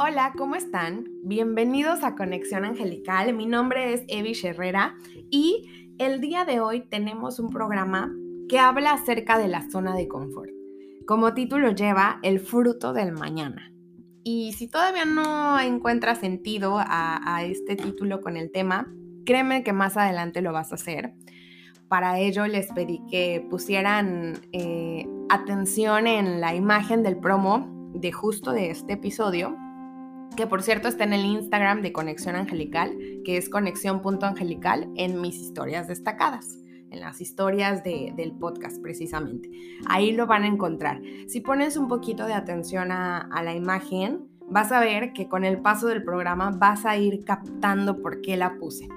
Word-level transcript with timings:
Hola, 0.00 0.32
¿cómo 0.38 0.54
están? 0.54 1.08
Bienvenidos 1.24 2.04
a 2.04 2.14
Conexión 2.14 2.64
Angelical. 2.64 3.34
Mi 3.34 3.46
nombre 3.46 3.94
es 3.94 4.04
Evi 4.06 4.32
Herrera 4.40 4.94
y 5.28 5.94
el 5.98 6.20
día 6.20 6.44
de 6.44 6.60
hoy 6.60 6.82
tenemos 6.82 7.40
un 7.40 7.50
programa 7.50 8.08
que 8.48 8.60
habla 8.60 8.92
acerca 8.92 9.38
de 9.38 9.48
la 9.48 9.68
zona 9.68 9.96
de 9.96 10.06
confort. 10.06 10.52
Como 11.04 11.34
título 11.34 11.72
lleva 11.72 12.20
El 12.22 12.38
fruto 12.38 12.92
del 12.92 13.10
mañana. 13.10 13.72
Y 14.22 14.52
si 14.52 14.68
todavía 14.68 15.04
no 15.04 15.58
encuentras 15.58 16.18
sentido 16.18 16.76
a, 16.78 17.42
este 17.42 17.74
título 17.74 18.20
con 18.20 18.36
el 18.36 18.52
tema, 18.52 18.86
créeme 19.26 19.64
que 19.64 19.72
más 19.72 19.96
adelante 19.96 20.42
lo 20.42 20.52
vas 20.52 20.70
a 20.70 20.76
hacer. 20.76 21.12
Para 21.88 22.20
ello 22.20 22.46
les 22.46 22.70
pedí 22.72 23.00
que 23.10 23.44
pusieran 23.50 24.34
eh, 24.52 25.08
atención 25.28 26.06
en 26.06 26.40
la 26.40 26.54
imagen 26.54 27.02
del 27.02 27.18
promo 27.18 27.90
de 27.94 28.12
justo 28.12 28.52
de 28.52 28.70
este 28.70 28.92
episodio 28.92 29.56
que 30.36 30.46
por 30.46 30.62
cierto 30.62 30.88
está 30.88 31.04
en 31.04 31.12
el 31.12 31.24
Instagram 31.24 31.82
de 31.82 31.92
Conexión 31.92 32.36
Angelical, 32.36 32.96
que 33.24 33.36
es 33.36 33.48
conexión.angelical 33.48 34.90
en 34.96 35.20
mis 35.20 35.36
historias 35.36 35.88
destacadas, 35.88 36.58
en 36.90 37.00
las 37.00 37.20
historias 37.20 37.82
del 37.82 38.32
podcast 38.38 38.80
precisamente. 38.80 39.50
Ahí 39.86 40.12
lo 40.12 40.26
van 40.26 40.44
a 40.44 40.48
encontrar. 40.48 41.00
Si 41.26 41.40
pones 41.40 41.76
un 41.76 41.88
poquito 41.88 42.26
de 42.26 42.34
atención 42.34 42.92
a, 42.92 43.18
a 43.18 43.42
la 43.42 43.54
imagen, 43.54 44.28
vas 44.50 44.72
a 44.72 44.80
ver 44.80 45.12
que 45.12 45.28
con 45.28 45.44
el 45.44 45.60
paso 45.60 45.86
del 45.88 46.04
programa 46.04 46.50
vas 46.50 46.86
a 46.86 46.96
ir 46.96 47.24
captando 47.24 48.00
por 48.00 48.20
qué 48.20 48.36
la 48.36 48.56
puse. 48.58 48.88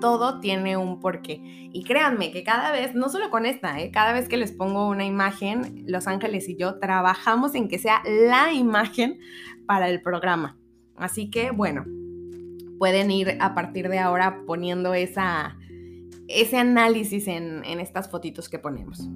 Todo 0.00 0.40
tiene 0.40 0.76
un 0.76 1.00
porqué. 1.00 1.40
Y 1.72 1.82
créanme 1.84 2.30
que 2.30 2.44
cada 2.44 2.70
vez, 2.70 2.94
no 2.94 3.08
solo 3.08 3.30
con 3.30 3.44
esta, 3.44 3.80
¿eh? 3.80 3.90
cada 3.90 4.12
vez 4.12 4.28
que 4.28 4.36
les 4.36 4.52
pongo 4.52 4.88
una 4.88 5.04
imagen, 5.04 5.84
Los 5.86 6.06
Ángeles 6.06 6.48
y 6.48 6.56
yo 6.56 6.78
trabajamos 6.78 7.54
en 7.54 7.68
que 7.68 7.78
sea 7.78 8.00
la 8.06 8.52
imagen 8.52 9.18
para 9.66 9.88
el 9.88 10.00
programa. 10.00 10.56
Así 10.96 11.30
que 11.30 11.50
bueno, 11.50 11.84
pueden 12.78 13.10
ir 13.10 13.36
a 13.40 13.54
partir 13.54 13.88
de 13.88 13.98
ahora 13.98 14.42
poniendo 14.46 14.94
esa, 14.94 15.56
ese 16.28 16.58
análisis 16.58 17.28
en, 17.28 17.64
en 17.64 17.80
estas 17.80 18.10
fotitos 18.10 18.48
que 18.48 18.58
ponemos. 18.58 19.08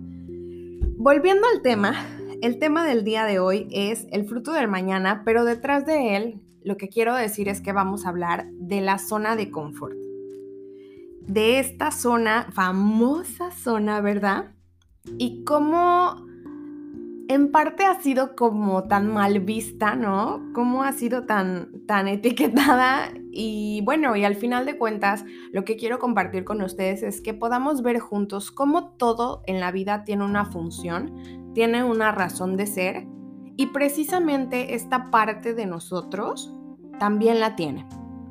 Volviendo 0.96 1.46
al 1.54 1.62
tema, 1.62 1.94
el 2.42 2.58
tema 2.58 2.86
del 2.86 3.04
día 3.04 3.24
de 3.24 3.38
hoy 3.38 3.68
es 3.70 4.06
el 4.10 4.26
fruto 4.26 4.52
del 4.52 4.68
mañana, 4.68 5.22
pero 5.24 5.44
detrás 5.44 5.86
de 5.86 6.16
él 6.16 6.40
lo 6.62 6.76
que 6.76 6.88
quiero 6.88 7.14
decir 7.14 7.48
es 7.48 7.60
que 7.60 7.72
vamos 7.72 8.04
a 8.04 8.10
hablar 8.10 8.46
de 8.52 8.80
la 8.80 8.98
zona 8.98 9.36
de 9.36 9.50
confort. 9.50 9.96
De 11.22 11.58
esta 11.58 11.90
zona, 11.90 12.48
famosa 12.52 13.50
zona, 13.50 14.00
¿verdad? 14.00 14.54
Y 15.18 15.44
cómo 15.44 16.27
en 17.28 17.52
parte 17.52 17.84
ha 17.84 18.00
sido 18.00 18.34
como 18.34 18.84
tan 18.84 19.12
mal 19.12 19.40
vista, 19.40 19.94
¿no? 19.94 20.50
Cómo 20.54 20.82
ha 20.82 20.92
sido 20.92 21.24
tan, 21.24 21.84
tan 21.86 22.08
etiquetada. 22.08 23.12
Y 23.30 23.82
bueno, 23.84 24.16
y 24.16 24.24
al 24.24 24.34
final 24.34 24.64
de 24.64 24.78
cuentas, 24.78 25.24
lo 25.52 25.64
que 25.64 25.76
quiero 25.76 25.98
compartir 25.98 26.44
con 26.44 26.62
ustedes 26.62 27.02
es 27.02 27.20
que 27.20 27.34
podamos 27.34 27.82
ver 27.82 27.98
juntos 27.98 28.50
cómo 28.50 28.90
todo 28.92 29.42
en 29.46 29.60
la 29.60 29.70
vida 29.70 30.04
tiene 30.04 30.24
una 30.24 30.46
función, 30.46 31.52
tiene 31.54 31.84
una 31.84 32.12
razón 32.12 32.56
de 32.56 32.66
ser. 32.66 33.06
Y 33.56 33.66
precisamente 33.66 34.74
esta 34.74 35.10
parte 35.10 35.52
de 35.52 35.66
nosotros 35.66 36.54
también 36.98 37.40
la 37.40 37.56
tiene. 37.56 37.86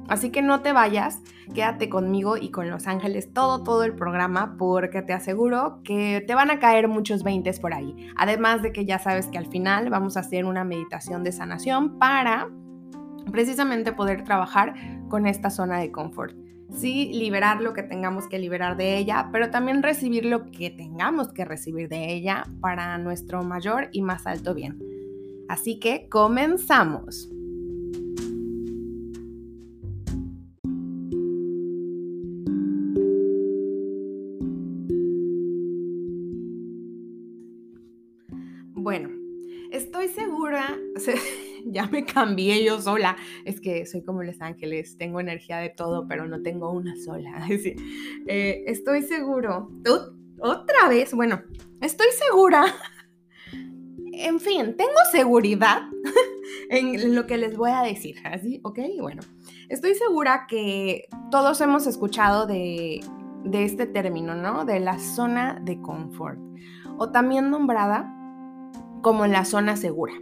Así 0.08 0.30
que 0.30 0.42
no 0.42 0.62
te 0.62 0.72
vayas, 0.72 1.22
quédate 1.54 1.90
conmigo 1.90 2.38
y 2.38 2.50
con 2.50 2.70
Los 2.70 2.88
Ángeles 2.88 3.34
todo, 3.34 3.64
todo 3.64 3.84
el 3.84 3.94
programa, 3.94 4.56
porque 4.58 5.02
te 5.02 5.14
aseguro 5.14 5.82
que 5.84 6.24
te 6.26 6.34
van 6.36 6.50
a 6.50 6.60
caer 6.60 6.88
muchos 6.88 7.24
veintes 7.24 7.60
por 7.60 7.74
ahí. 7.74 7.96
Además 8.16 8.62
de 8.62 8.72
que 8.72 8.86
ya 8.86 9.00
sabes 9.00 9.28
que 9.28 9.38
al 9.38 9.48
final 9.48 9.90
vamos 9.90 10.16
a 10.18 10.22
hacer 10.22 10.46
una 10.46 10.64
meditación 10.64 11.24
de 11.24 11.32
sanación 11.32 12.00
para 12.00 12.50
precisamente 13.32 13.92
poder 13.92 14.24
trabajar 14.24 14.74
con 15.10 15.28
esta 15.28 15.50
zona 15.50 15.80
de 15.80 15.92
confort. 15.92 16.36
Sí, 16.72 17.12
liberar 17.14 17.62
lo 17.62 17.74
que 17.74 17.84
tengamos 17.84 18.28
que 18.28 18.40
liberar 18.40 18.76
de 18.76 18.98
ella, 18.98 19.30
pero 19.32 19.50
también 19.50 19.84
recibir 19.84 20.26
lo 20.26 20.52
que 20.52 20.70
tengamos 20.70 21.32
que 21.32 21.46
recibir 21.46 21.88
de 21.88 22.14
ella 22.14 22.44
para 22.60 22.98
nuestro 22.98 23.44
mayor 23.44 23.90
y 23.92 24.02
más 24.02 24.28
alto 24.28 24.54
bien. 24.54 24.78
Así 25.48 25.80
que 25.80 26.10
comenzamos. 26.10 27.30
Segura, 40.98 41.22
ya 41.66 41.88
me 41.88 42.06
cambié 42.06 42.64
yo 42.64 42.82
sola. 42.82 43.16
Es 43.46 43.60
que 43.60 43.86
soy 43.86 44.04
como 44.04 44.24
Los 44.24 44.42
Ángeles, 44.42 44.98
tengo 44.98 45.20
energía 45.20 45.58
de 45.58 45.70
todo, 45.70 46.08
pero 46.08 46.28
no 46.28 46.42
tengo 46.42 46.72
una 46.72 46.96
sola. 46.98 47.48
Eh, 48.30 48.64
estoy 48.68 49.04
seguro, 49.04 49.70
otra 50.40 50.90
vez, 50.90 51.14
bueno, 51.14 51.42
estoy 51.82 52.08
segura. 52.28 52.66
En 54.20 54.40
fin, 54.40 54.76
tengo 54.76 54.98
seguridad 55.12 55.84
en 56.72 57.14
lo 57.14 57.28
que 57.28 57.38
les 57.38 57.56
voy 57.56 57.70
a 57.70 57.84
decir, 57.84 58.16
¿así? 58.24 58.60
¿Ok? 58.64 58.80
Bueno, 59.00 59.22
estoy 59.70 59.94
segura 59.94 60.48
que 60.50 61.08
todos 61.30 61.62
hemos 61.62 61.86
escuchado 61.86 62.48
de, 62.48 63.00
de 63.44 63.64
este 63.64 63.86
término, 63.86 64.34
¿no? 64.34 64.66
De 64.66 64.80
la 64.80 64.98
zona 64.98 65.60
de 65.62 65.80
confort, 65.82 66.40
o 66.98 67.12
también 67.12 67.52
nombrada 67.52 68.17
como 69.02 69.26
en 69.26 69.32
la 69.32 69.46
zona 69.46 69.76
segura. 69.78 70.14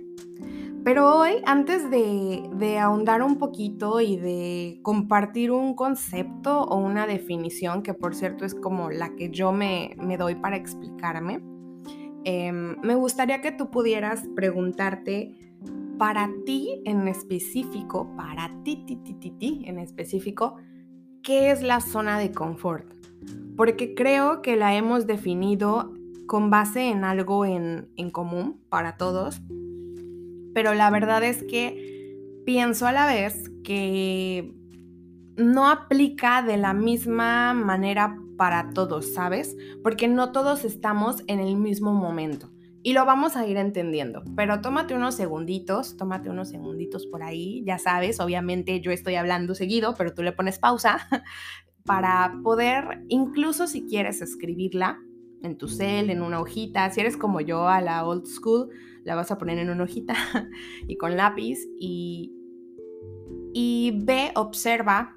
Pero 0.85 1.17
hoy, 1.17 1.41
antes 1.47 1.89
de, 1.89 2.77
ahondar 2.77 3.23
un 3.23 3.39
poquito 3.39 4.01
y 4.01 4.17
de 4.17 4.79
compartir 4.83 5.51
un 5.51 5.73
concepto 5.73 6.61
o 6.61 6.77
una 6.77 7.07
definición, 7.07 7.81
que 7.81 7.95
por 7.95 8.13
cierto 8.13 8.45
es 8.45 8.53
como 8.53 8.91
la 8.91 9.15
que 9.15 9.31
yo 9.31 9.51
me, 9.51 9.95
doy 10.19 10.35
para 10.35 10.57
explicarme, 10.57 11.41
em, 12.23 12.79
me 12.83 12.93
gustaría 12.93 13.41
que 13.41 13.51
tú 13.51 13.71
pudieras 13.71 14.29
preguntarte 14.35 15.33
para 15.97 16.29
ti 16.45 16.83
en 16.85 17.07
específico, 17.07 18.15
para 18.15 18.51
ti, 18.63 18.83
ti, 18.85 18.97
ti, 18.97 19.15
ti, 19.15 19.31
ti 19.31 19.63
en 19.65 19.79
específico, 19.79 20.57
¿qué 21.23 21.49
es 21.49 21.63
la 21.63 21.81
zona 21.81 22.19
de 22.19 22.31
confort? 22.31 22.85
Porque 23.57 23.95
creo 23.95 24.43
que 24.43 24.55
la 24.55 24.75
hemos 24.75 25.07
definido 25.07 25.94
con 26.27 26.49
base 26.49 26.89
en 26.89 27.03
algo 27.03 27.45
en, 27.45 27.89
común 28.11 28.61
para 28.69 28.97
todos, 28.97 29.41
pero 30.53 30.73
la 30.73 30.89
verdad 30.89 31.23
es 31.23 31.43
que 31.43 32.41
pienso 32.45 32.87
a 32.87 32.91
la 32.91 33.07
vez 33.07 33.51
que 33.63 34.53
no 35.35 35.67
aplica 35.67 36.41
de 36.41 36.57
la 36.57 36.73
misma 36.73 37.53
manera 37.53 38.17
para 38.37 38.69
todos, 38.71 39.13
¿sabes? 39.13 39.55
Porque 39.83 40.07
no 40.07 40.31
todos 40.31 40.63
estamos 40.65 41.23
en 41.27 41.39
el 41.39 41.55
mismo 41.55 41.93
momento. 41.93 42.51
Y 42.83 42.93
lo 42.93 43.03
vamos 43.03 43.35
a 43.35 43.47
ir 43.47 43.57
entendiendo, 43.57 44.23
pero 44.35 44.61
tómate 44.61 44.93
unos 44.93 45.15
segunditos, 45.15 45.97
tómate 45.97 46.29
unos 46.29 46.49
segunditos 46.49 47.07
por 47.07 47.23
ahí, 47.23 47.63
ya 47.65 47.79
sabes, 47.79 48.19
obviamente 48.19 48.79
yo 48.79 48.91
estoy 48.91 49.15
hablando 49.15 49.55
seguido, 49.55 49.95
pero 49.97 50.13
tú 50.13 50.21
le 50.21 50.31
pones 50.31 50.59
pausa 50.59 50.99
para 51.83 52.39
poder, 52.43 53.03
incluso 53.09 53.65
si 53.65 53.87
quieres 53.87 54.21
escribirla, 54.21 54.99
en 55.45 55.57
tu 55.57 55.67
cel, 55.67 56.09
en 56.09 56.21
una 56.21 56.39
hojita. 56.39 56.89
Si 56.91 56.99
eres 56.99 57.17
como 57.17 57.41
yo 57.41 57.67
a 57.67 57.81
la 57.81 58.05
old 58.05 58.25
school, 58.25 58.69
la 59.03 59.15
vas 59.15 59.31
a 59.31 59.37
poner 59.37 59.57
en 59.59 59.69
una 59.69 59.83
hojita 59.83 60.15
y 60.87 60.97
con 60.97 61.15
lápiz 61.15 61.59
y, 61.79 62.33
y 63.53 64.01
ve, 64.03 64.31
observa, 64.35 65.15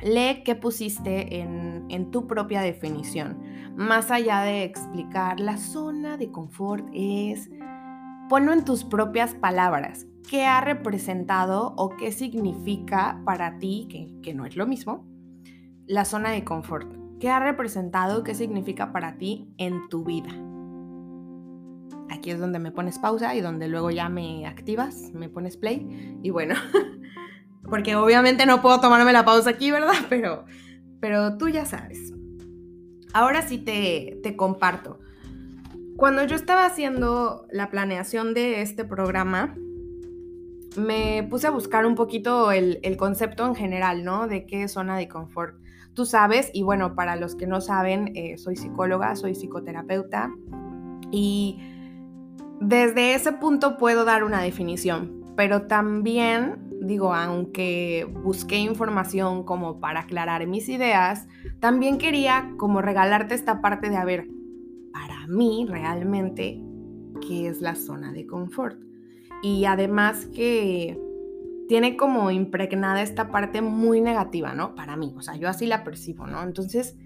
lee 0.00 0.42
qué 0.44 0.54
pusiste 0.54 1.40
en, 1.40 1.86
en 1.88 2.10
tu 2.10 2.26
propia 2.26 2.60
definición. 2.60 3.40
Más 3.76 4.10
allá 4.10 4.42
de 4.42 4.64
explicar, 4.64 5.40
la 5.40 5.56
zona 5.56 6.18
de 6.18 6.30
confort 6.30 6.86
es, 6.92 7.50
ponlo 8.28 8.52
en 8.52 8.64
tus 8.64 8.84
propias 8.84 9.34
palabras. 9.34 10.06
¿Qué 10.28 10.44
ha 10.44 10.60
representado 10.60 11.74
o 11.76 11.96
qué 11.96 12.12
significa 12.12 13.20
para 13.24 13.58
ti, 13.58 13.88
que, 13.90 14.14
que 14.22 14.34
no 14.34 14.46
es 14.46 14.56
lo 14.56 14.66
mismo, 14.66 15.06
la 15.86 16.04
zona 16.04 16.30
de 16.30 16.44
confort? 16.44 17.01
¿Qué 17.22 17.30
ha 17.30 17.38
representado? 17.38 18.24
¿Qué 18.24 18.34
significa 18.34 18.90
para 18.90 19.16
ti 19.16 19.46
en 19.56 19.88
tu 19.88 20.02
vida? 20.02 20.30
Aquí 22.10 22.32
es 22.32 22.40
donde 22.40 22.58
me 22.58 22.72
pones 22.72 22.98
pausa 22.98 23.36
y 23.36 23.40
donde 23.40 23.68
luego 23.68 23.92
ya 23.92 24.08
me 24.08 24.44
activas, 24.44 25.12
me 25.14 25.28
pones 25.28 25.56
play. 25.56 26.18
Y 26.24 26.30
bueno, 26.30 26.56
porque 27.70 27.94
obviamente 27.94 28.44
no 28.44 28.60
puedo 28.60 28.80
tomarme 28.80 29.12
la 29.12 29.24
pausa 29.24 29.50
aquí, 29.50 29.70
¿verdad? 29.70 29.94
Pero, 30.08 30.46
pero 31.00 31.38
tú 31.38 31.48
ya 31.48 31.64
sabes. 31.64 32.12
Ahora 33.12 33.42
sí 33.42 33.58
te, 33.58 34.18
te 34.24 34.34
comparto. 34.34 34.98
Cuando 35.96 36.24
yo 36.24 36.34
estaba 36.34 36.66
haciendo 36.66 37.46
la 37.52 37.70
planeación 37.70 38.34
de 38.34 38.62
este 38.62 38.84
programa, 38.84 39.54
me 40.76 41.24
puse 41.30 41.46
a 41.46 41.50
buscar 41.50 41.86
un 41.86 41.94
poquito 41.94 42.50
el, 42.50 42.80
el, 42.82 42.96
concepto 42.96 43.46
en 43.46 43.54
general, 43.54 44.02
¿no? 44.02 44.26
De 44.26 44.44
qué 44.44 44.64
es 44.64 44.72
zona 44.72 44.96
de 44.96 45.06
confort 45.06 45.61
tú 45.94 46.06
sabes, 46.06 46.50
y 46.52 46.62
bueno, 46.62 46.94
para 46.94 47.16
los 47.16 47.34
que 47.34 47.46
no 47.46 47.60
saben, 47.60 48.12
eh, 48.14 48.38
soy 48.38 48.56
psicóloga, 48.56 49.14
soy 49.16 49.34
psicoterapeuta 49.34 50.30
y 51.10 51.58
desde 52.60 53.14
ese 53.14 53.32
punto 53.32 53.76
puedo 53.76 54.04
dar 54.04 54.24
una 54.24 54.40
definición, 54.40 55.24
pero 55.36 55.62
también, 55.66 56.70
digo, 56.80 57.14
aunque 57.14 58.08
busqué 58.22 58.58
información 58.58 59.44
como 59.44 59.80
para 59.80 60.00
aclarar 60.00 60.46
mis 60.46 60.68
ideas, 60.68 61.26
también 61.60 61.98
quería 61.98 62.52
como 62.56 62.80
regalarte 62.80 63.34
esta 63.34 63.60
parte 63.60 63.90
de, 63.90 63.96
a 63.96 64.04
ver, 64.04 64.28
para 64.92 65.26
mí 65.26 65.66
realmente, 65.68 66.60
¿qué 67.26 67.48
es 67.48 67.60
la 67.60 67.74
zona 67.74 68.12
de 68.12 68.26
confort? 68.26 68.80
Y 69.42 69.64
además 69.64 70.26
que 70.26 70.98
tiene 71.72 71.96
como 71.96 72.30
impregnada 72.30 73.00
esta 73.00 73.30
parte 73.30 73.62
muy 73.62 74.02
negativa, 74.02 74.52
¿no? 74.52 74.74
Para 74.74 74.94
mí, 74.94 75.14
o 75.16 75.22
sea, 75.22 75.36
yo 75.36 75.48
así 75.48 75.64
la 75.64 75.84
percibo, 75.84 76.26
¿no? 76.26 76.42
Entonces, 76.42 76.98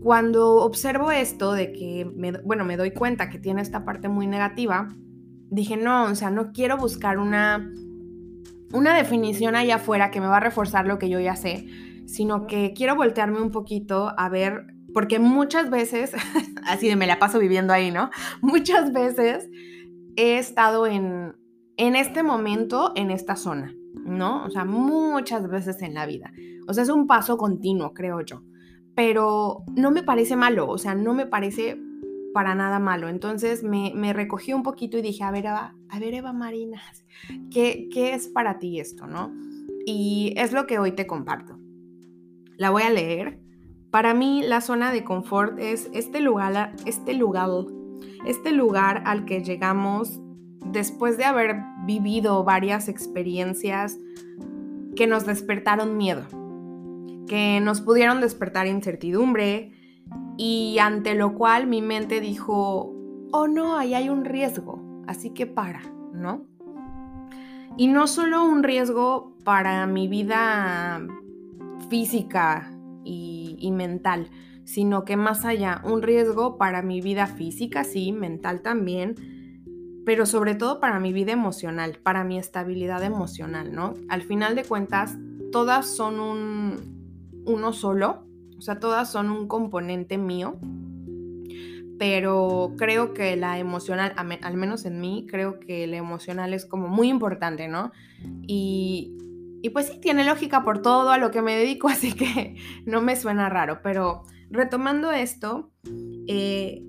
cuando 0.00 0.58
observo 0.58 1.10
esto 1.10 1.54
de 1.54 1.72
que, 1.72 2.08
me, 2.14 2.30
bueno, 2.44 2.64
me 2.64 2.76
doy 2.76 2.92
cuenta 2.92 3.30
que 3.30 3.40
tiene 3.40 3.62
esta 3.62 3.84
parte 3.84 4.08
muy 4.08 4.28
negativa, 4.28 4.94
dije, 5.50 5.76
no, 5.76 6.04
o 6.04 6.14
sea, 6.14 6.30
no 6.30 6.52
quiero 6.52 6.76
buscar 6.76 7.18
una, 7.18 7.68
una 8.72 8.94
definición 8.94 9.56
allá 9.56 9.74
afuera 9.74 10.12
que 10.12 10.20
me 10.20 10.28
va 10.28 10.36
a 10.36 10.40
reforzar 10.40 10.86
lo 10.86 11.00
que 11.00 11.08
yo 11.08 11.18
ya 11.18 11.34
sé, 11.34 11.66
sino 12.06 12.46
que 12.46 12.74
quiero 12.76 12.94
voltearme 12.94 13.42
un 13.42 13.50
poquito 13.50 14.14
a 14.16 14.28
ver, 14.28 14.66
porque 14.92 15.18
muchas 15.18 15.68
veces, 15.68 16.12
así 16.64 16.86
de 16.86 16.94
me 16.94 17.08
la 17.08 17.18
paso 17.18 17.40
viviendo 17.40 17.72
ahí, 17.72 17.90
¿no? 17.90 18.10
Muchas 18.40 18.92
veces 18.92 19.48
he 20.14 20.38
estado 20.38 20.86
en, 20.86 21.34
en 21.76 21.96
este 21.96 22.22
momento, 22.22 22.92
en 22.94 23.10
esta 23.10 23.36
zona, 23.36 23.74
¿no? 23.94 24.44
O 24.44 24.50
sea, 24.50 24.64
muchas 24.64 25.48
veces 25.48 25.82
en 25.82 25.94
la 25.94 26.06
vida. 26.06 26.32
O 26.68 26.74
sea, 26.74 26.84
es 26.84 26.88
un 26.88 27.06
paso 27.06 27.36
continuo, 27.36 27.92
creo 27.94 28.20
yo. 28.20 28.42
Pero 28.94 29.64
no 29.74 29.90
me 29.90 30.02
parece 30.02 30.36
malo, 30.36 30.68
o 30.68 30.78
sea, 30.78 30.94
no 30.94 31.14
me 31.14 31.26
parece 31.26 31.80
para 32.32 32.54
nada 32.54 32.78
malo. 32.78 33.08
Entonces 33.08 33.62
me, 33.62 34.12
recogí 34.12 34.52
un 34.52 34.62
poquito 34.62 34.98
y 34.98 35.02
dije, 35.02 35.24
a 35.24 35.30
ver, 35.30 35.46
Eva, 35.46 35.74
a 35.88 35.98
ver, 35.98 36.14
Eva 36.14 36.32
Marina, 36.32 36.80
¿qué, 37.50 37.88
¿qué 37.92 38.14
es 38.14 38.28
para 38.28 38.58
ti 38.58 38.78
esto, 38.78 39.06
no? 39.06 39.32
Y 39.86 40.34
es 40.36 40.52
lo 40.52 40.66
que 40.66 40.78
hoy 40.78 40.92
te 40.92 41.06
comparto. 41.06 41.58
La 42.56 42.70
voy 42.70 42.82
a 42.82 42.90
leer. 42.90 43.40
Para 43.90 44.14
mí 44.14 44.42
la 44.42 44.60
zona 44.60 44.92
de 44.92 45.04
confort 45.04 45.58
es 45.58 45.88
este 45.92 46.20
lugar, 46.20 46.74
este 46.84 47.14
lugar, 47.14 47.48
este 48.26 48.50
lugar 48.50 49.02
al 49.06 49.24
que 49.24 49.42
llegamos 49.42 50.20
después 50.74 51.16
de 51.16 51.24
haber 51.24 51.56
vivido 51.86 52.44
varias 52.44 52.88
experiencias 52.88 53.98
que 54.94 55.06
nos 55.06 55.24
despertaron 55.24 55.96
miedo, 55.96 56.26
que 57.26 57.60
nos 57.62 57.80
pudieron 57.80 58.20
despertar 58.20 58.66
incertidumbre, 58.66 59.72
y 60.36 60.76
ante 60.80 61.14
lo 61.14 61.34
cual 61.34 61.66
mi 61.66 61.80
mente 61.80 62.20
dijo, 62.20 62.92
oh 63.32 63.46
no, 63.48 63.78
ahí 63.78 63.94
hay 63.94 64.10
un 64.10 64.24
riesgo, 64.24 65.02
así 65.06 65.30
que 65.30 65.46
para, 65.46 65.80
¿no? 66.12 66.46
Y 67.76 67.86
no 67.86 68.06
solo 68.06 68.44
un 68.44 68.62
riesgo 68.62 69.36
para 69.44 69.86
mi 69.86 70.08
vida 70.08 71.06
física 71.88 72.72
y, 73.04 73.56
y, 73.58 73.70
mental, 73.72 74.28
sino 74.64 75.04
que 75.04 75.16
más 75.16 75.44
allá, 75.44 75.82
un 75.84 76.02
riesgo 76.02 76.56
para 76.56 76.82
mi 76.82 77.00
vida 77.00 77.26
física, 77.26 77.84
sí, 77.84 78.12
mental 78.12 78.60
también, 78.60 79.33
pero 80.04 80.26
sobre 80.26 80.54
todo 80.54 80.80
para 80.80 81.00
mi 81.00 81.12
vida 81.12 81.32
emocional, 81.32 81.98
para 82.02 82.24
mi 82.24 82.38
estabilidad 82.38 83.02
emocional, 83.02 83.72
¿no? 83.72 83.94
Al 84.08 84.22
final 84.22 84.54
de 84.54 84.64
cuentas, 84.64 85.16
todas 85.52 85.86
son 85.86 86.20
un, 86.20 87.42
uno 87.46 87.72
solo 87.72 88.24
o 88.58 88.62
sea, 88.62 88.80
todas 88.80 89.10
son 89.10 89.30
un 89.30 89.48
componente 89.48 90.16
mío, 90.18 90.56
pero 91.98 92.72
creo 92.76 93.12
que 93.12 93.36
la 93.36 93.58
emocional, 93.58 94.14
al 94.16 94.56
menos 94.56 94.84
en 94.84 95.00
mí, 95.00 95.26
creo 95.28 95.60
que 95.60 95.86
la 95.86 95.96
emocional 95.96 96.54
es 96.54 96.64
como 96.64 96.88
muy 96.88 97.08
importante, 97.08 97.68
¿no? 97.68 97.92
Y, 98.46 99.14
pues 99.72 99.88
sí, 99.88 100.00
tiene 100.00 100.24
lógica 100.24 100.64
por 100.64 100.82
todo 100.82 101.10
a 101.10 101.18
lo 101.18 101.30
que 101.30 101.42
me 101.42 101.56
dedico, 101.56 101.88
así 101.90 102.12
que 102.12 102.56
no 102.86 103.02
me 103.02 103.16
suena 103.16 103.48
raro, 103.48 103.80
pero 103.82 104.22
retomando 104.50 105.10
esto, 105.10 105.70
eh, 106.28 106.82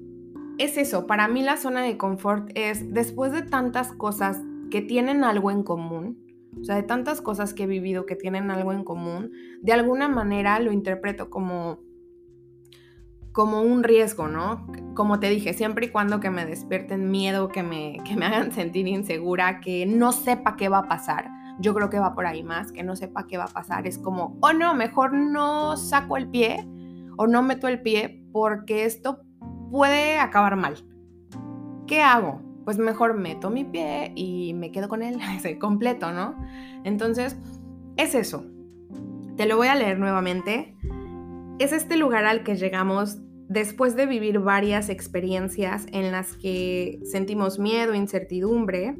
es 0.57 0.78
eso, 0.78 1.07
para 1.07 1.28
mí 1.28 1.44
la 1.44 1.57
zona 1.57 1.81
de 1.84 1.98
confort 1.98 2.50
es 2.56 2.94
después 2.94 3.31
de 3.31 3.42
tantas 3.42 3.92
cosas 3.92 4.42
que 4.72 4.81
tienen 4.81 5.24
algo 5.24 5.52
en 5.52 5.63
común, 5.63 6.18
o 6.60 6.63
sea, 6.63 6.75
de 6.75 6.84
tantas 6.84 7.22
cosas 7.22 7.54
que 7.54 7.63
he 7.63 7.68
vivido 7.68 8.06
que 8.06 8.16
tienen 8.16 8.50
algo 8.52 8.72
en 8.72 8.84
común, 8.84 9.31
de 9.62 9.74
alguna 9.74 10.07
manera 10.07 10.60
lo 10.60 10.72
interpreto 10.72 11.30
como 11.30 11.80
como 13.36 13.62
un 13.62 13.84
riesgo, 13.84 14.30
¿no? 14.30 14.66
Como 14.94 15.19
te 15.19 15.30
dije, 15.30 15.54
siempre 15.54 15.88
y 15.88 15.90
cuando 15.90 16.22
que 16.22 16.30
me 16.30 16.46
despierten 16.46 17.12
miedo, 17.12 17.50
que 17.50 17.63
me, 17.63 17.98
que 18.06 18.16
me 18.16 18.25
hagan 18.25 18.54
sentir 18.54 18.88
insegura, 18.88 19.60
que 19.60 19.86
no 19.86 20.13
sepa 20.13 20.56
qué 20.56 20.69
va 20.69 20.78
a 20.78 20.88
pasar. 20.88 21.28
Yo 21.60 21.74
creo 21.74 21.90
que 21.90 22.00
va 22.00 22.16
por 22.16 22.28
ahí 22.28 22.44
más, 22.44 22.72
que 22.72 22.81
no 22.81 22.96
sepa 22.96 23.28
qué 23.28 23.38
va 23.38 23.44
a 23.44 23.50
pasar. 23.50 23.88
Es 23.88 23.98
como, 23.98 24.38
oh 24.40 24.54
no, 24.54 24.74
mejor 24.74 25.12
no 25.12 25.75
saco 25.75 26.16
el 26.16 26.30
pie 26.30 26.66
o 27.18 27.28
no 27.28 27.44
meto 27.44 27.68
el 27.68 27.81
pie 27.81 28.24
porque 28.31 28.86
esto 28.86 29.25
puede 29.72 30.18
acabar 30.20 30.56
mal. 30.56 30.76
¿Qué 31.88 32.02
hago? 32.02 32.46
pues 32.66 32.80
mejor 32.80 33.14
meto 33.14 33.52
mi 33.52 33.64
pie 33.64 34.12
y 34.16 34.54
me 34.56 34.72
quedo 34.72 34.90
con 34.90 35.04
él 35.04 35.18
completo, 35.60 36.12
¿no? 36.12 36.36
Entonces, 36.84 37.38
es 37.96 38.16
eso. 38.16 38.46
Te 39.38 39.46
lo 39.46 39.56
voy 39.56 39.68
a 39.68 39.76
leer 39.76 40.00
nuevamente. 40.00 40.76
Es 41.60 41.72
este 41.72 41.96
lugar 41.96 42.26
al 42.26 42.44
que 42.44 42.56
llegamos 42.56 43.20
después 43.48 43.96
de 43.96 44.08
vivir 44.08 44.40
varias 44.40 44.90
experiencias 44.90 45.86
en 45.92 46.12
las 46.12 46.36
que 46.36 47.00
sentimos 47.04 47.60
miedo, 47.60 47.94
incertidumbre 47.94 48.98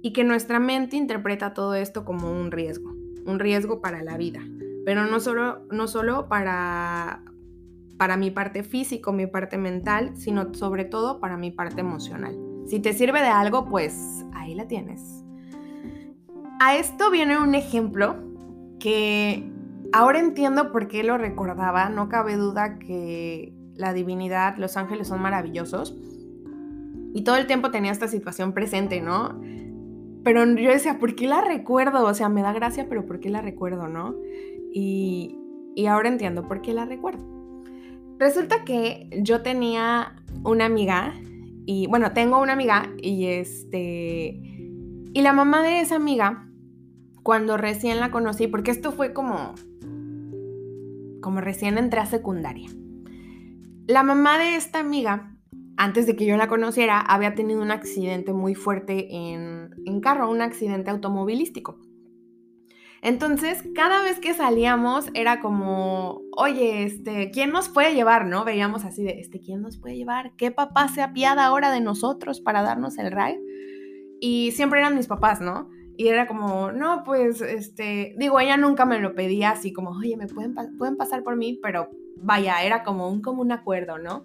y 0.00 0.12
que 0.12 0.24
nuestra 0.24 0.58
mente 0.58 0.96
interpreta 0.96 1.52
todo 1.52 1.74
esto 1.74 2.04
como 2.04 2.32
un 2.32 2.50
riesgo, 2.50 2.90
un 3.26 3.38
riesgo 3.38 3.82
para 3.82 4.02
la 4.02 4.16
vida, 4.16 4.40
pero 4.86 5.04
no 5.04 5.20
solo, 5.20 5.66
no 5.70 5.86
solo 5.86 6.28
para, 6.28 7.22
para 7.96 8.16
mi 8.16 8.30
parte 8.30 8.62
físico, 8.62 9.12
mi 9.12 9.26
parte 9.26 9.58
mental, 9.58 10.16
sino 10.16 10.52
sobre 10.54 10.84
todo 10.84 11.20
para 11.20 11.36
mi 11.36 11.50
parte 11.50 11.80
emocional. 11.80 12.36
Si 12.66 12.80
te 12.80 12.92
sirve 12.92 13.20
de 13.20 13.28
algo, 13.28 13.66
pues 13.66 14.24
ahí 14.34 14.54
la 14.54 14.66
tienes. 14.66 15.24
A 16.60 16.76
esto 16.76 17.10
viene 17.10 17.38
un 17.38 17.54
ejemplo 17.54 18.16
que 18.78 19.50
ahora 19.92 20.18
entiendo 20.18 20.72
por 20.72 20.88
qué 20.88 21.04
lo 21.04 21.18
recordaba. 21.18 21.88
No 21.88 22.08
cabe 22.08 22.36
duda 22.36 22.78
que 22.78 23.54
la 23.74 23.92
divinidad, 23.92 24.56
los 24.56 24.76
ángeles 24.76 25.08
son 25.08 25.20
maravillosos. 25.20 25.96
Y 27.14 27.22
todo 27.24 27.36
el 27.36 27.46
tiempo 27.46 27.70
tenía 27.70 27.92
esta 27.92 28.08
situación 28.08 28.52
presente, 28.52 29.00
¿no? 29.00 29.40
Pero 30.24 30.44
yo 30.44 30.70
decía, 30.70 30.98
¿por 30.98 31.14
qué 31.14 31.28
la 31.28 31.40
recuerdo? 31.40 32.04
O 32.04 32.14
sea, 32.14 32.28
me 32.28 32.42
da 32.42 32.52
gracia, 32.52 32.86
pero 32.88 33.06
¿por 33.06 33.20
qué 33.20 33.30
la 33.30 33.42
recuerdo, 33.42 33.86
no? 33.86 34.16
Y, 34.72 35.38
y 35.74 35.86
ahora 35.86 36.08
entiendo 36.08 36.48
por 36.48 36.62
qué 36.62 36.74
la 36.74 36.84
recuerdo. 36.84 37.35
Resulta 38.18 38.64
que 38.64 39.10
yo 39.22 39.42
tenía 39.42 40.16
una 40.42 40.64
amiga 40.64 41.14
y 41.66 41.86
bueno, 41.88 42.12
tengo 42.12 42.40
una 42.40 42.52
amiga 42.52 42.92
y 42.96 43.26
este... 43.26 44.40
Y 45.12 45.22
la 45.22 45.32
mamá 45.32 45.62
de 45.62 45.80
esa 45.80 45.96
amiga, 45.96 46.48
cuando 47.22 47.56
recién 47.56 48.00
la 48.00 48.10
conocí, 48.10 48.46
porque 48.46 48.70
esto 48.70 48.92
fue 48.92 49.12
como... 49.12 49.54
Como 51.20 51.40
recién 51.40 51.76
entré 51.76 52.00
a 52.00 52.06
secundaria. 52.06 52.70
La 53.86 54.02
mamá 54.02 54.38
de 54.38 54.56
esta 54.56 54.78
amiga, 54.78 55.36
antes 55.76 56.06
de 56.06 56.16
que 56.16 56.24
yo 56.24 56.36
la 56.36 56.48
conociera, 56.48 57.00
había 57.00 57.34
tenido 57.34 57.60
un 57.60 57.70
accidente 57.70 58.32
muy 58.32 58.54
fuerte 58.54 59.14
en, 59.14 59.70
en 59.84 60.00
carro, 60.00 60.30
un 60.30 60.40
accidente 60.40 60.90
automovilístico. 60.90 61.80
Entonces, 63.06 63.62
cada 63.72 64.02
vez 64.02 64.18
que 64.18 64.34
salíamos 64.34 65.10
era 65.14 65.38
como, 65.38 66.22
oye, 66.36 66.82
este, 66.82 67.30
¿quién 67.30 67.52
nos 67.52 67.68
puede 67.68 67.94
llevar? 67.94 68.26
¿No? 68.26 68.44
Veíamos 68.44 68.84
así 68.84 69.04
de, 69.04 69.20
este, 69.20 69.38
¿quién 69.38 69.62
nos 69.62 69.76
puede 69.76 69.96
llevar? 69.96 70.32
¿Qué 70.36 70.50
papá 70.50 70.88
se 70.88 71.02
apiada 71.02 71.46
ahora 71.46 71.70
de 71.70 71.80
nosotros 71.80 72.40
para 72.40 72.62
darnos 72.62 72.98
el 72.98 73.12
ride? 73.12 73.40
Y 74.20 74.50
siempre 74.50 74.80
eran 74.80 74.96
mis 74.96 75.06
papás, 75.06 75.40
¿no? 75.40 75.70
Y 75.96 76.08
era 76.08 76.26
como, 76.26 76.72
no, 76.72 77.04
pues, 77.04 77.40
este, 77.42 78.16
digo, 78.18 78.40
ella 78.40 78.56
nunca 78.56 78.84
me 78.86 78.98
lo 78.98 79.14
pedía 79.14 79.50
así 79.50 79.72
como, 79.72 79.90
oye, 79.90 80.16
me 80.16 80.26
pueden, 80.26 80.56
pueden 80.76 80.96
pasar 80.96 81.22
por 81.22 81.36
mí, 81.36 81.60
pero 81.62 81.88
vaya, 82.16 82.64
era 82.64 82.82
como 82.82 83.08
un 83.08 83.22
común 83.22 83.52
acuerdo, 83.52 83.98
¿no? 83.98 84.24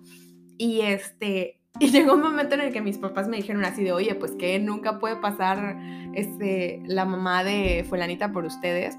Y 0.58 0.82
este, 0.82 1.61
y 1.80 1.90
llegó 1.90 2.14
un 2.14 2.22
momento 2.22 2.56
en 2.56 2.62
el 2.62 2.74
que 2.74 2.82
mis 2.82 2.98
papás 2.98 3.28
me 3.28 3.38
dijeron 3.38 3.66
así 3.66 3.84
de, 3.84 3.92
oye, 3.92 4.14
pues 4.16 4.34
que 4.34 4.60
nunca 4.60 5.00
puede 5.00 5.16
pasar 5.16 5.78
este, 6.14 6.82
la 6.86 7.06
mamá 7.06 7.44
de 7.44 7.86
fulanita 7.90 8.32
por 8.32 8.46
ustedes. 8.46 8.98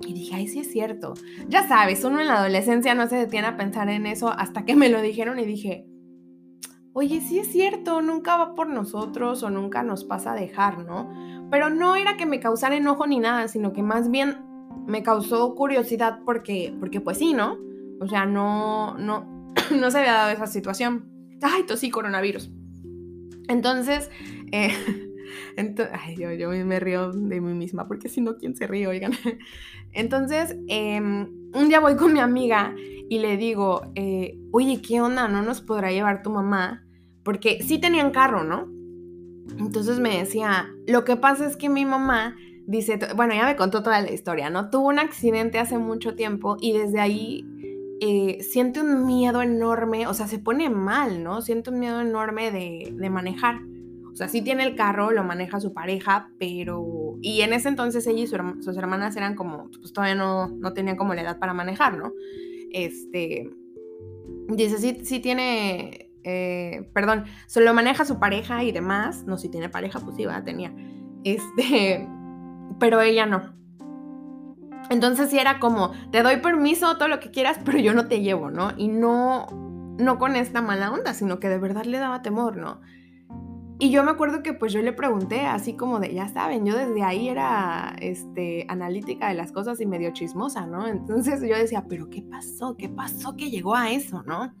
Y 0.00 0.12
dije, 0.12 0.34
ay, 0.34 0.48
sí 0.48 0.60
es 0.60 0.72
cierto. 0.72 1.14
Ya 1.48 1.68
sabes, 1.68 2.02
uno 2.04 2.20
en 2.20 2.26
la 2.26 2.38
adolescencia 2.38 2.94
no 2.94 3.06
se 3.08 3.16
detiene 3.16 3.46
a 3.46 3.56
pensar 3.56 3.88
en 3.88 4.06
eso 4.06 4.28
hasta 4.28 4.64
que 4.64 4.74
me 4.74 4.88
lo 4.88 5.00
dijeron 5.00 5.38
y 5.38 5.44
dije, 5.44 5.86
oye, 6.94 7.20
sí 7.20 7.38
es 7.38 7.48
cierto, 7.52 8.02
nunca 8.02 8.36
va 8.36 8.54
por 8.54 8.68
nosotros 8.68 9.42
o 9.42 9.50
nunca 9.50 9.82
nos 9.82 10.04
pasa 10.04 10.32
a 10.32 10.36
dejar, 10.36 10.78
¿no? 10.78 11.12
Pero 11.50 11.70
no 11.70 11.96
era 11.96 12.16
que 12.16 12.26
me 12.26 12.40
causara 12.40 12.76
enojo 12.76 13.06
ni 13.06 13.18
nada, 13.18 13.46
sino 13.48 13.72
que 13.72 13.82
más 13.82 14.10
bien 14.10 14.38
me 14.86 15.02
causó 15.02 15.54
curiosidad 15.54 16.20
porque, 16.24 16.74
porque 16.80 17.00
pues 17.00 17.18
sí, 17.18 17.34
¿no? 17.34 17.56
O 18.00 18.08
sea, 18.08 18.26
no, 18.26 18.98
no, 18.98 19.52
no 19.80 19.90
se 19.90 19.98
había 19.98 20.14
dado 20.14 20.30
esa 20.30 20.46
situación 20.48 21.13
ay, 21.42 21.64
tosí 21.64 21.90
coronavirus. 21.90 22.50
Entonces, 23.48 24.10
eh, 24.52 24.72
ay, 25.92 26.16
yo, 26.16 26.32
yo 26.32 26.50
me 26.64 26.80
río 26.80 27.12
de 27.12 27.40
mí 27.40 27.54
misma, 27.54 27.86
porque 27.86 28.08
si 28.08 28.20
no, 28.20 28.36
¿quién 28.36 28.56
se 28.56 28.66
ríe? 28.66 28.86
Oigan. 28.86 29.12
Entonces, 29.92 30.56
em, 30.68 31.28
un 31.54 31.68
día 31.68 31.80
voy 31.80 31.96
con 31.96 32.12
mi 32.12 32.20
amiga 32.20 32.74
y 33.08 33.18
le 33.18 33.36
digo, 33.36 33.82
eh, 33.94 34.38
oye, 34.52 34.80
¿qué 34.80 35.00
onda? 35.00 35.28
¿No 35.28 35.42
nos 35.42 35.60
podrá 35.60 35.92
llevar 35.92 36.22
tu 36.22 36.30
mamá? 36.30 36.84
Porque 37.22 37.62
sí 37.62 37.78
tenían 37.78 38.10
carro, 38.10 38.44
¿no? 38.44 38.68
Entonces 39.58 40.00
me 40.00 40.18
decía, 40.18 40.68
lo 40.86 41.04
que 41.04 41.16
pasa 41.16 41.46
es 41.46 41.56
que 41.56 41.68
mi 41.68 41.84
mamá 41.84 42.34
dice, 42.66 42.98
bueno, 43.14 43.34
ya 43.34 43.44
me 43.44 43.56
contó 43.56 43.82
toda 43.82 44.00
la 44.00 44.10
historia, 44.10 44.50
¿no? 44.50 44.70
Tuvo 44.70 44.88
un 44.88 44.98
accidente 44.98 45.58
hace 45.58 45.78
mucho 45.78 46.14
tiempo 46.14 46.56
y 46.60 46.72
desde 46.72 47.00
ahí 47.00 47.44
eh, 48.00 48.42
siente 48.42 48.80
un 48.80 49.06
miedo 49.06 49.42
enorme, 49.42 50.06
o 50.06 50.14
sea, 50.14 50.26
se 50.26 50.38
pone 50.38 50.68
mal, 50.70 51.22
¿no? 51.22 51.42
Siente 51.42 51.70
un 51.70 51.78
miedo 51.78 52.00
enorme 52.00 52.50
de, 52.50 53.10
manejar. 53.10 53.60
O 54.12 54.16
sea, 54.16 54.28
sí 54.28 54.42
tiene 54.42 54.64
el 54.64 54.76
carro, 54.76 55.10
lo 55.10 55.24
maneja 55.24 55.60
su 55.60 55.72
pareja, 55.72 56.30
pero... 56.38 57.16
Y 57.20 57.40
en 57.40 57.52
ese 57.52 57.68
entonces 57.68 58.06
ella 58.06 58.22
y 58.22 58.26
sus 58.26 58.76
hermanas 58.76 59.16
eran 59.16 59.34
como, 59.34 59.70
pues 59.70 59.92
todavía 59.92 60.14
no, 60.14 60.48
no 60.48 60.72
tenían 60.72 60.96
como 60.96 61.14
la 61.14 61.22
edad 61.22 61.38
para 61.38 61.54
manejar, 61.54 61.96
¿no? 61.96 62.12
Este... 62.72 63.50
Dice, 64.48 64.78
sí, 64.78 64.98
sí 65.02 65.20
tiene... 65.20 66.10
Eh, 66.22 66.88
perdón, 66.94 67.24
solo 67.46 67.74
maneja 67.74 68.04
su 68.04 68.18
pareja 68.18 68.62
y 68.62 68.72
demás. 68.72 69.24
No, 69.24 69.36
si 69.36 69.48
tiene 69.48 69.68
pareja, 69.68 70.00
pues 70.00 70.16
sí, 70.16 70.24
va, 70.24 70.44
tenía. 70.44 70.74
Este... 71.24 72.08
Pero 72.78 73.00
ella 73.00 73.26
no. 73.26 73.54
Entonces 74.90 75.30
sí 75.30 75.38
era 75.38 75.58
como, 75.58 75.92
te 76.10 76.22
doy 76.22 76.36
permiso, 76.38 76.96
todo 76.96 77.08
lo 77.08 77.20
que 77.20 77.30
quieras, 77.30 77.58
pero 77.64 77.78
yo 77.78 77.94
no 77.94 78.06
te 78.06 78.20
llevo, 78.20 78.50
¿no? 78.50 78.72
Y 78.76 78.88
no, 78.88 79.46
no 79.98 80.18
con 80.18 80.36
esta 80.36 80.62
mala 80.62 80.92
onda, 80.92 81.14
sino 81.14 81.40
que 81.40 81.48
de 81.48 81.58
verdad 81.58 81.84
le 81.84 81.98
daba 81.98 82.22
temor, 82.22 82.56
¿no? 82.56 82.80
Y 83.78 83.90
yo 83.90 84.04
me 84.04 84.12
acuerdo 84.12 84.42
que 84.42 84.52
pues 84.52 84.72
yo 84.72 84.82
le 84.82 84.92
pregunté 84.92 85.40
así 85.46 85.74
como 85.74 85.98
de, 85.98 86.14
ya 86.14 86.28
saben, 86.28 86.64
yo 86.64 86.76
desde 86.76 87.02
ahí 87.02 87.28
era 87.28 87.96
este, 88.00 88.66
analítica 88.68 89.28
de 89.28 89.34
las 89.34 89.50
cosas 89.50 89.80
y 89.80 89.86
medio 89.86 90.12
chismosa, 90.12 90.66
¿no? 90.66 90.86
Entonces 90.88 91.40
yo 91.40 91.56
decía, 91.56 91.84
pero 91.88 92.08
¿qué 92.08 92.22
pasó? 92.22 92.76
¿Qué 92.76 92.88
pasó 92.88 93.36
que 93.36 93.50
llegó 93.50 93.74
a 93.74 93.90
eso, 93.90 94.22
no? 94.22 94.54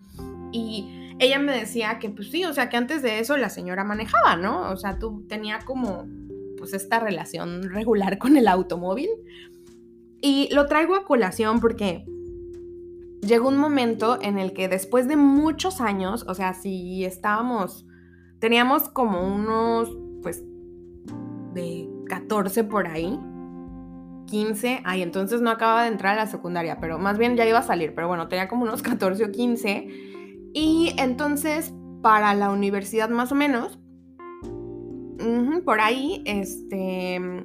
Y 0.52 1.14
ella 1.18 1.38
me 1.38 1.52
decía 1.52 1.98
que 1.98 2.10
pues 2.10 2.30
sí, 2.30 2.44
o 2.44 2.52
sea, 2.52 2.68
que 2.68 2.76
antes 2.76 3.02
de 3.02 3.20
eso 3.20 3.36
la 3.36 3.50
señora 3.50 3.84
manejaba, 3.84 4.36
¿no? 4.36 4.70
O 4.70 4.76
sea, 4.76 4.98
tú 4.98 5.24
tenía 5.28 5.60
como 5.60 6.06
pues 6.58 6.72
esta 6.72 6.98
relación 6.98 7.62
regular 7.70 8.18
con 8.18 8.36
el 8.36 8.48
automóvil 8.48 9.08
y 10.24 10.48
lo 10.54 10.64
traigo 10.64 10.94
a 10.94 11.04
colación 11.04 11.60
porque 11.60 12.06
llegó 13.20 13.46
un 13.46 13.58
momento 13.58 14.18
en 14.22 14.38
el 14.38 14.54
que 14.54 14.68
después 14.68 15.06
de 15.06 15.16
muchos 15.16 15.82
años, 15.82 16.24
o 16.26 16.34
sea, 16.34 16.54
si 16.54 17.04
estábamos, 17.04 17.86
teníamos 18.38 18.88
como 18.88 19.20
unos, 19.20 19.94
pues, 20.22 20.42
de 21.52 21.90
14 22.06 22.64
por 22.64 22.86
ahí, 22.86 23.20
15, 24.28 24.80
ay, 24.86 25.02
entonces 25.02 25.42
no 25.42 25.50
acababa 25.50 25.82
de 25.82 25.88
entrar 25.88 26.14
a 26.14 26.24
la 26.24 26.26
secundaria, 26.26 26.80
pero 26.80 26.98
más 26.98 27.18
bien 27.18 27.36
ya 27.36 27.46
iba 27.46 27.58
a 27.58 27.62
salir, 27.62 27.94
pero 27.94 28.08
bueno, 28.08 28.26
tenía 28.26 28.48
como 28.48 28.62
unos 28.62 28.80
14 28.82 29.26
o 29.26 29.30
15. 29.30 29.88
Y 30.54 30.94
entonces, 30.96 31.74
para 32.00 32.32
la 32.32 32.50
universidad 32.50 33.10
más 33.10 33.30
o 33.30 33.34
menos, 33.34 33.78
por 35.66 35.80
ahí, 35.80 36.22
este, 36.24 37.44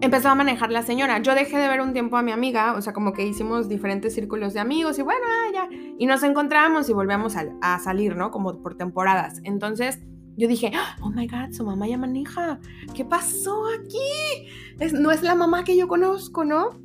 empezó 0.00 0.28
a 0.28 0.34
manejar 0.34 0.70
la 0.70 0.82
señora. 0.82 1.18
Yo 1.20 1.34
dejé 1.34 1.58
de 1.58 1.68
ver 1.68 1.80
un 1.80 1.92
tiempo 1.92 2.16
a 2.16 2.22
mi 2.22 2.32
amiga, 2.32 2.74
o 2.74 2.82
sea, 2.82 2.92
como 2.92 3.12
que 3.12 3.26
hicimos 3.26 3.68
diferentes 3.68 4.14
círculos 4.14 4.54
de 4.54 4.60
amigos 4.60 4.98
y 4.98 5.02
bueno, 5.02 5.24
ah, 5.26 5.50
ya. 5.52 5.68
Y 5.98 6.06
nos 6.06 6.22
encontramos 6.22 6.88
y 6.88 6.92
volvíamos 6.92 7.34
a, 7.36 7.78
salir, 7.78 8.16
¿no? 8.16 8.30
Como 8.30 8.62
por 8.62 8.76
temporadas. 8.76 9.40
Entonces 9.44 10.00
yo 10.36 10.48
dije, 10.48 10.72
oh 11.00 11.10
my 11.10 11.26
God, 11.26 11.52
su 11.52 11.64
mamá 11.64 11.88
ya 11.88 11.98
maneja. 11.98 12.60
¿Qué 12.94 13.04
pasó 13.04 13.64
aquí? 13.78 14.92
no 14.92 15.10
es 15.10 15.22
la 15.22 15.34
mamá 15.34 15.64
que 15.64 15.76
yo 15.76 15.88
conozco, 15.88 16.44
¿no? 16.44 16.78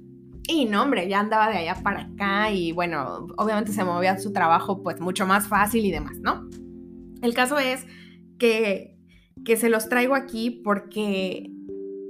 Y 0.47 0.65
no, 0.65 0.81
hombre, 0.81 1.07
ya 1.07 1.19
andaba 1.19 1.49
de 1.49 1.57
allá 1.57 1.75
para 1.83 2.01
acá 2.01 2.51
y 2.51 2.71
bueno, 2.71 3.27
obviamente 3.37 3.71
se 3.71 3.83
movía 3.83 4.17
su 4.17 4.33
trabajo 4.33 4.81
pues 4.81 4.99
mucho 4.99 5.25
más 5.27 5.47
fácil 5.47 5.85
y 5.85 5.91
demás, 5.91 6.17
¿no? 6.19 6.49
El 7.21 7.33
caso 7.33 7.59
es 7.59 7.85
que, 8.39 8.97
que 9.45 9.55
se 9.55 9.69
los 9.69 9.87
traigo 9.87 10.15
aquí 10.15 10.61
porque 10.63 11.51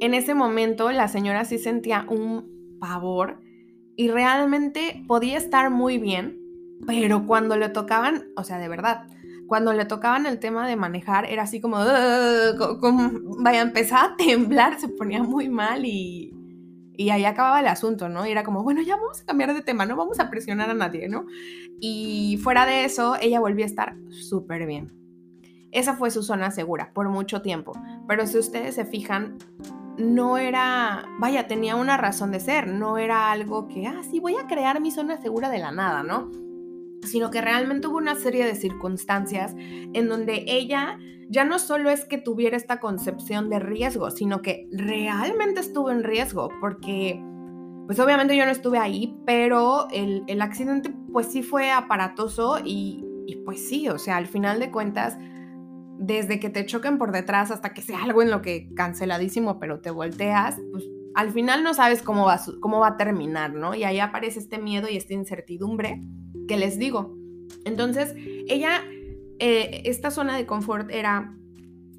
en 0.01 0.15
ese 0.15 0.33
momento 0.33 0.91
la 0.91 1.07
señora 1.07 1.45
sí 1.45 1.59
sentía 1.59 2.05
un 2.09 2.77
pavor 2.79 3.39
y 3.95 4.09
realmente 4.09 5.03
podía 5.07 5.37
estar 5.37 5.69
muy 5.69 5.99
bien, 5.99 6.39
pero 6.87 7.27
cuando 7.27 7.55
le 7.55 7.69
tocaban, 7.69 8.25
o 8.35 8.43
sea, 8.43 8.57
de 8.57 8.67
verdad, 8.67 9.07
cuando 9.45 9.73
le 9.73 9.85
tocaban 9.85 10.25
el 10.25 10.39
tema 10.39 10.67
de 10.67 10.75
manejar, 10.75 11.25
era 11.25 11.43
así 11.43 11.61
como, 11.61 11.77
vaya, 11.77 13.61
empezaba 13.61 14.13
a 14.13 14.15
temblar, 14.17 14.79
se 14.79 14.87
ponía 14.87 15.21
muy 15.21 15.49
mal 15.49 15.85
y, 15.85 16.33
ahí 17.11 17.25
acababa 17.25 17.59
el 17.59 17.67
asunto, 17.67 18.09
¿no? 18.09 18.25
Y 18.25 18.31
era 18.31 18.43
como, 18.43 18.63
bueno, 18.63 18.81
ya 18.81 18.95
vamos 18.95 19.21
a 19.21 19.25
cambiar 19.25 19.53
de 19.53 19.61
tema, 19.61 19.85
no 19.85 19.95
vamos 19.95 20.19
a 20.19 20.29
presionar 20.29 20.69
a 20.69 20.73
nadie, 20.73 21.09
¿no? 21.09 21.25
Y 21.79 22.39
fuera 22.43 22.65
de 22.65 22.85
eso, 22.85 23.17
ella 23.21 23.39
volvió 23.39 23.65
a 23.65 23.67
estar 23.67 23.95
súper 24.09 24.65
bien. 24.65 24.91
Esa 25.71 25.95
fue 25.95 26.11
su 26.11 26.23
zona 26.23 26.51
segura 26.51 26.91
por 26.93 27.09
mucho 27.09 27.41
tiempo. 27.41 27.73
Pero 28.07 28.27
si 28.27 28.37
ustedes 28.37 28.75
se 28.75 28.85
fijan, 28.85 29.37
no 30.01 30.37
era, 30.37 31.05
vaya, 31.19 31.47
tenía 31.47 31.75
una 31.75 31.97
razón 31.97 32.31
de 32.31 32.39
ser, 32.39 32.67
no 32.67 32.97
era 32.97 33.31
algo 33.31 33.67
que, 33.67 33.87
ah, 33.87 34.01
sí, 34.09 34.19
voy 34.19 34.35
a 34.35 34.47
crear 34.47 34.81
mi 34.81 34.91
zona 34.91 35.21
segura 35.21 35.49
de 35.49 35.59
la 35.59 35.71
nada, 35.71 36.03
¿no? 36.03 36.31
Sino 37.03 37.31
que 37.31 37.41
realmente 37.41 37.87
hubo 37.87 37.97
una 37.97 38.15
serie 38.15 38.45
de 38.45 38.55
circunstancias 38.55 39.55
en 39.57 40.07
donde 40.07 40.45
ella 40.47 40.99
ya 41.29 41.45
no 41.45 41.59
solo 41.59 41.89
es 41.89 42.05
que 42.05 42.17
tuviera 42.17 42.57
esta 42.57 42.79
concepción 42.79 43.49
de 43.49 43.59
riesgo, 43.59 44.11
sino 44.11 44.41
que 44.41 44.67
realmente 44.71 45.61
estuvo 45.61 45.89
en 45.89 46.03
riesgo, 46.03 46.49
porque, 46.59 47.23
pues 47.87 47.99
obviamente 47.99 48.35
yo 48.35 48.45
no 48.45 48.51
estuve 48.51 48.77
ahí, 48.77 49.17
pero 49.25 49.87
el, 49.91 50.41
accidente 50.41 50.93
pues 51.11 51.27
sí 51.27 51.41
fue 51.41 51.71
aparatoso 51.71 52.59
y, 52.63 53.05
y 53.27 53.37
pues 53.37 53.65
sí, 53.67 53.87
o 53.87 53.97
sea, 53.97 54.17
al 54.17 54.27
final 54.27 54.59
de 54.59 54.71
cuentas, 54.71 55.17
desde 56.01 56.39
que 56.39 56.49
te 56.49 56.65
choquen 56.65 56.97
por 56.97 57.11
detrás 57.11 57.51
hasta 57.51 57.75
que 57.75 57.83
sea 57.83 58.03
algo 58.03 58.23
en 58.23 58.31
lo 58.31 58.41
que 58.41 58.73
canceladísimo, 58.73 59.59
pero 59.59 59.81
te 59.81 59.91
volteas, 59.91 60.57
pues 60.71 60.83
al 61.13 61.29
final 61.31 61.63
no 61.63 61.75
sabes 61.75 62.01
cómo 62.01 62.25
va, 62.25 62.41
cómo 62.59 62.79
va 62.79 62.87
a 62.87 62.97
terminar, 62.97 63.53
¿no? 63.53 63.75
Y 63.75 63.83
ahí 63.83 63.99
aparece 63.99 64.39
este 64.39 64.57
miedo 64.57 64.89
y 64.89 64.97
esta 64.97 65.13
incertidumbre 65.13 66.01
que 66.47 66.57
les 66.57 66.79
digo. 66.79 67.15
Entonces, 67.65 68.15
ella, 68.47 68.81
eh, 69.37 69.83
esta 69.85 70.09
zona 70.09 70.35
de 70.35 70.47
confort 70.47 70.89
era, 70.89 71.37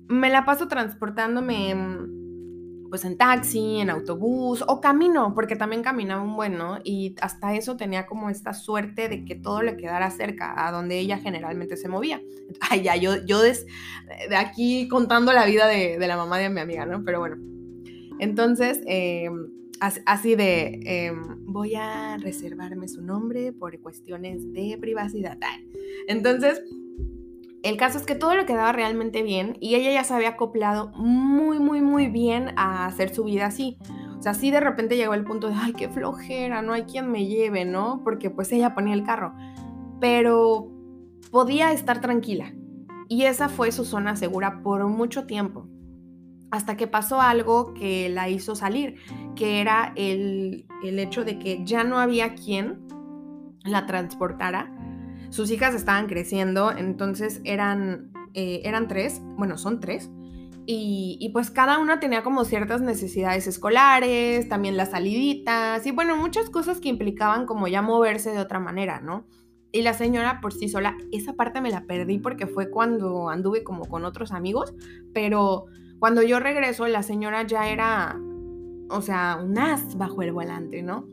me 0.09 0.30
la 0.30 0.44
paso 0.44 0.66
transportándome 0.66 1.76
pues 2.92 3.06
en 3.06 3.16
taxi, 3.16 3.78
en 3.78 3.88
autobús 3.88 4.62
o 4.68 4.78
camino, 4.78 5.32
porque 5.34 5.56
también 5.56 5.82
caminaba 5.82 6.20
un 6.20 6.37
buen, 6.37 6.58
¿no? 6.58 6.78
Y 6.84 7.14
hasta 7.22 7.54
eso 7.54 7.75
tenía 7.75 8.04
como 8.04 8.28
esta 8.28 8.52
suerte 8.52 9.08
de 9.08 9.25
que 9.25 9.34
todo 9.34 9.62
le 9.62 9.78
quedara 9.78 10.11
cerca, 10.11 10.68
a 10.68 10.70
donde 10.70 10.99
ella 10.99 11.16
generalmente 11.16 11.78
se 11.78 11.88
movía. 11.88 12.20
Ay, 12.61 12.82
ya, 12.82 12.94
yo, 12.96 13.25
yo 13.25 13.40
de 13.40 13.56
aquí 14.37 14.88
contando 14.88 15.32
la 15.32 15.46
vida 15.46 15.66
de, 15.68 15.96
la 16.06 16.18
mamá 16.18 16.37
de 16.37 16.50
mi 16.50 16.61
amiga, 16.61 16.84
¿no? 16.84 17.02
Pero 17.02 17.20
bueno. 17.20 17.38
Entonces, 18.18 18.82
em, 18.84 19.49
así 19.80 20.34
de, 20.34 20.80
em, 20.84 21.46
voy 21.46 21.76
a 21.76 22.18
reservarme 22.18 22.88
su 22.88 23.00
nombre 23.00 23.54
por 23.54 23.80
cuestiones 23.80 24.52
de 24.52 24.76
privacidad. 24.78 25.38
Entonces, 26.08 26.61
el 27.62 27.76
caso 27.76 27.99
es 27.99 28.07
que 28.07 28.14
todo 28.14 28.35
lo 28.35 28.45
quedaba 28.45 28.73
realmente 28.73 29.23
bien 29.23 29.57
y 29.61 29.76
ella 29.76 29.92
ya 29.92 30.04
se 30.04 30.14
había 30.14 30.31
acoplado 30.31 30.90
muy, 30.97 31.61
muy, 31.61 31.81
muy 31.81 32.09
bien 32.09 32.52
a 32.57 32.87
hacer 32.87 33.14
su 33.14 33.25
vida 33.25 33.47
así. 33.47 33.78
O 34.19 34.23
sea, 34.23 34.35
sí 34.35 34.50
de 34.50 34.61
repente 34.61 34.97
llegó 34.97 35.14
el 35.14 35.25
punto 35.25 35.49
de, 35.49 35.54
ay, 35.57 35.73
qué 35.73 35.88
flojera, 35.88 36.62
no 36.62 36.73
hay 36.73 36.85
quien 36.85 37.11
me 37.11 37.26
lleve, 37.26 37.64
¿no? 37.64 38.02
Porque 38.04 38.31
pues 38.31 38.50
ella 38.52 38.75
ponía 38.75 38.95
el 38.95 39.04
carro. 39.04 39.35
Pero 40.00 40.71
podía 41.31 41.73
estar 41.73 42.00
tranquila. 42.00 42.52
Y 43.09 43.25
esa 43.25 43.49
fue 43.49 43.73
su 43.73 43.85
zona 43.85 44.16
segura 44.16 44.62
por 44.62 44.87
mucho 44.87 45.26
tiempo. 45.26 45.69
Hasta 46.50 46.76
que 46.76 46.87
pasó 46.87 47.21
algo 47.21 47.75
que 47.75 48.09
la 48.09 48.28
hizo 48.28 48.54
salir, 48.54 48.97
que 49.37 49.61
era 49.61 49.92
el, 49.97 50.66
el 50.83 50.99
hecho 50.99 51.25
de 51.25 51.38
que 51.38 51.64
ya 51.64 51.85
no 51.85 51.99
había 51.99 52.35
quien 52.35 52.87
la 53.64 53.87
transportara 53.87 54.72
sus 55.33 55.51
hijas 55.51 55.75
estaban 55.75 56.09
creciendo, 56.09 56.73
entonces 56.73 57.41
eran, 57.45 58.12
eh, 58.35 58.61
eran 58.65 58.87
tres, 58.87 59.23
bueno, 59.39 59.57
son 59.57 59.81
tres. 59.81 60.11
Y, 60.65 61.29
pues 61.33 61.51
cada 61.51 61.79
una 61.79 61.99
tenía 61.99 62.23
como 62.23 62.45
ciertas 62.45 62.83
necesidades 62.83 63.49
escolares, 63.49 64.49
también 64.49 64.77
las 64.77 64.91
saliditas 64.91 65.85
y 65.87 65.91
bueno, 65.91 66.17
muchas 66.17 66.51
cosas 66.51 66.79
que 66.81 66.89
implicaban 66.89 67.47
como 67.47 67.67
ya 67.67 67.83
moverse 67.83 68.31
de 68.31 68.39
otra 68.39 68.61
manera, 68.61 69.01
¿no? 69.01 69.27
Y 69.73 69.83
la 69.83 69.93
señora 69.93 70.41
por 70.41 70.53
sí 70.53 70.69
sola, 70.69 70.97
esa 71.11 71.33
parte 71.33 71.61
me 71.61 71.71
la 71.71 71.85
perdí 71.85 72.19
porque 72.19 72.47
fue 72.47 72.71
cuando 72.71 73.29
anduve 73.29 73.65
como 73.65 73.87
con 73.87 74.05
otros 74.05 74.31
amigos, 74.31 74.73
pero 75.12 75.65
cuando 75.99 76.23
yo 76.23 76.39
regreso 76.39 76.87
la 76.87 77.03
señora 77.03 77.43
ya 77.45 77.69
era, 77.69 78.21
o 78.89 79.01
sea, 79.01 79.41
un 79.43 79.59
as 79.59 79.97
bajo 79.97 80.23
el 80.23 80.31
volante, 80.31 80.83
¿no? 80.83 81.07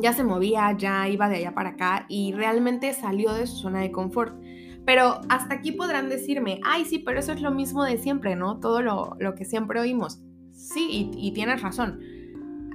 Ya 0.00 0.12
se 0.12 0.24
movía, 0.24 0.76
ya 0.76 1.08
iba 1.08 1.28
de 1.28 1.36
allá 1.36 1.54
para 1.54 1.70
acá 1.70 2.06
y 2.08 2.32
realmente 2.32 2.92
salió 2.92 3.32
de 3.32 3.46
su 3.46 3.56
zona 3.56 3.80
de 3.80 3.92
confort. 3.92 4.36
Pero 4.84 5.20
hasta 5.28 5.54
aquí 5.54 5.72
podrán 5.72 6.08
decirme, 6.08 6.60
ay, 6.64 6.84
sí, 6.84 7.00
pero 7.00 7.18
eso 7.18 7.32
es 7.32 7.40
lo 7.40 7.50
mismo 7.50 7.84
de 7.84 7.98
siempre, 7.98 8.36
¿no? 8.36 8.60
Todo 8.60 8.82
lo, 8.82 9.34
que 9.34 9.44
siempre 9.44 9.80
oímos. 9.80 10.22
Sí, 10.52 10.86
y, 10.90 11.28
y 11.28 11.32
tienes 11.32 11.60
razón. 11.60 12.00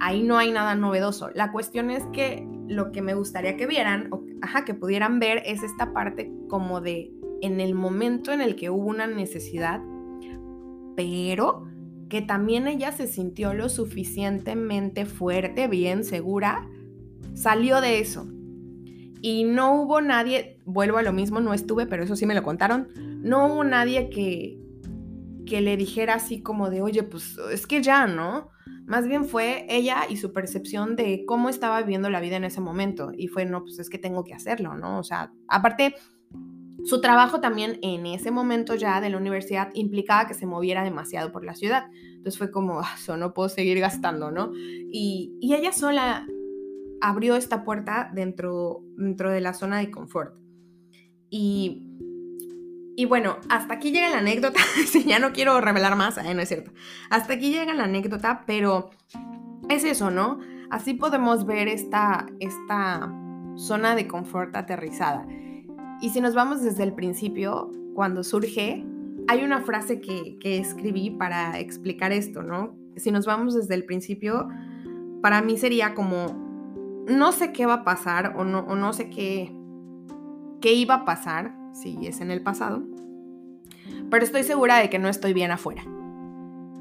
Ahí 0.02 0.24
no 0.24 0.38
hay 0.38 0.52
nada 0.52 0.76
novedoso. 0.76 1.30
La 1.34 1.52
cuestión 1.52 1.90
es 1.90 2.04
que 2.12 2.46
lo 2.68 2.92
que 2.92 3.02
me 3.02 3.14
gustaría 3.14 3.56
que 3.56 3.68
vieran, 3.68 4.10
o 4.12 4.24
ajá, 4.42 4.66
que 4.66 4.74
pudieran 4.74 5.20
ver, 5.20 5.42
es 5.46 5.64
esta 5.64 5.94
parte 5.94 6.32
como 6.50 6.82
de 6.82 7.12
en 7.42 7.60
el 7.60 7.74
momento 7.74 8.32
en 8.32 8.42
el 8.42 8.56
que 8.56 8.70
hubo 8.70 8.88
una 8.88 9.08
necesidad, 9.08 9.82
pero 10.96 11.68
que 12.10 12.22
también 12.22 12.68
ella 12.68 12.92
se 12.92 13.08
sintió 13.08 13.54
lo 13.54 13.70
suficientemente 13.70 15.06
fuerte, 15.06 15.68
bien, 15.68 16.04
segura, 16.04 16.68
salió 17.34 17.82
de 17.82 18.00
eso. 18.00 18.28
Y 19.22 19.44
no 19.44 19.82
hubo 19.82 20.02
nadie, 20.02 20.60
vuelvo 20.66 20.98
a 20.98 21.04
lo 21.04 21.14
mismo, 21.14 21.42
no 21.42 21.54
estuve, 21.54 21.86
pero 21.86 22.04
eso 22.04 22.16
sí 22.16 22.26
me 22.26 22.36
lo 22.36 22.44
contaron, 22.44 22.88
no 23.22 23.48
hubo 23.48 23.64
nadie 23.64 24.10
que, 24.10 24.60
que 25.46 25.62
le 25.62 25.78
dijera 25.78 26.16
así 26.16 26.42
como 26.42 26.70
de, 26.70 26.82
oye, 26.82 27.04
pues 27.04 27.38
es 27.52 27.68
que 27.68 27.84
ya, 27.84 28.08
¿no? 28.08 28.50
Más 28.86 29.08
bien 29.08 29.26
fue 29.26 29.66
ella 29.70 30.04
y 30.10 30.18
su 30.18 30.34
percepción 30.34 30.96
de 30.96 31.24
cómo 31.26 31.50
estaba 31.50 31.80
viviendo 31.82 32.10
la 32.10 32.20
vida 32.20 32.36
en 32.36 32.44
ese 32.44 32.62
momento. 32.62 33.12
Y 33.16 33.28
fue, 33.28 33.46
no, 33.46 33.64
pues 33.64 33.80
es 33.80 33.90
que 33.90 33.98
tengo 33.98 34.24
que 34.24 34.34
hacerlo, 34.34 34.76
¿no? 34.76 35.00
O 35.00 35.04
sea, 35.04 35.32
aparte, 35.48 35.96
su 36.84 37.00
trabajo 37.00 37.40
también 37.40 37.80
en 37.84 38.06
ese 38.06 38.32
momento 38.32 38.76
ya 38.76 39.02
de 39.02 39.10
la 39.10 39.18
universidad 39.18 39.70
implicaba 39.76 40.28
que 40.28 40.34
se 40.34 40.48
moviera 40.48 40.84
demasiado 40.84 41.32
por 41.32 41.46
la 41.46 41.56
ciudad. 41.56 41.86
Entonces 42.16 42.38
fue 42.38 42.52
como, 42.52 42.80
ah, 42.80 42.96
eso 42.98 43.18
no 43.18 43.34
puedo 43.34 43.50
seguir 43.50 43.80
gastando, 43.80 44.32
¿no? 44.32 44.52
Y, 44.56 45.38
ella 45.42 45.72
sola 45.72 46.26
abrió 47.02 47.36
esta 47.36 47.64
puerta 47.64 48.12
dentro, 48.14 48.82
dentro 48.98 49.30
de 49.30 49.42
la 49.42 49.54
zona 49.54 49.80
de 49.80 49.92
confort. 49.92 50.36
Y, 51.30 51.88
y 52.96 53.06
bueno, 53.06 53.38
hasta 53.50 53.76
aquí 53.76 53.92
llega 53.92 54.10
la 54.10 54.20
anécdota. 54.20 54.60
ya 55.06 55.20
no 55.20 55.34
quiero 55.34 55.60
revelar 55.62 55.96
más, 55.96 56.18
¿eh? 56.18 56.34
no 56.34 56.42
es 56.42 56.50
cierto. 56.50 56.72
Hasta 57.10 57.34
aquí 57.34 57.52
llega 57.52 57.74
la 57.74 57.86
anécdota, 57.86 58.44
pero 58.46 58.92
es 59.70 59.84
eso, 59.84 60.12
¿no? 60.12 60.40
Así 60.70 60.94
podemos 60.94 61.46
ver 61.46 61.68
esta, 61.68 62.28
esta 62.40 63.14
zona 63.56 63.96
de 63.96 64.08
confort 64.08 64.56
aterrizada. 64.56 65.26
Y 66.02 66.10
si 66.10 66.22
nos 66.22 66.34
vamos 66.34 66.62
desde 66.62 66.84
el 66.84 66.94
principio, 66.94 67.72
cuando 67.94 68.24
surge, 68.24 68.86
hay 69.28 69.44
una 69.44 69.62
frase 69.62 70.02
que, 70.02 70.38
escribí 70.42 71.12
para 71.12 71.60
explicar 71.60 72.12
esto, 72.12 72.44
¿no? 72.44 72.76
Si 72.96 73.12
nos 73.12 73.26
vamos 73.26 73.54
desde 73.54 73.76
el 73.76 73.86
principio, 73.86 74.48
para 75.22 75.42
mí 75.42 75.58
sería 75.58 75.94
como, 75.94 76.51
no 77.08 77.32
sé 77.32 77.52
qué 77.52 77.66
va 77.66 77.74
a 77.76 77.84
pasar 77.84 78.34
o 78.38 78.44
no, 78.44 78.64
no 78.76 78.94
sé 78.94 79.10
qué, 79.10 79.56
qué 80.62 80.74
iba 80.74 80.96
a 80.96 81.06
pasar 81.06 81.56
si 81.74 82.06
es 82.06 82.22
en 82.22 82.32
el 82.32 82.42
pasado, 82.42 82.84
pero 84.10 84.24
estoy 84.24 84.44
segura 84.44 84.78
de 84.78 84.90
que 84.90 85.00
no 85.00 85.10
estoy 85.10 85.34
bien 85.34 85.52
afuera. 85.52 85.84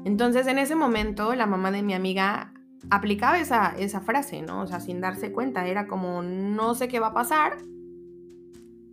Entonces 0.03 0.47
en 0.47 0.57
ese 0.57 0.75
momento 0.75 1.35
la 1.35 1.45
mamá 1.45 1.71
de 1.71 1.83
mi 1.83 1.93
amiga 1.93 2.53
aplicaba 2.89 3.39
esa, 3.39 3.75
esa 3.77 4.01
frase, 4.01 4.41
¿no? 4.41 4.61
O 4.61 4.67
sea, 4.67 4.79
sin 4.79 5.01
darse 5.01 5.31
cuenta, 5.31 5.67
era 5.67 5.87
como, 5.87 6.21
no 6.21 6.73
sé 6.73 6.87
qué 6.87 6.99
va 6.99 7.07
a 7.07 7.13
pasar, 7.13 7.57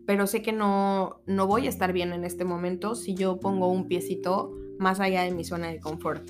pero 0.07 0.27
sé 0.27 0.43
que 0.43 0.53
no, 0.53 1.21
no 1.27 1.47
voy 1.47 1.67
a 1.67 1.69
estar 1.69 1.93
bien 1.93 2.13
en 2.13 2.25
este 2.25 2.45
momento 2.45 2.95
si 2.95 3.15
yo 3.15 3.41
pongo 3.41 3.69
un 3.69 3.89
piecito 3.89 4.55
más 4.79 5.01
allá 5.01 5.23
de 5.23 5.33
mi 5.33 5.45
zona 5.45 5.69
de 5.69 5.81
confort. 5.81 6.29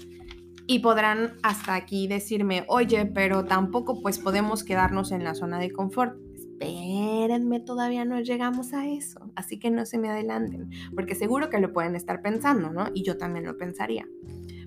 Y 0.68 0.78
podrán 0.80 1.32
hasta 1.42 1.74
aquí 1.74 2.06
decirme, 2.06 2.64
oye, 2.68 3.06
pero 3.06 3.44
tampoco 3.44 4.00
pues 4.00 4.20
podemos 4.20 4.62
quedarnos 4.62 5.10
en 5.10 5.24
la 5.24 5.34
zona 5.34 5.58
de 5.58 5.72
confort. 5.72 6.16
Espérenme, 6.34 7.58
todavía 7.58 8.04
no 8.04 8.20
llegamos 8.20 8.72
a 8.74 8.86
eso, 8.86 9.32
así 9.34 9.58
que 9.58 9.70
no 9.70 9.86
se 9.86 9.98
me 9.98 10.10
adelanten, 10.10 10.70
porque 10.94 11.14
seguro 11.14 11.50
que 11.50 11.58
lo 11.58 11.72
pueden 11.72 11.96
estar 11.96 12.20
pensando, 12.20 12.70
¿no? 12.70 12.90
Y 12.94 13.02
yo 13.02 13.16
también 13.16 13.46
lo 13.46 13.56
pensaría. 13.56 14.06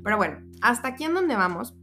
Pero 0.03 0.17
bueno, 0.17 0.39
hasta 0.61 0.89
aquí 0.89 1.03
en 1.03 1.13
donde 1.13 1.35
vamos, 1.35 1.75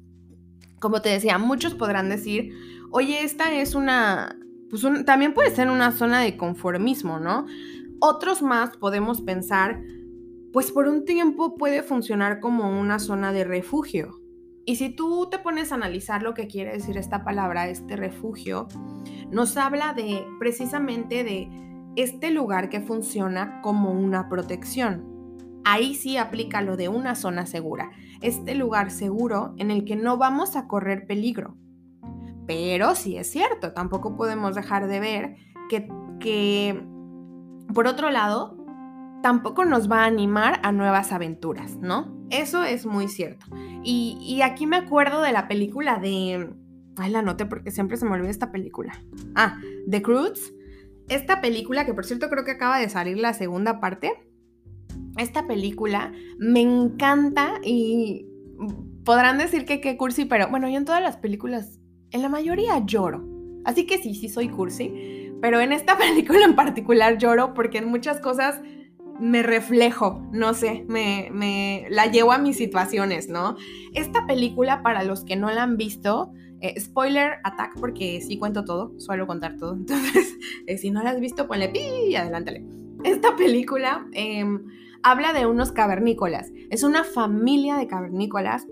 como 0.81 1.01
te 1.01 1.11
decía, 1.11 1.39
muchos 1.39 1.75
podrán 1.75 2.09
decir, 2.09 2.53
oye, 2.91 3.23
esta 3.23 3.55
es 3.55 3.75
una 3.75 4.37
pues 4.71 4.87
también 5.07 5.33
puede 5.33 5.51
ser 5.51 5.71
una 5.71 5.93
zona 5.93 6.21
de 6.21 6.37
conformismo, 6.37 7.19
¿no? 7.19 7.47
Otros 8.01 8.43
más 8.43 8.77
podemos 8.77 9.23
pensar, 9.23 9.81
pues 10.53 10.73
por 10.73 10.89
un 10.89 11.05
tiempo 11.05 11.57
puede 11.57 11.83
funcionar 11.83 12.41
como 12.41 12.81
una 12.81 12.99
zona 12.99 13.33
de 13.33 13.45
refugio. 13.45 14.21
Y 14.65 14.77
si 14.77 14.91
tú 14.91 15.29
te 15.31 15.39
pones 15.39 15.73
a 15.73 15.77
analizar 15.77 16.23
lo 16.23 16.35
que 16.35 16.47
quiere 16.47 16.73
decir 16.73 16.99
esta 16.99 17.25
palabra, 17.25 17.69
este 17.69 17.97
refugio, 17.97 18.69
nos 19.31 19.57
habla 19.57 19.95
de 19.95 20.27
precisamente 20.39 21.25
de 21.25 21.49
este 21.97 22.31
lugar 22.31 22.69
que 22.69 22.81
funciona 22.81 23.61
como 23.63 23.91
una 23.93 24.29
protección. 24.29 25.61
Ahí 25.65 25.95
sí 25.95 26.17
aplica 26.17 26.63
lo 26.63 26.77
de 26.77 26.89
una 26.89 27.15
zona 27.15 27.47
segura, 27.47 27.91
este 28.21 28.55
lugar 28.55 28.91
seguro 28.91 29.55
en 29.59 29.71
el 29.71 29.85
que 29.85 29.97
no 29.97 30.17
vamos 30.17 30.55
a 30.57 30.69
correr 30.69 31.07
peligro. 31.07 31.57
Pero 32.47 32.95
sí 32.95 33.17
es 33.17 33.31
cierto, 33.31 33.73
tampoco 33.73 34.17
podemos 34.17 34.55
dejar 34.55 34.87
de 34.87 35.01
ver 35.01 35.37
que, 36.21 36.83
por 37.75 37.87
otro 37.87 38.11
lado, 38.11 38.58
tampoco 39.23 39.65
nos 39.65 39.91
va 39.91 40.03
a 40.03 40.07
animar 40.07 40.61
a 40.63 40.73
nuevas 40.73 41.13
aventuras, 41.13 41.77
¿no? 41.77 42.17
Eso 42.31 42.63
es 42.65 42.87
muy 42.87 43.09
cierto. 43.09 43.47
Y, 43.83 44.41
aquí 44.43 44.67
me 44.67 44.77
acuerdo 44.77 45.23
de 45.23 45.33
la 45.33 45.49
película 45.49 45.99
de... 45.99 46.51
Ay, 46.97 47.11
la 47.11 47.23
noté 47.23 47.47
porque 47.47 47.71
siempre 47.71 47.97
se 47.97 48.05
me 48.05 48.13
olvida 48.13 48.31
esta 48.31 48.51
película. 48.51 48.93
Ah, 49.35 49.59
The 49.89 50.03
Croods. 50.03 50.53
Esta 51.09 51.41
película, 51.41 51.87
que 51.87 51.95
por 51.95 52.05
cierto 52.05 52.29
creo 52.29 52.45
que 52.45 52.51
acaba 52.53 52.79
de 52.79 52.89
salir 52.89 53.19
la 53.19 53.33
segunda 53.33 53.81
parte. 53.81 54.13
Esta 55.17 55.47
película 55.47 56.13
me 56.39 56.61
encanta 56.61 57.61
y 57.65 58.27
podrán 59.05 59.39
decir 59.39 59.65
que 59.65 59.81
qué 59.81 59.97
cursi, 59.97 60.27
pero 60.27 60.49
bueno, 60.49 60.69
yo 60.69 60.77
en 60.77 60.85
todas 60.85 61.03
las 61.03 61.17
películas 61.17 61.79
en 62.11 62.23
la 62.23 62.29
mayoría 62.29 62.85
lloro. 62.85 63.27
Así 63.65 63.87
que 63.87 63.99
sí, 63.99 64.15
sí 64.15 64.29
soy 64.29 64.49
cursi, 64.49 65.33
pero 65.41 65.61
en 65.61 65.73
esta 65.73 65.97
película 65.99 66.45
en 66.45 66.57
particular 66.57 67.17
lloro 67.17 67.55
porque 67.55 67.79
en 67.79 67.89
muchas 67.89 68.21
cosas 68.21 68.61
me 69.19 69.43
reflejo, 69.43 70.23
no 70.33 70.55
sé, 70.55 70.85
me, 70.89 71.29
me 71.33 71.87
la 71.91 72.07
llevo 72.07 72.33
a 72.33 72.39
mis 72.39 72.57
situaciones, 72.57 73.29
¿no? 73.29 73.57
Esta 73.95 74.27
película, 74.27 74.83
para 74.83 75.03
los 75.03 75.25
que 75.25 75.37
no 75.37 75.51
la 75.51 75.63
han 75.63 75.77
visto, 75.77 76.33
eh, 76.61 76.79
spoiler 76.81 77.35
attack, 77.45 77.79
porque 77.79 78.21
sí 78.21 78.39
cuento 78.39 78.65
todo, 78.65 78.93
suelo 78.99 79.27
contar 79.27 79.57
todo, 79.57 79.73
entonces 79.77 80.37
eh, 80.67 80.79
si 80.79 80.91
no 80.91 81.03
la 81.03 81.11
has 81.11 81.21
visto, 81.21 81.47
ponle 81.47 81.69
pi 81.69 81.81
y 82.09 82.17
adelántale. 82.17 82.65
Esta 83.05 83.37
película 83.37 84.07
em, 84.13 84.67
habla 85.03 85.33
de 85.33 85.47
unos 85.47 85.73
cavernícolas, 85.73 86.51
es 86.71 86.83
una 86.83 87.05
familia 87.05 87.77
de 87.77 87.87
cavernícolas 87.87 88.67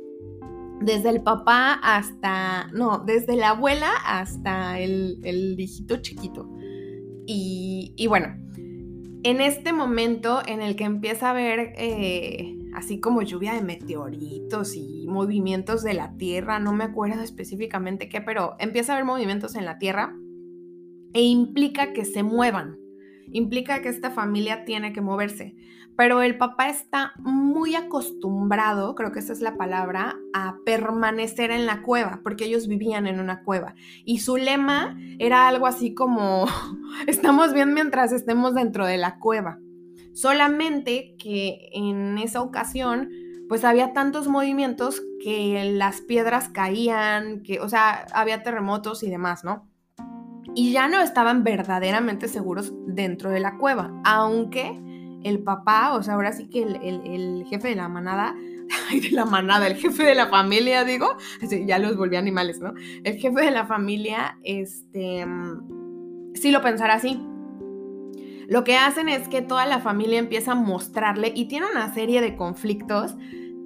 desde 0.81 1.09
el 1.11 1.23
papá 1.23 1.75
hasta, 1.83 2.69
no, 2.73 2.99
desde 2.99 3.37
la 3.37 3.51
abuela 3.51 3.91
hasta 4.05 4.79
el, 4.79 5.21
el 5.23 5.59
hijito 5.59 5.97
chiquito. 5.99 6.51
Y, 7.29 8.07
bueno, 8.09 8.37
en 9.27 9.41
este 9.41 9.73
momento 9.73 10.41
en 10.47 10.63
el 10.63 10.77
que 10.77 10.85
empieza 10.85 11.27
a 11.27 11.31
haber 11.31 11.73
eh, 11.79 12.55
así 12.75 13.01
como 13.01 13.23
lluvia 13.23 13.55
de 13.55 13.61
meteoritos 13.61 14.77
y 14.77 15.05
movimientos 15.09 15.83
de 15.83 15.95
la 15.95 16.17
Tierra, 16.17 16.61
no 16.61 16.73
me 16.73 16.85
acuerdo 16.85 17.21
específicamente 17.23 18.09
qué, 18.09 18.21
pero 18.21 18.55
empieza 18.61 18.93
a 18.93 18.95
haber 18.95 19.05
movimientos 19.05 19.57
en 19.57 19.65
la 19.65 19.79
Tierra 19.79 20.15
e 21.13 21.23
implica 21.23 21.93
que 21.93 22.05
se 22.05 22.23
muevan, 22.23 22.79
implica 23.33 23.83
que 23.83 23.89
esta 23.89 24.13
familia 24.13 24.65
tiene 24.65 24.93
que 24.93 25.01
moverse 25.01 25.57
pero 25.97 26.21
el 26.21 26.37
papá 26.37 26.69
está 26.69 27.15
muy 27.19 27.75
acostumbrado, 27.75 28.95
creo 28.95 29.13
que 29.13 29.21
esa 29.21 29.33
es 29.33 29.41
la 29.41 29.57
palabra, 29.57 30.17
a 30.35 30.57
permanecer 30.65 31.51
en 31.51 31.65
la 31.65 31.83
cueva, 31.83 32.21
porque 32.23 32.45
ellos 32.45 32.69
vivían 32.69 33.07
en 33.07 33.19
una 33.19 33.43
cueva. 33.43 33.75
Y 34.05 34.19
su 34.19 34.37
lema 34.37 34.99
era 35.19 35.49
algo 35.49 35.67
así 35.67 35.95
como, 35.95 36.47
estamos 37.07 37.55
bien 37.55 37.73
mientras 37.73 38.13
estemos 38.13 38.55
dentro 38.55 38.87
de 38.87 38.99
la 38.99 39.19
cueva. 39.19 39.59
Solamente 40.13 41.17
que 41.19 41.71
en 41.73 42.19
esa 42.19 42.43
ocasión, 42.43 43.11
pues 43.49 43.65
había 43.65 43.93
tantos 43.93 44.29
movimientos 44.29 45.03
que 45.23 45.73
las 45.73 46.03
piedras 46.03 46.49
caían, 46.49 47.43
que, 47.43 47.61
o 47.61 47.69
sea, 47.69 48.07
había 48.13 48.43
terremotos 48.43 49.03
y 49.03 49.11
demás, 49.11 49.45
¿no? 49.45 49.69
Y 50.55 50.73
ya 50.73 50.89
no 50.89 51.01
estaban 51.01 51.45
verdaderamente 51.45 52.29
seguros 52.29 52.73
dentro 52.87 53.31
de 53.31 53.41
la 53.41 53.59
cueva, 53.59 53.93
aunque 54.05 54.81
el 55.29 55.41
papá, 55.41 55.95
o 55.95 56.03
sea, 56.03 56.15
ahora 56.15 56.33
sí 56.33 56.49
que 56.49 56.63
el, 56.63 57.45
jefe 57.49 57.69
de 57.69 57.77
la 57.77 57.89
manada, 57.89 58.35
de 58.93 59.11
la 59.11 59.25
manada, 59.25 59.67
el 59.67 59.77
jefe 59.77 60.05
de 60.05 60.15
la 60.15 60.29
familia, 60.29 60.85
digo, 60.85 61.17
ya 61.67 61.79
los 61.79 61.97
volví 61.97 62.17
animales, 62.17 62.61
¿no? 62.61 62.75
El 63.05 63.17
jefe 63.17 63.41
de 63.41 63.51
la 63.51 63.67
familia, 63.67 64.39
este, 64.43 65.27
sí 66.35 66.51
lo 66.51 66.63
pensará 66.63 66.95
así. 66.95 67.21
Lo 68.49 68.63
que 68.63 68.77
hacen 68.77 69.09
es 69.09 69.29
que 69.29 69.43
toda 69.43 69.67
la 69.67 69.81
familia 69.81 70.21
empieza 70.21 70.53
a 70.53 70.55
mostrarle 70.55 71.33
y 71.35 71.47
tiene 71.47 71.67
una 71.69 71.93
serie 71.93 72.21
de 72.21 72.37
conflictos 72.37 73.17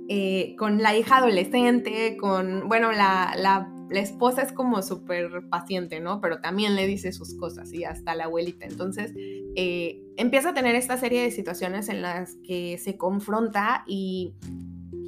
eh, 0.09 0.55
con 0.59 0.83
la 0.83 0.97
hija 0.97 1.19
adolescente, 1.19 2.17
con, 2.17 2.69
bueno, 2.69 2.91
la 2.91 3.71
esposa 3.99 4.43
es 4.43 4.53
como 4.53 4.81
súper 4.83 5.49
paciente, 5.49 5.99
¿no? 5.99 6.21
Pero 6.21 6.41
también 6.41 6.77
le 6.77 6.87
dice 6.87 7.11
sus 7.11 7.35
cosas 7.37 7.73
y 7.73 7.83
hasta 7.83 8.15
la 8.15 8.25
abuelita. 8.25 8.67
Entonces 8.67 9.13
eh, 9.57 10.01
empieza 10.17 10.51
a 10.51 10.55
tener 10.55 10.77
esta 10.77 10.97
serie 10.97 11.23
de 11.23 11.33
situaciones 11.33 11.89
en 11.89 12.03
las 12.03 12.37
que 12.47 12.79
se 12.79 12.97
confronta 12.97 13.83
y, 13.89 14.35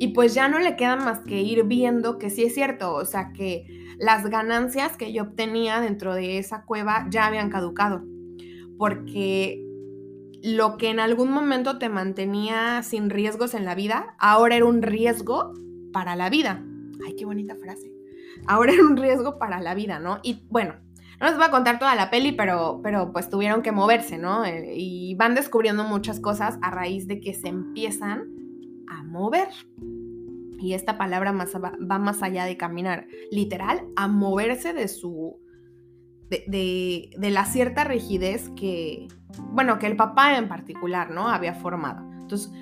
y 0.01 0.09
pues 0.09 0.35
ya 0.35 0.49
no 0.49 0.59
le 0.59 0.75
queda 0.75 0.97
más 0.97 1.21
que 1.21 1.43
ir 1.43 1.63
viendo 1.63 2.19
que 2.19 2.31
sí 2.31 2.43
es 2.43 2.55
cierto, 2.55 2.93
o 2.95 3.05
sea 3.05 3.33
que 3.33 3.67
las 3.99 4.29
ganancias 4.29 4.97
que 4.97 5.13
yo 5.13 5.23
obtenía 5.23 5.81
dentro 5.81 6.15
de 6.15 6.39
esa 6.39 6.65
cueva 6.65 7.07
ya 7.09 7.27
habían 7.27 7.51
caducado. 7.51 8.03
Porque 8.79 9.63
lo 10.43 10.77
que 10.77 10.91
en 10.91 10.99
algún 10.99 11.31
momento 11.31 11.79
te 11.79 11.89
mantenía 11.89 12.83
sin 12.83 13.11
riesgos 13.11 13.55
en 13.55 13.65
la 13.65 13.77
vida, 13.77 14.17
ahora 14.19 14.57
era 14.57 14.65
un 14.65 14.83
riesgo 14.83 15.55
para 15.93 16.17
la 16.17 16.31
vida. 16.31 16.65
Ay, 17.07 17.15
qué 17.15 17.25
bonita 17.25 17.55
frase. 17.55 17.92
Ahora 18.47 18.73
era 18.73 18.83
un 18.83 18.97
riesgo 18.97 19.39
para 19.39 19.61
la 19.61 19.75
vida, 19.75 19.99
¿no? 19.99 20.19
Y 20.23 20.47
bueno, 20.49 20.75
no 21.21 21.27
les 21.29 21.37
voy 21.37 21.45
a 21.45 21.51
contar 21.51 21.79
toda 21.79 21.95
la 21.95 22.11
peli, 22.11 22.33
pero, 22.33 22.81
pero 22.83 23.13
pues 23.13 23.31
tuvieron 23.31 23.63
que 23.63 23.71
moverse, 23.71 24.19
¿no? 24.19 24.45
Eh, 24.45 24.75
y 24.77 25.15
van 25.15 25.35
descubriendo 25.35 25.85
muchas 25.85 26.19
cosas 26.19 26.59
a 26.63 26.71
raíz 26.71 27.07
de 27.07 27.21
que 27.21 27.33
se 27.35 27.49
empiezan 27.49 28.25
a 28.89 29.05
mover. 29.05 29.49
Y 30.59 30.75
esta 30.75 30.99
palabra 30.99 31.33
más, 31.33 31.55
va 31.55 31.99
más 31.99 32.23
allá 32.23 32.45
de 32.45 32.57
caminar, 32.57 33.07
literal, 33.31 33.85
a 33.97 34.09
moverse 34.09 34.73
de 34.73 34.89
su, 34.89 35.41
de, 36.29 37.11
de, 37.17 37.31
la 37.31 37.45
cierta 37.45 37.85
rigidez 37.85 38.49
que, 38.51 39.09
bueno, 39.53 39.79
que 39.79 39.87
el 39.87 39.97
papá 39.97 40.39
en 40.39 40.49
particular, 40.49 41.11
¿no? 41.11 41.29
Había 41.29 41.55
formado. 41.55 42.09
Entonces, 42.21 42.53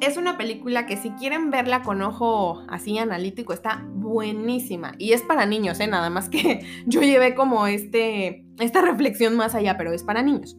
es 0.00 0.16
una 0.16 0.38
película 0.38 0.86
que 0.86 0.96
si 0.96 1.10
quieren 1.10 1.50
verla 1.50 1.82
con 1.82 2.00
ojo 2.02 2.62
así 2.68 2.98
analítico, 2.98 3.52
está 3.52 3.84
buenísima. 3.94 4.92
Y 4.98 5.12
es 5.12 5.22
para 5.22 5.46
niños, 5.46 5.78
¿eh? 5.80 5.86
Nada 5.86 6.10
más 6.10 6.28
que 6.28 6.64
yo 6.86 7.02
llevé 7.02 7.34
como 7.34 7.66
este, 7.66 8.46
esta 8.58 8.80
reflexión 8.80 9.36
más 9.36 9.54
allá, 9.54 9.76
pero 9.76 9.92
es 9.92 10.02
para 10.02 10.22
niños. 10.22 10.56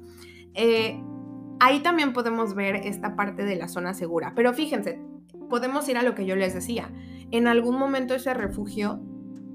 Eh, 0.54 1.02
ahí 1.60 1.80
también 1.80 2.14
podemos 2.14 2.54
ver 2.54 2.76
esta 2.76 3.16
parte 3.16 3.44
de 3.44 3.56
la 3.56 3.68
zona 3.68 3.94
segura. 3.94 4.34
Pero 4.36 4.54
fíjense, 4.54 5.00
podemos 5.50 5.88
ir 5.90 5.98
a 5.98 6.04
lo 6.04 6.16
que 6.16 6.26
yo 6.26 6.36
les 6.36 6.54
decía. 6.54 6.92
En 7.32 7.48
algún 7.48 7.78
momento 7.78 8.14
ese 8.14 8.34
refugio 8.34 9.02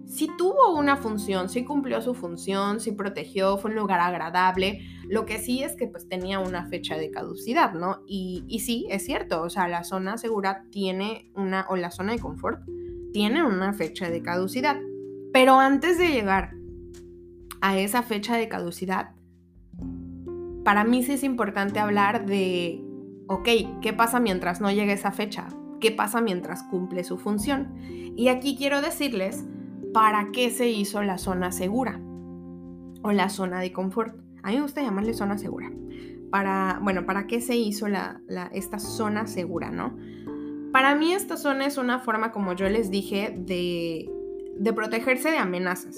si 0.07 0.29
tuvo 0.39 0.73
una 0.73 0.97
función, 0.97 1.49
si 1.49 1.65
cumplió 1.65 2.01
su 2.01 2.15
función, 2.15 2.79
si 2.81 2.93
protegió, 2.93 3.59
fue 3.59 3.71
un 3.71 3.77
lugar 3.77 3.99
agradable. 3.99 4.81
Lo 5.09 5.27
que 5.27 5.39
sí 5.39 5.63
es 5.63 5.75
que 5.75 5.89
pues 5.89 6.09
tenía 6.09 6.39
una 6.39 6.67
fecha 6.67 6.97
de 6.97 7.11
caducidad, 7.11 7.75
¿no? 7.75 8.03
Y, 8.07 8.61
sí, 8.65 8.87
es 8.89 9.05
cierto, 9.05 9.43
o 9.43 9.51
sea, 9.51 9.67
la 9.67 9.83
zona 9.83 10.17
segura 10.17 10.65
tiene 10.71 11.31
una, 11.35 11.67
o 11.69 11.77
la 11.77 11.91
zona 11.91 12.13
de 12.13 12.21
confort, 12.21 12.61
tiene 13.13 13.45
una 13.45 13.73
fecha 13.73 14.09
de 14.09 14.23
caducidad. 14.23 14.77
Pero 15.33 15.59
antes 15.59 15.99
de 15.99 16.09
llegar 16.09 16.53
a 17.61 17.77
esa 17.77 18.03
fecha 18.03 18.37
de 18.37 18.49
caducidad, 18.49 19.11
para 20.65 20.85
mí 20.85 21.03
sí 21.03 21.13
es 21.13 21.25
importante 21.25 21.81
hablar 21.81 22.27
de, 22.27 22.81
ok, 23.27 23.49
¿qué 23.83 23.93
pasa 23.93 24.21
mientras 24.21 24.61
no 24.61 24.71
llegue 24.71 24.93
esa 24.93 25.11
fecha? 25.11 25.49
¿Qué 25.81 25.91
pasa 25.91 26.21
mientras 26.21 26.63
cumple 26.63 27.03
su 27.03 27.19
función? 27.19 27.75
Y 28.17 28.29
aquí 28.29 28.57
quiero 28.57 28.81
decirles 28.81 29.45
para 29.97 30.31
qué 30.31 30.51
se 30.51 30.69
hizo 30.69 31.03
la 31.03 31.17
zona 31.17 31.51
segura 31.51 31.99
o 33.01 33.13
la 33.13 33.31
zona 33.31 33.61
de 33.61 33.73
confort. 33.73 34.15
A 34.43 34.51
mí 34.51 34.57
me 34.57 34.61
gusta 34.61 34.83
llamarle 34.83 35.15
zona 35.15 35.39
segura. 35.39 35.73
Para, 36.31 36.79
bueno, 36.83 37.07
¿para 37.07 37.27
qué 37.27 37.41
se 37.41 37.57
hizo 37.57 37.87
esta 38.53 38.79
zona 38.79 39.27
segura, 39.27 39.71
no? 39.71 39.97
Para 40.71 40.95
mí 40.97 41.15
esta 41.15 41.39
zona 41.39 41.65
es 41.65 41.79
una 41.79 41.99
forma, 42.01 42.31
como 42.31 42.53
yo 42.53 42.69
les 42.69 42.91
dije, 42.91 43.35
de, 43.39 44.11
protegerse 44.75 45.31
de 45.31 45.39
amenazas. 45.39 45.97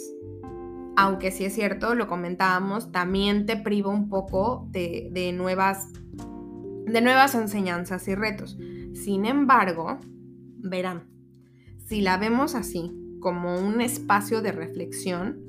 Aunque 0.97 1.33
sí 1.33 1.45
es 1.45 1.57
cierto, 1.57 1.97
lo 1.97 2.07
comentábamos, 2.07 2.93
también 2.93 3.47
te 3.47 3.57
priva 3.57 3.91
un 3.91 4.09
poco 4.09 4.69
de 4.71 5.33
nuevas 5.35 5.89
enseñanzas 7.35 8.07
y 8.07 8.15
retos. 8.15 8.57
Sin 8.95 9.25
embargo, 9.25 9.99
verán, 10.59 11.03
si 11.85 12.01
la 12.01 12.17
vemos 12.17 12.55
así, 12.55 12.95
como 13.21 13.59
un 13.59 13.81
espacio 13.81 14.43
de 14.43 14.53
reflexión, 14.53 15.49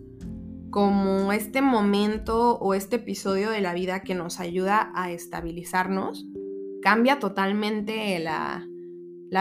como 0.70 1.32
este 1.34 1.62
momento 1.62 2.58
o 2.58 2.74
este 2.74 2.98
episodio 2.98 3.50
de 3.50 3.62
la 3.62 3.74
vida 3.74 4.02
que 4.02 4.16
nos 4.16 4.40
ayuda 4.40 4.92
a 4.94 5.12
estabilizarnos, 5.12 6.28
cambia 6.82 7.20
totalmente 7.20 8.20
la, 8.20 8.66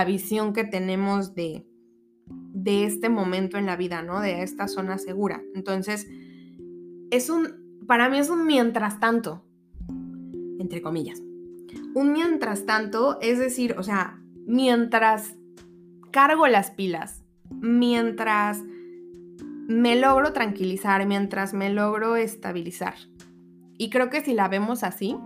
visión 0.07 0.53
que 0.53 0.65
tenemos 0.65 1.35
de, 1.35 1.67
de 2.27 2.85
este 2.85 3.09
momento 3.09 3.59
en 3.59 3.67
la 3.67 3.77
vida, 3.77 4.03
¿no? 4.03 4.21
De 4.21 4.43
esta 4.43 4.69
zona 4.69 4.99
segura. 4.99 5.43
Entonces, 5.55 6.07
es 7.11 7.31
un, 7.31 7.83
para 7.87 8.09
mí 8.09 8.19
es 8.19 8.31
un 8.31 8.47
mientras 8.47 9.01
tanto, 9.01 9.45
entre 10.59 10.83
comillas. 10.83 11.23
Un 11.95 12.13
mientras 12.13 12.65
tanto, 12.67 13.19
es 13.21 13.39
decir, 13.39 13.75
o 13.79 13.83
sea, 13.83 14.21
mientras 14.47 15.35
cargo 16.11 16.47
las 16.47 16.71
pilas, 16.71 17.18
mientras 17.61 18.63
me 19.69 19.97
logro 19.97 20.33
tranquilizar, 20.33 21.07
mientras 21.07 21.55
me 21.55 21.71
logro 21.71 22.17
estabilizar. 22.17 22.95
Y 23.77 23.91
creo 23.91 24.11
que 24.11 24.23
si 24.23 24.35
la 24.35 24.49
vemos 24.49 24.83
así, 24.83 25.17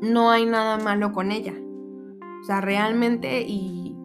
no 0.00 0.30
hay 0.30 0.46
nada 0.46 0.78
malo 0.78 1.12
con 1.12 1.32
ella. 1.32 1.54
O 2.40 2.44
sea, 2.44 2.60
realmente 2.60 3.42
y, 3.42 3.96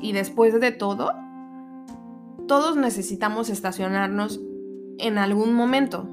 y 0.00 0.12
después 0.12 0.58
de 0.60 0.70
todo, 0.70 1.12
todos 2.46 2.76
necesitamos 2.76 3.48
estacionarnos 3.50 4.40
en 4.98 5.18
algún 5.18 5.54
momento. 5.54 6.08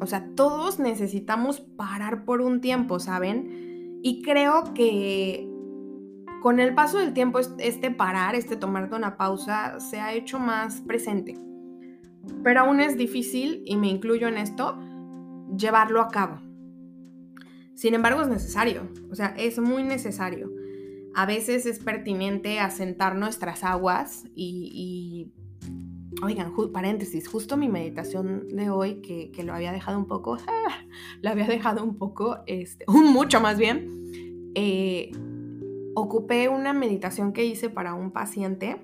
O 0.00 0.06
sea, 0.06 0.26
todos 0.34 0.78
necesitamos 0.78 1.60
parar 1.60 2.24
por 2.24 2.40
un 2.40 2.60
tiempo, 2.60 3.00
¿saben? 3.00 4.00
Y 4.02 4.22
creo 4.22 4.72
que 4.74 5.49
con 6.40 6.58
el 6.58 6.74
paso 6.74 6.98
del 6.98 7.12
tiempo, 7.12 7.38
este 7.38 7.90
parar, 7.90 8.34
este 8.34 8.56
tomarte 8.56 8.96
una 8.96 9.16
pausa, 9.16 9.78
se 9.80 10.00
ha 10.00 10.14
hecho 10.14 10.38
más 10.38 10.80
presente. 10.80 11.38
Pero 12.42 12.60
aún 12.60 12.80
es 12.80 12.96
difícil, 12.96 13.62
y 13.66 13.76
me 13.76 13.88
incluyo 13.88 14.28
en 14.28 14.38
esto, 14.38 14.78
llevarlo 15.56 16.00
a 16.00 16.08
cabo. 16.08 16.40
Sin 17.74 17.94
embargo, 17.94 18.22
es 18.22 18.28
necesario, 18.28 18.88
o 19.10 19.14
sea, 19.14 19.34
es 19.38 19.58
muy 19.58 19.82
necesario. 19.82 20.50
A 21.14 21.26
veces 21.26 21.66
es 21.66 21.78
pertinente 21.78 22.60
asentar 22.60 23.16
nuestras 23.16 23.64
aguas 23.64 24.24
y, 24.34 25.32
oigan, 26.22 26.52
paréntesis, 26.72 27.26
justo 27.26 27.56
mi 27.56 27.68
meditación 27.68 28.48
de 28.48 28.70
hoy, 28.70 29.00
que, 29.00 29.42
lo 29.44 29.54
había 29.54 29.72
dejado 29.72 29.98
un 29.98 30.06
poco, 30.06 30.36
lo 31.22 31.30
había 31.30 31.46
dejado 31.46 31.82
un 31.84 31.96
poco, 31.96 32.38
este, 32.46 32.84
un 32.86 33.12
mucho 33.12 33.40
más 33.40 33.58
bien, 33.58 34.52
eh, 34.54 35.10
ocupé 35.94 36.48
una 36.48 36.72
meditación 36.72 37.32
que 37.32 37.44
hice 37.44 37.70
para 37.70 37.94
un 37.94 38.10
paciente 38.10 38.76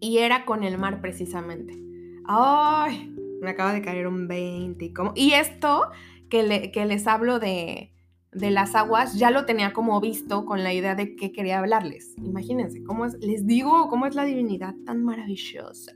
y 0.00 0.18
era 0.18 0.44
con 0.44 0.64
el 0.64 0.78
mar 0.78 1.00
precisamente. 1.00 1.78
¡Ay! 2.26 3.14
Me 3.40 3.50
acaba 3.50 3.72
de 3.72 3.82
caer 3.82 4.06
un 4.06 4.28
20. 4.28 4.84
Y, 4.84 4.92
y 5.14 5.32
esto 5.32 5.90
que, 6.28 6.42
les 6.42 7.06
hablo 7.06 7.38
de, 7.38 7.92
de, 8.32 8.50
las 8.50 8.74
aguas, 8.74 9.18
ya 9.18 9.30
lo 9.30 9.46
tenía 9.46 9.72
como 9.72 10.00
visto 10.00 10.44
con 10.44 10.62
la 10.62 10.72
idea 10.72 10.94
de 10.94 11.16
que 11.16 11.32
quería 11.32 11.58
hablarles. 11.58 12.14
Imagínense, 12.18 12.82
cómo 12.84 13.06
es, 13.06 13.14
les 13.20 13.46
digo 13.46 13.88
cómo 13.88 14.06
es 14.06 14.14
la 14.14 14.24
divinidad 14.24 14.74
tan 14.84 15.04
maravillosa. 15.04 15.92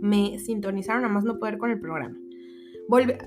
Me 0.00 0.38
sintonizaron 0.38 1.04
a 1.04 1.08
más 1.08 1.24
no 1.24 1.38
poder 1.38 1.58
con 1.58 1.70
el 1.70 1.80
programa. 1.80 2.16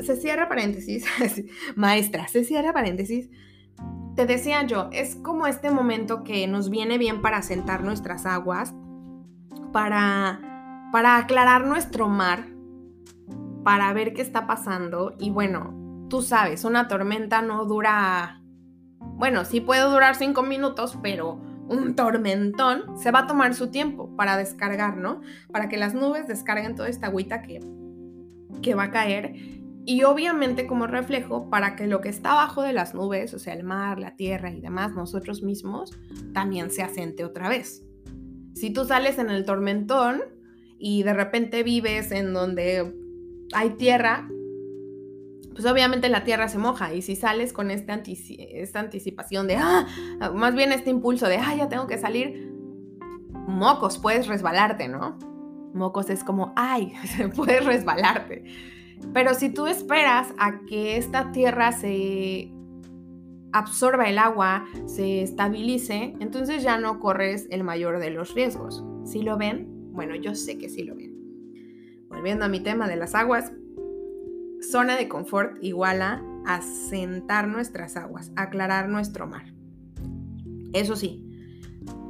se 0.01 0.15
cierra 0.15 0.47
paréntesis, 0.47 1.05
maestra, 1.75 2.27
se 2.27 2.43
cierra 2.43 2.73
paréntesis 2.73 3.29
te 4.17 4.25
decía 4.25 4.63
yo, 4.63 4.89
es 4.91 5.15
como 5.15 5.45
este 5.45 5.69
momento 5.69 6.23
que 6.23 6.47
nos 6.47 6.71
viene 6.71 6.97
bien 6.97 7.21
para 7.21 7.43
sentar 7.43 7.83
nuestras 7.83 8.25
aguas, 8.25 8.73
para, 9.71 10.89
para 10.91 11.17
aclarar 11.17 11.65
nuestro 11.67 12.09
mar, 12.09 12.47
para 13.63 13.93
ver 13.93 14.13
qué 14.13 14.23
está 14.23 14.47
pasando. 14.47 15.13
Y 15.19 15.29
bueno, 15.29 16.05
tú 16.09 16.23
sabes, 16.23 16.65
una 16.65 16.87
tormenta 16.87 17.43
no 17.43 17.65
dura, 17.65 18.41
bueno, 18.99 19.45
sí 19.45 19.61
puede 19.61 19.83
durar 19.83 20.15
cinco 20.15 20.41
minutos, 20.41 20.97
pero 21.03 21.39
un 21.67 21.95
tormentón 21.95 22.97
se 22.97 23.11
va 23.11 23.19
a 23.19 23.27
tomar 23.27 23.53
su 23.53 23.69
tiempo 23.69 24.15
para 24.15 24.35
descargar, 24.35 24.97
¿no? 24.97 25.21
Para 25.51 25.69
que 25.69 25.77
las 25.77 25.93
nubes 25.93 26.27
descarguen 26.27 26.75
toda 26.75 26.89
esta 26.89 27.07
agüita 27.07 27.43
que, 27.43 27.59
que 28.63 28.73
va 28.73 28.85
a 28.85 28.91
caer 28.91 29.35
y 29.87 30.03
obviamente 30.03 30.67
como 30.67 30.85
reflejo 30.85 31.49
para 31.49 31.77
que 31.77 31.87
lo 31.87 32.01
que 32.01 32.09
está 32.09 32.33
abajo 32.33 32.61
de 32.61 32.73
las 32.73 32.93
nubes, 32.93 33.33
o 33.33 33.39
sea, 33.39 33.53
el 33.53 33.63
mar, 33.63 33.99
la 33.99 34.17
tierra 34.17 34.51
y 34.51 34.59
demás, 34.59 34.93
nosotros 34.93 35.43
mismos, 35.43 35.97
también 36.33 36.71
se 36.71 36.83
asente 36.83 37.23
otra 37.23 37.47
vez. 37.47 37.85
Si 38.53 38.69
tú 38.69 38.83
sales 38.83 39.17
en 39.17 39.29
el 39.29 39.45
tormentón 39.45 40.23
y 40.77 41.03
de 41.03 41.13
repente 41.13 41.63
vives 41.63 42.11
en 42.11 42.33
donde 42.33 42.93
hay 43.53 43.69
tierra, 43.77 44.27
pues 45.53 45.65
obviamente 45.65 46.09
la 46.09 46.25
tierra 46.25 46.49
se 46.49 46.57
moja 46.57 46.93
y 46.93 47.01
si 47.01 47.15
sales 47.15 47.53
con 47.53 47.71
este 47.71 47.93
esta 48.61 48.81
anticipación 48.81 49.47
de, 49.47 49.55
ah, 49.55 49.87
más 50.35 50.53
bien 50.53 50.73
este 50.73 50.89
impulso 50.89 51.29
de, 51.29 51.37
ah, 51.37 51.55
ya 51.55 51.69
tengo 51.69 51.87
que 51.87 51.97
salir, 51.97 52.51
mocos, 53.47 53.99
puedes 53.99 54.27
resbalarte, 54.27 54.89
¿no? 54.89 55.17
Mocos 55.73 56.09
es 56.09 56.25
como, 56.25 56.51
ay, 56.57 56.91
se 57.15 57.29
puede 57.29 57.61
resbalarte. 57.61 58.43
Pero 59.13 59.33
si 59.33 59.49
tú 59.49 59.67
esperas 59.67 60.33
a 60.37 60.59
que 60.65 60.97
esta 60.97 61.31
tierra 61.31 61.71
se 61.71 62.51
absorba 63.51 64.09
el 64.09 64.17
agua, 64.17 64.65
se 64.85 65.21
estabilice, 65.21 66.15
entonces 66.19 66.63
ya 66.63 66.77
no 66.79 66.99
corres 66.99 67.47
el 67.49 67.63
mayor 67.63 67.99
de 67.99 68.11
los 68.11 68.33
riesgos. 68.33 68.83
¿Sí 69.05 69.21
lo 69.21 69.37
ven? 69.37 69.91
Bueno, 69.93 70.15
yo 70.15 70.35
sé 70.35 70.57
que 70.57 70.69
sí 70.69 70.83
lo 70.83 70.95
ven. 70.95 71.15
Volviendo 72.09 72.45
a 72.45 72.49
mi 72.49 72.59
tema 72.59 72.87
de 72.87 72.95
las 72.95 73.15
aguas, 73.15 73.51
zona 74.61 74.97
de 74.97 75.07
confort 75.07 75.57
igual 75.63 76.01
a 76.01 76.23
asentar 76.45 77.47
nuestras 77.47 77.97
aguas, 77.97 78.31
aclarar 78.35 78.89
nuestro 78.89 79.27
mar. 79.27 79.53
Eso 80.73 80.95
sí, 80.95 81.27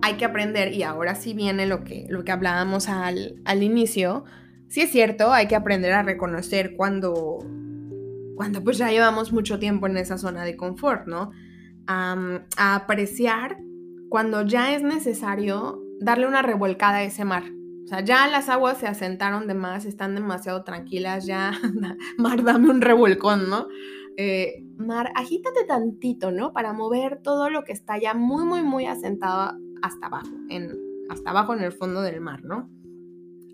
hay 0.01 0.15
que 0.15 0.25
aprender, 0.25 0.73
y 0.73 0.83
ahora 0.83 1.15
sí 1.15 1.33
viene 1.33 1.65
lo 1.65 1.83
que, 1.83 2.05
lo 2.09 2.23
que 2.23 2.31
hablábamos 2.31 2.89
al, 2.89 3.41
al 3.45 3.63
inicio, 3.63 4.25
sí 4.69 4.81
es 4.81 4.91
cierto, 4.91 5.31
hay 5.31 5.47
que 5.47 5.55
aprender 5.55 5.93
a 5.93 6.03
reconocer 6.03 6.75
cuando, 6.75 7.39
cuando 8.35 8.63
pues 8.63 8.77
ya 8.77 8.89
llevamos 8.89 9.31
mucho 9.31 9.59
tiempo 9.59 9.87
en 9.87 9.97
esa 9.97 10.17
zona 10.17 10.43
de 10.43 10.55
confort, 10.55 11.07
¿no? 11.07 11.31
a 11.89 12.75
apreciar 12.75 13.57
cuando 14.09 14.41
ya 14.41 14.75
es 14.75 14.83
necesario 14.83 15.81
darle 16.01 16.27
una 16.27 16.41
revolcada 16.41 16.97
a 16.97 17.03
ese 17.03 17.23
mar. 17.25 17.43
O 17.83 17.87
sea, 17.87 18.01
ya 18.01 18.27
las 18.27 18.49
aguas 18.49 18.77
se 18.79 18.87
asentaron 18.87 19.47
de 19.47 19.53
más, 19.53 19.85
están 19.85 20.13
demasiado 20.13 20.63
tranquilas, 20.65 21.25
ya, 21.25 21.53
mar, 22.17 22.43
dame 22.43 22.69
un 22.69 22.81
revolcón, 22.81 23.49
¿no? 23.49 23.67
Eh, 24.17 24.65
mar, 24.75 25.11
agítate 25.15 25.63
tantito, 25.65 26.31
¿no? 26.31 26.51
Para 26.51 26.73
mover 26.73 27.21
todo 27.21 27.49
lo 27.49 27.63
que 27.63 27.71
está 27.71 27.97
ya 27.97 28.13
muy, 28.13 28.43
muy, 28.43 28.61
muy 28.61 28.85
asentado 28.87 29.57
hasta 29.81 30.07
abajo, 30.07 30.35
en, 30.49 30.77
hasta 31.09 31.29
abajo 31.29 31.53
en 31.53 31.63
el 31.63 31.71
fondo 31.71 32.01
del 32.01 32.19
mar, 32.19 32.43
¿no? 32.43 32.69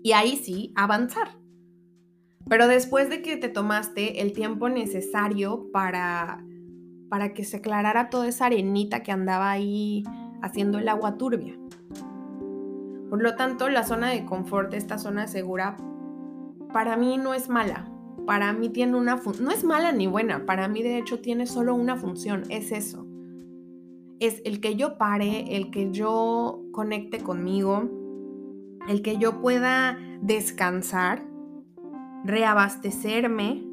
Y 0.04 0.12
ahí 0.12 0.36
sí, 0.36 0.70
avanzar. 0.76 1.28
Pero 2.46 2.68
después 2.68 3.08
de 3.08 3.22
que 3.22 3.38
te 3.38 3.48
tomaste 3.48 4.20
el 4.20 4.34
tiempo 4.34 4.68
necesario 4.68 5.70
para, 5.72 6.44
para 7.08 7.32
que 7.32 7.42
se 7.42 7.56
aclarara 7.56 8.10
toda 8.10 8.28
esa 8.28 8.44
arenita 8.44 9.02
que 9.02 9.12
andaba 9.12 9.50
ahí 9.50 10.04
haciendo 10.42 10.78
el 10.78 10.90
agua 10.90 11.16
turbia. 11.16 11.58
Por 13.08 13.22
lo 13.22 13.34
tanto, 13.34 13.70
la 13.70 13.82
zona 13.82 14.10
de 14.10 14.26
confort, 14.26 14.74
esta 14.74 14.98
zona 14.98 15.26
segura, 15.26 15.78
para 16.70 16.98
mí 16.98 17.16
no 17.16 17.32
es 17.32 17.48
mala. 17.48 17.90
Para 18.26 18.52
mí 18.52 18.68
tiene 18.68 18.98
una 18.98 19.18
no 19.40 19.50
es 19.50 19.64
mala 19.64 19.92
ni 19.92 20.06
buena, 20.06 20.44
para 20.44 20.68
mí 20.68 20.82
de 20.82 20.98
hecho 20.98 21.20
tiene 21.20 21.46
solo 21.46 21.74
una 21.74 21.96
función, 21.96 22.42
es 22.50 22.72
eso. 22.72 23.06
Es 24.20 24.42
el 24.44 24.60
que 24.60 24.76
yo 24.76 24.98
pare, 24.98 25.56
el 25.56 25.70
que 25.70 25.90
yo 25.92 26.62
conecte 26.72 27.20
conmigo, 27.20 28.03
el 28.88 29.02
que 29.02 29.18
yo 29.18 29.40
pueda 29.40 29.98
descansar, 30.20 31.24
reabastecerme, 32.24 33.64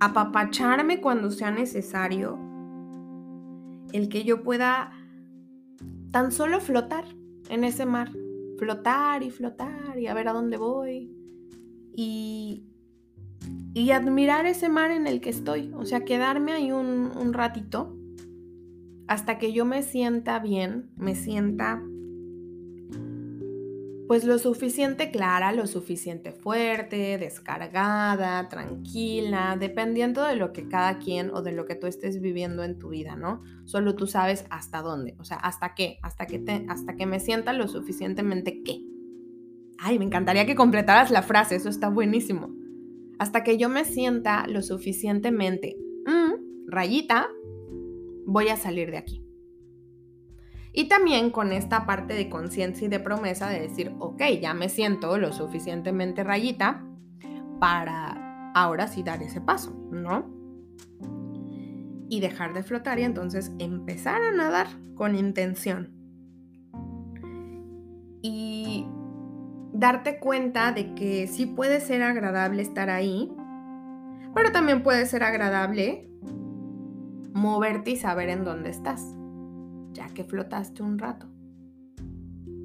apapacharme 0.00 1.00
cuando 1.00 1.30
sea 1.30 1.50
necesario, 1.50 2.38
el 3.92 4.08
que 4.08 4.24
yo 4.24 4.42
pueda 4.42 4.92
tan 6.10 6.32
solo 6.32 6.60
flotar 6.60 7.04
en 7.48 7.64
ese 7.64 7.86
mar, 7.86 8.10
flotar 8.58 9.22
y 9.22 9.30
flotar 9.30 9.98
y 9.98 10.06
a 10.06 10.14
ver 10.14 10.28
a 10.28 10.32
dónde 10.32 10.56
voy 10.56 11.12
y, 11.94 12.64
y 13.74 13.90
admirar 13.90 14.46
ese 14.46 14.68
mar 14.68 14.90
en 14.90 15.06
el 15.06 15.20
que 15.20 15.30
estoy, 15.30 15.72
o 15.74 15.84
sea, 15.84 16.04
quedarme 16.04 16.52
ahí 16.52 16.72
un, 16.72 17.10
un 17.16 17.32
ratito 17.32 17.96
hasta 19.06 19.38
que 19.38 19.52
yo 19.52 19.64
me 19.64 19.82
sienta 19.82 20.38
bien, 20.38 20.90
me 20.96 21.16
sienta 21.16 21.82
pues 24.10 24.24
lo 24.24 24.38
suficiente 24.38 25.12
clara, 25.12 25.52
lo 25.52 25.68
suficiente 25.68 26.32
fuerte, 26.32 27.16
descargada, 27.16 28.48
tranquila, 28.48 29.56
dependiendo 29.56 30.24
de 30.24 30.34
lo 30.34 30.52
que 30.52 30.66
cada 30.66 30.98
quien 30.98 31.30
o 31.30 31.42
de 31.42 31.52
lo 31.52 31.64
que 31.64 31.76
tú 31.76 31.86
estés 31.86 32.20
viviendo 32.20 32.64
en 32.64 32.76
tu 32.76 32.88
vida, 32.88 33.14
¿no? 33.14 33.40
Solo 33.66 33.94
tú 33.94 34.08
sabes 34.08 34.46
hasta 34.50 34.82
dónde, 34.82 35.14
o 35.20 35.24
sea, 35.24 35.36
hasta 35.36 35.76
qué, 35.76 36.00
hasta 36.02 36.26
que 36.26 36.40
te, 36.40 36.66
hasta 36.68 36.96
que 36.96 37.06
me 37.06 37.20
sienta 37.20 37.52
lo 37.52 37.68
suficientemente 37.68 38.64
qué. 38.64 38.82
Ay, 39.78 40.00
me 40.00 40.06
encantaría 40.06 40.44
que 40.44 40.56
completaras 40.56 41.12
la 41.12 41.22
frase, 41.22 41.54
eso 41.54 41.68
está 41.68 41.88
buenísimo. 41.88 42.52
Hasta 43.20 43.44
que 43.44 43.58
yo 43.58 43.68
me 43.68 43.84
sienta 43.84 44.44
lo 44.48 44.62
suficientemente, 44.62 45.76
mm, 46.06 46.66
rayita, 46.68 47.28
voy 48.26 48.48
a 48.48 48.56
salir 48.56 48.90
de 48.90 48.98
aquí. 48.98 49.19
Y 50.72 50.88
también 50.88 51.30
con 51.30 51.52
esta 51.52 51.84
parte 51.84 52.14
de 52.14 52.28
conciencia 52.28 52.86
y 52.86 52.88
de 52.88 53.00
promesa 53.00 53.48
de 53.48 53.60
decir, 53.60 53.92
ok, 53.98 54.22
ya 54.40 54.54
me 54.54 54.68
siento 54.68 55.18
lo 55.18 55.32
suficientemente 55.32 56.22
rayita 56.22 56.84
para 57.58 58.52
ahora 58.54 58.86
sí 58.86 59.02
dar 59.02 59.22
ese 59.22 59.40
paso, 59.40 59.74
¿no? 59.90 60.30
Y 62.08 62.20
dejar 62.20 62.54
de 62.54 62.62
flotar 62.62 62.98
y 62.98 63.02
entonces 63.02 63.52
empezar 63.58 64.22
a 64.22 64.32
nadar 64.32 64.68
con 64.94 65.16
intención. 65.16 65.92
Y 68.22 68.86
darte 69.72 70.20
cuenta 70.20 70.72
de 70.72 70.94
que 70.94 71.26
sí 71.26 71.46
puede 71.46 71.80
ser 71.80 72.02
agradable 72.02 72.62
estar 72.62 72.90
ahí, 72.90 73.32
pero 74.34 74.52
también 74.52 74.82
puede 74.82 75.06
ser 75.06 75.24
agradable 75.24 76.08
moverte 77.32 77.92
y 77.92 77.96
saber 77.96 78.28
en 78.28 78.44
dónde 78.44 78.70
estás 78.70 79.16
ya 79.92 80.08
que 80.08 80.24
flotaste 80.24 80.82
un 80.82 80.98
rato. 80.98 81.26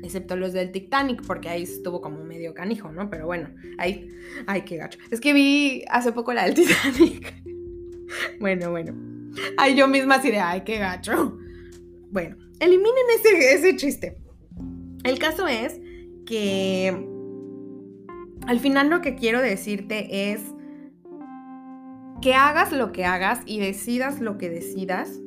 Excepto 0.03 0.35
los 0.35 0.53
del 0.53 0.71
Titanic, 0.71 1.25
porque 1.25 1.49
ahí 1.49 1.63
estuvo 1.63 1.99
como 1.99 2.23
medio 2.23 2.53
canijo, 2.53 2.91
¿no? 2.91 3.09
Pero 3.09 3.25
bueno, 3.25 3.49
ahí, 3.77 4.09
ay, 4.45 4.61
qué 4.61 4.77
gacho. 4.77 4.99
Es 5.09 5.19
que 5.19 5.33
vi 5.33 5.83
hace 5.89 6.11
poco 6.11 6.33
la 6.33 6.45
del 6.45 6.53
Titanic. 6.53 7.33
bueno, 8.39 8.69
bueno. 8.69 8.93
Ay, 9.57 9.75
yo 9.75 9.87
misma 9.87 10.15
así 10.15 10.29
de, 10.29 10.39
ay, 10.39 10.61
qué 10.61 10.77
gacho. 10.77 11.37
Bueno, 12.11 12.37
eliminen 12.59 13.05
ese, 13.17 13.53
ese 13.55 13.75
chiste. 13.75 14.17
El 15.03 15.17
caso 15.19 15.47
es 15.47 15.79
que 16.25 16.89
al 18.47 18.59
final 18.59 18.89
lo 18.89 19.01
que 19.01 19.15
quiero 19.15 19.41
decirte 19.41 20.31
es 20.31 20.41
que 22.21 22.33
hagas 22.33 22.71
lo 22.71 22.91
que 22.91 23.05
hagas 23.05 23.41
y 23.45 23.59
decidas 23.59 24.19
lo 24.19 24.37
que 24.37 24.49
decidas, 24.49 25.19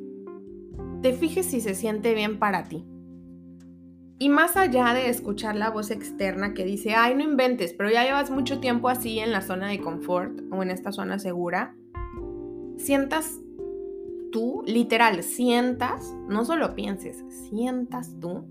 te 1.01 1.13
fijes 1.13 1.45
si 1.45 1.61
se 1.61 1.75
siente 1.75 2.13
bien 2.13 2.39
para 2.39 2.65
ti. 2.65 2.85
Y 4.21 4.27
más 4.27 4.57
allá 4.57 4.93
de 4.93 5.09
escuchar 5.09 5.55
la 5.55 5.69
voz 5.69 5.91
externa 5.91 6.53
que 6.53 6.65
dice, 6.65 6.93
ay, 6.93 7.15
no 7.15 7.23
inventes, 7.23 7.73
pero 7.73 7.89
ya 7.89 8.03
llevas 8.03 8.29
mucho 8.29 8.59
tiempo 8.59 8.89
así 8.89 9.19
en 9.19 9.31
la 9.31 9.41
zona 9.41 9.69
de 9.69 9.79
confort 9.79 10.41
o 10.51 10.61
en 10.61 10.71
esta 10.71 10.91
zona 10.91 11.19
segura, 11.19 11.73
sientas 12.77 13.39
tú, 14.33 14.61
literal, 14.65 15.23
sientas, 15.23 16.13
no 16.27 16.43
solo 16.43 16.75
pienses, 16.75 17.23
sientas 17.49 18.19
tú 18.19 18.45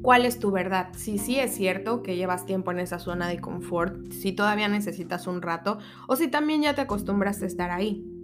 cuál 0.00 0.24
es 0.24 0.38
tu 0.38 0.50
verdad. 0.50 0.88
Si 0.96 1.18
sí 1.18 1.38
es 1.38 1.54
cierto 1.54 2.02
que 2.02 2.16
llevas 2.16 2.46
tiempo 2.46 2.70
en 2.70 2.78
esa 2.78 2.98
zona 2.98 3.28
de 3.28 3.38
confort, 3.38 4.10
si 4.12 4.32
todavía 4.32 4.68
necesitas 4.68 5.26
un 5.26 5.42
rato 5.42 5.78
o 6.06 6.16
si 6.16 6.28
también 6.28 6.62
ya 6.62 6.74
te 6.74 6.80
acostumbras 6.80 7.42
a 7.42 7.46
estar 7.46 7.70
ahí 7.70 8.17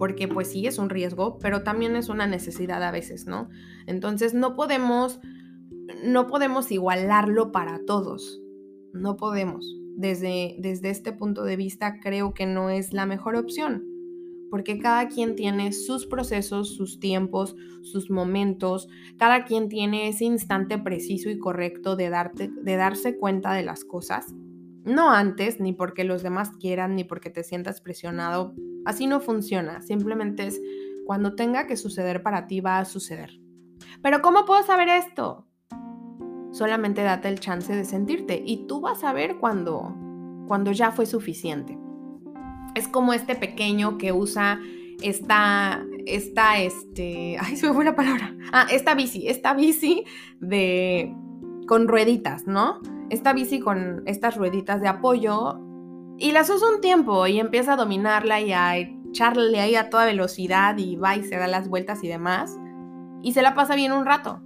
porque 0.00 0.28
pues 0.28 0.48
sí 0.48 0.66
es 0.66 0.78
un 0.78 0.88
riesgo, 0.88 1.38
pero 1.40 1.62
también 1.62 1.94
es 1.94 2.08
una 2.08 2.26
necesidad 2.26 2.82
a 2.82 2.90
veces, 2.90 3.26
¿no? 3.26 3.50
Entonces 3.86 4.32
no 4.32 4.56
podemos, 4.56 5.20
no 6.02 6.26
podemos 6.26 6.72
igualarlo 6.72 7.52
para 7.52 7.84
todos, 7.84 8.40
no 8.94 9.18
podemos. 9.18 9.76
Desde, 9.98 10.56
desde 10.58 10.88
este 10.88 11.12
punto 11.12 11.44
de 11.44 11.56
vista 11.56 12.00
creo 12.00 12.32
que 12.32 12.46
no 12.46 12.70
es 12.70 12.94
la 12.94 13.04
mejor 13.04 13.36
opción, 13.36 13.84
porque 14.50 14.78
cada 14.78 15.06
quien 15.08 15.36
tiene 15.36 15.74
sus 15.74 16.06
procesos, 16.06 16.74
sus 16.74 16.98
tiempos, 16.98 17.54
sus 17.82 18.10
momentos, 18.10 18.88
cada 19.18 19.44
quien 19.44 19.68
tiene 19.68 20.08
ese 20.08 20.24
instante 20.24 20.78
preciso 20.78 21.28
y 21.28 21.38
correcto 21.38 21.94
de, 21.94 22.08
darte, 22.08 22.48
de 22.50 22.76
darse 22.76 23.18
cuenta 23.18 23.52
de 23.52 23.64
las 23.64 23.84
cosas. 23.84 24.34
No 24.84 25.10
antes, 25.10 25.60
ni 25.60 25.72
porque 25.72 26.04
los 26.04 26.22
demás 26.22 26.50
quieran, 26.58 26.94
ni 26.96 27.04
porque 27.04 27.30
te 27.30 27.44
sientas 27.44 27.80
presionado 27.80 28.54
Así 28.84 29.06
no 29.06 29.20
funciona, 29.20 29.82
simplemente 29.82 30.46
es 30.46 30.60
cuando 31.04 31.34
tenga 31.34 31.66
que 31.66 31.76
suceder 31.76 32.22
para 32.22 32.46
ti 32.46 32.60
va 32.60 32.78
a 32.78 32.84
suceder. 32.84 33.30
Pero 34.02 34.22
¿cómo 34.22 34.44
puedo 34.44 34.62
saber 34.62 34.88
esto? 34.88 35.46
Solamente 36.52 37.02
date 37.02 37.28
el 37.28 37.40
chance 37.40 37.74
de 37.74 37.84
sentirte 37.84 38.42
y 38.44 38.66
tú 38.66 38.80
vas 38.80 39.04
a 39.04 39.12
ver 39.12 39.38
cuando, 39.38 39.94
cuando 40.46 40.72
ya 40.72 40.92
fue 40.92 41.06
suficiente. 41.06 41.78
Es 42.74 42.88
como 42.88 43.12
este 43.12 43.34
pequeño 43.34 43.98
que 43.98 44.12
usa 44.12 44.60
esta, 45.02 45.84
esta, 46.06 46.60
este, 46.60 47.36
ay, 47.38 47.56
se 47.56 47.68
me 47.68 47.74
fue 47.74 47.84
la 47.84 47.94
palabra. 47.94 48.34
Ah, 48.52 48.66
esta 48.70 48.94
bici, 48.94 49.28
esta 49.28 49.54
bici 49.54 50.04
de, 50.40 51.14
con 51.66 51.86
rueditas, 51.86 52.46
¿no? 52.46 52.80
Esta 53.10 53.32
bici 53.32 53.58
con 53.58 54.04
estas 54.06 54.36
rueditas 54.36 54.80
de 54.80 54.86
apoyo 54.86 55.58
y 56.16 56.30
las 56.30 56.48
usa 56.48 56.70
un 56.72 56.80
tiempo 56.80 57.26
y 57.26 57.40
empieza 57.40 57.72
a 57.72 57.76
dominarla 57.76 58.40
y 58.40 58.52
a 58.52 58.78
echarle 58.78 59.58
ahí 59.58 59.74
a 59.74 59.90
toda 59.90 60.06
velocidad 60.06 60.78
y 60.78 60.94
va 60.94 61.16
y 61.16 61.24
se 61.24 61.36
da 61.36 61.48
las 61.48 61.68
vueltas 61.68 62.04
y 62.04 62.08
demás. 62.08 62.56
Y 63.22 63.32
se 63.32 63.42
la 63.42 63.54
pasa 63.54 63.74
bien 63.74 63.90
un 63.90 64.06
rato. 64.06 64.40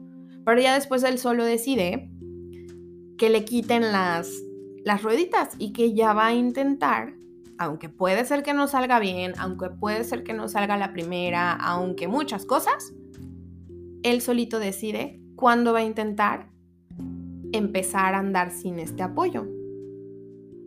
Pero 0.47 0.63
ya 0.63 0.73
después 0.73 1.03
él 1.05 1.19
solo 1.19 1.45
decide 1.45 2.11
que 3.19 3.29
le 3.29 3.45
quiten 3.45 3.93
las, 3.93 4.31
las 4.83 5.03
rueditas 5.03 5.51
y 5.59 5.75
que 5.75 5.93
ya 5.93 6.15
va 6.15 6.29
a 6.29 6.35
intentar, 6.35 7.17
aunque 7.59 7.91
puede 7.91 8.25
ser 8.25 8.43
que 8.43 8.55
no 8.55 8.67
salga 8.67 8.99
bien, 8.99 9.35
aunque 9.37 9.69
puede 9.69 10.05
ser 10.05 10.25
que 10.25 10.33
no 10.33 10.49
salga 10.49 10.79
la 10.79 10.95
primera, 10.95 11.53
aunque 11.53 12.09
muchas 12.09 12.47
cosas, 12.47 12.95
él 14.03 14.23
solito 14.23 14.59
decide 14.59 15.21
cuándo 15.37 15.75
va 15.75 15.81
a 15.81 15.85
intentar 15.85 16.54
empezar 17.57 18.15
a 18.15 18.19
andar 18.19 18.51
sin 18.51 18.79
este 18.79 19.03
apoyo. 19.03 19.47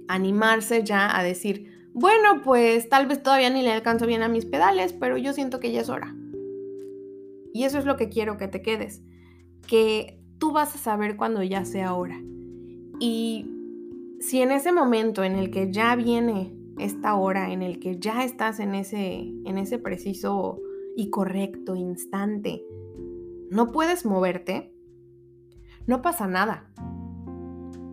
Animarse 0.08 0.84
ya 0.84 1.18
a 1.18 1.24
decir, 1.24 1.70
bueno, 1.94 2.42
pues 2.44 2.90
tal 2.90 3.08
vez 3.08 3.22
todavía 3.22 3.50
ni 3.50 3.62
le 3.62 3.72
alcanzo 3.72 4.06
bien 4.06 4.24
a 4.24 4.30
mis 4.30 4.46
pedales, 4.46 4.94
pero 4.94 5.18
yo 5.18 5.34
siento 5.34 5.60
que 5.60 5.72
ya 5.72 5.82
es 5.82 5.90
hora. 5.90 6.16
Y 7.54 7.64
eso 7.64 7.78
es 7.80 7.86
lo 7.86 7.98
que 7.98 8.10
quiero 8.10 8.38
que 8.38 8.48
te 8.48 8.62
quedes, 8.62 9.02
que 9.68 10.20
tú 10.38 10.52
vas 10.52 10.76
a 10.76 10.78
saber 10.78 11.18
cuando 11.18 11.44
ya 11.44 11.66
sea 11.66 11.94
hora. 11.94 12.22
Y 13.00 13.52
si 14.20 14.42
en 14.42 14.52
ese 14.52 14.72
momento 14.72 15.24
en 15.24 15.36
el 15.36 15.52
que 15.52 15.72
ya 15.72 15.96
viene 15.96 16.56
esta 16.80 17.16
hora, 17.16 17.52
en 17.52 17.62
el 17.62 17.80
que 17.80 18.00
ya 18.00 18.24
estás 18.24 18.60
en 18.60 18.76
ese, 18.76 19.34
en 19.46 19.58
ese 19.58 19.80
preciso 19.80 20.60
y 20.96 21.10
correcto 21.10 21.76
instante, 21.76 22.64
no 23.50 23.72
puedes 23.72 24.06
moverte, 24.06 24.72
no 25.88 26.02
pasa 26.02 26.28
nada. 26.28 26.66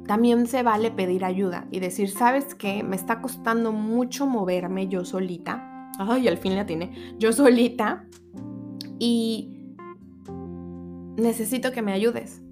También 0.06 0.46
se 0.46 0.62
vale 0.62 0.90
pedir 0.90 1.24
ayuda 1.24 1.66
y 1.70 1.80
decir, 1.80 2.10
¿sabes 2.10 2.54
qué? 2.54 2.82
Me 2.82 2.96
está 2.96 3.22
costando 3.22 3.72
mucho 3.72 4.26
moverme 4.26 4.88
yo 4.88 5.04
solita. 5.04 5.90
Ay, 5.98 6.28
al 6.28 6.36
fin 6.36 6.56
la 6.56 6.66
tiene. 6.66 7.14
Yo 7.18 7.32
solita. 7.32 8.04
Y 8.98 9.76
necesito 11.16 11.72
que 11.72 11.82
me 11.82 11.92
ayudes. 11.92 12.42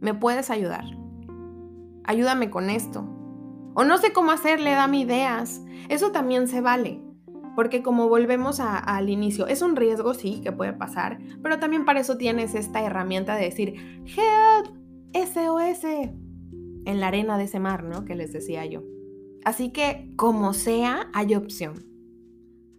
¿Me 0.00 0.12
puedes 0.12 0.50
ayudar? 0.50 0.84
Ayúdame 2.04 2.50
con 2.50 2.68
esto. 2.68 3.08
O 3.74 3.84
no 3.84 3.98
sé 3.98 4.12
cómo 4.12 4.32
hacerle, 4.32 4.72
dame 4.72 5.00
ideas. 5.00 5.62
Eso 5.88 6.12
también 6.12 6.48
se 6.48 6.60
vale. 6.60 7.05
Porque 7.56 7.82
como 7.82 8.08
volvemos 8.08 8.60
al 8.60 9.08
inicio, 9.08 9.46
es 9.46 9.62
un 9.62 9.74
riesgo, 9.74 10.12
sí, 10.12 10.40
que 10.42 10.52
puede 10.52 10.74
pasar, 10.74 11.18
pero 11.42 11.58
también 11.58 11.86
para 11.86 12.00
eso 12.00 12.18
tienes 12.18 12.54
esta 12.54 12.82
herramienta 12.82 13.34
de 13.34 13.46
decir, 13.46 13.74
help, 14.04 14.76
SOS, 15.14 15.84
en 15.84 17.00
la 17.00 17.08
arena 17.08 17.38
de 17.38 17.44
ese 17.44 17.58
mar, 17.58 17.82
¿no? 17.82 18.04
Que 18.04 18.14
les 18.14 18.32
decía 18.32 18.66
yo. 18.66 18.84
Así 19.44 19.70
que, 19.72 20.12
como 20.16 20.52
sea, 20.52 21.10
hay 21.14 21.34
opción. 21.34 21.86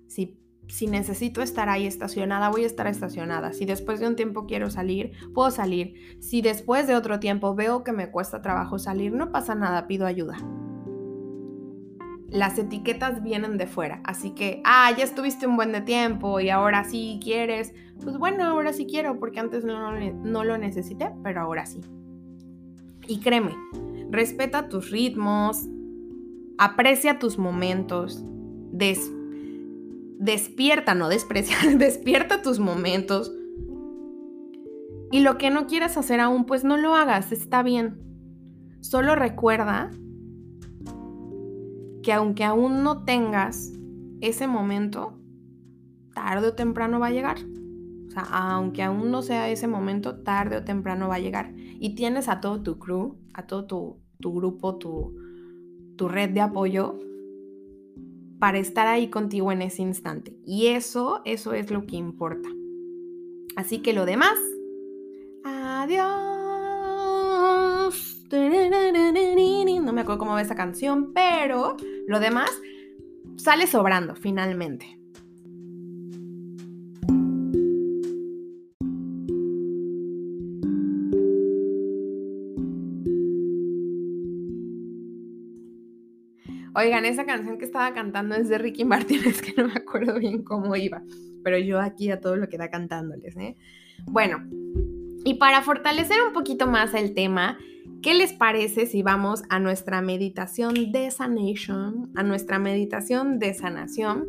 Si, 0.07 0.39
si 0.67 0.85
necesito 0.85 1.41
estar 1.41 1.69
ahí 1.69 1.87
estacionada, 1.87 2.49
voy 2.49 2.63
a 2.63 2.67
estar 2.67 2.85
estacionada. 2.85 3.53
Si 3.53 3.65
después 3.65 3.99
de 3.99 4.07
un 4.07 4.15
tiempo 4.15 4.45
quiero 4.45 4.69
salir, 4.69 5.13
puedo 5.33 5.49
salir. 5.49 5.95
Si 6.21 6.41
después 6.43 6.85
de 6.85 6.95
otro 6.95 7.19
tiempo 7.19 7.55
veo 7.55 7.83
que 7.83 7.93
me 7.93 8.11
cuesta 8.11 8.43
trabajo 8.43 8.77
salir, 8.77 9.11
no 9.11 9.31
pasa 9.31 9.55
nada, 9.55 9.87
pido 9.87 10.05
ayuda 10.05 10.37
las 12.29 12.57
etiquetas 12.59 13.23
vienen 13.23 13.57
de 13.57 13.67
fuera. 13.67 14.01
Así 14.03 14.31
que, 14.31 14.61
ah, 14.65 14.91
ya 14.97 15.03
estuviste 15.03 15.47
un 15.47 15.55
buen 15.55 15.71
de 15.71 15.81
tiempo 15.81 16.39
y 16.39 16.49
ahora 16.49 16.83
sí 16.83 17.19
quieres. 17.23 17.73
Pues 18.03 18.17
bueno, 18.17 18.43
ahora 18.43 18.73
sí 18.73 18.85
quiero 18.85 19.19
porque 19.19 19.39
antes 19.39 19.63
no, 19.63 19.91
no 19.91 20.43
lo 20.43 20.57
necesité, 20.57 21.11
pero 21.23 21.41
ahora 21.41 21.65
sí. 21.65 21.81
Y 23.07 23.19
créeme, 23.19 23.55
respeta 24.09 24.67
tus 24.67 24.91
ritmos, 24.91 25.65
aprecia 26.57 27.19
tus 27.19 27.37
momentos, 27.37 28.23
despierta, 30.19 30.93
no 30.93 31.07
desprecia, 31.07 31.55
despierta 31.77 32.41
tus 32.41 32.59
momentos. 32.59 33.33
Y 35.11 35.21
lo 35.21 35.37
que 35.37 35.49
no 35.49 35.67
quieras 35.67 35.95
hacer 35.95 36.19
aún, 36.19 36.45
pues 36.45 36.65
no 36.65 36.75
lo 36.75 36.93
hagas, 36.95 37.31
está 37.31 37.63
bien. 37.63 38.01
Solo 38.81 39.15
recuerda 39.15 39.89
que 42.07 42.13
aunque 42.13 42.45
aún 42.45 42.83
no 42.83 43.03
tengas 43.03 43.73
ese 44.21 44.47
momento, 44.47 45.19
tarde 46.15 46.47
o 46.47 46.53
temprano 46.53 47.01
va 47.01 47.07
a 47.07 47.11
llegar. 47.11 47.35
O 48.07 48.11
sea, 48.11 48.21
aunque 48.21 48.81
aún 48.81 49.11
no 49.11 49.21
sea 49.21 49.49
ese 49.49 49.67
momento, 49.67 50.19
tarde 50.19 50.55
o 50.55 50.63
temprano 50.63 51.09
va 51.09 51.15
a 51.15 51.19
llegar. 51.19 51.51
Y 51.57 51.95
tienes 51.95 52.29
a 52.29 52.39
todo 52.39 52.63
tu 52.63 52.79
crew, 52.79 53.17
a 53.33 53.45
todo 53.45 53.65
tu, 53.65 54.31
grupo, 54.33 54.77
tu, 54.77 55.17
tu 55.97 56.07
red 56.07 56.29
de 56.29 56.39
apoyo 56.39 56.97
para 58.39 58.57
estar 58.57 58.87
ahí 58.87 59.09
contigo 59.09 59.51
en 59.51 59.61
ese 59.61 59.81
instante. 59.81 60.39
Y 60.45 60.67
eso, 60.67 61.21
eso 61.25 61.51
es 61.51 61.71
lo 61.71 61.85
que 61.87 61.97
importa. 61.97 62.47
Así 63.57 63.79
que 63.79 63.91
lo 63.91 64.05
demás, 64.05 64.39
adiós. 65.43 66.36
No 68.29 69.93
me 69.93 70.01
acuerdo 70.01 70.19
cómo 70.19 70.33
va 70.33 70.41
esa 70.41 70.55
canción, 70.55 71.13
pero 71.13 71.77
lo 72.07 72.19
demás 72.19 72.49
sale 73.37 73.67
sobrando 73.67 74.15
finalmente. 74.15 74.97
Oigan, 86.75 87.05
esa 87.05 87.25
canción 87.25 87.57
que 87.57 87.65
estaba 87.65 87.91
cantando 87.93 88.35
es 88.35 88.49
de 88.49 88.57
Ricky 88.59 88.85
Martin, 88.85 89.21
es 89.25 89.41
que 89.41 89.53
no 89.59 89.67
me 89.67 89.73
acuerdo 89.73 90.19
bien 90.19 90.43
cómo 90.43 90.75
iba, 90.75 91.01
pero 91.43 91.57
yo 91.57 91.79
aquí 91.79 92.11
a 92.11 92.19
todo 92.19 92.35
lo 92.35 92.49
que 92.49 92.57
da 92.57 92.69
cantándoles, 92.69 93.35
¿eh? 93.37 93.55
Bueno, 94.05 94.43
y 95.23 95.35
para 95.35 95.61
fortalecer 95.61 96.17
un 96.25 96.33
poquito 96.33 96.67
más 96.67 96.93
el 96.93 97.13
tema, 97.13 97.57
¿Qué 98.01 98.13
les 98.13 98.31
parece 98.31 98.85
si 98.85 99.01
vamos 99.01 99.43
a 99.49 99.59
nuestra 99.59 100.01
meditación 100.01 100.91
de 100.91 101.09
sanation, 101.09 102.11
a 102.15 102.23
nuestra 102.23 102.59
meditación 102.59 103.39
de 103.39 103.53
sanación, 103.53 104.25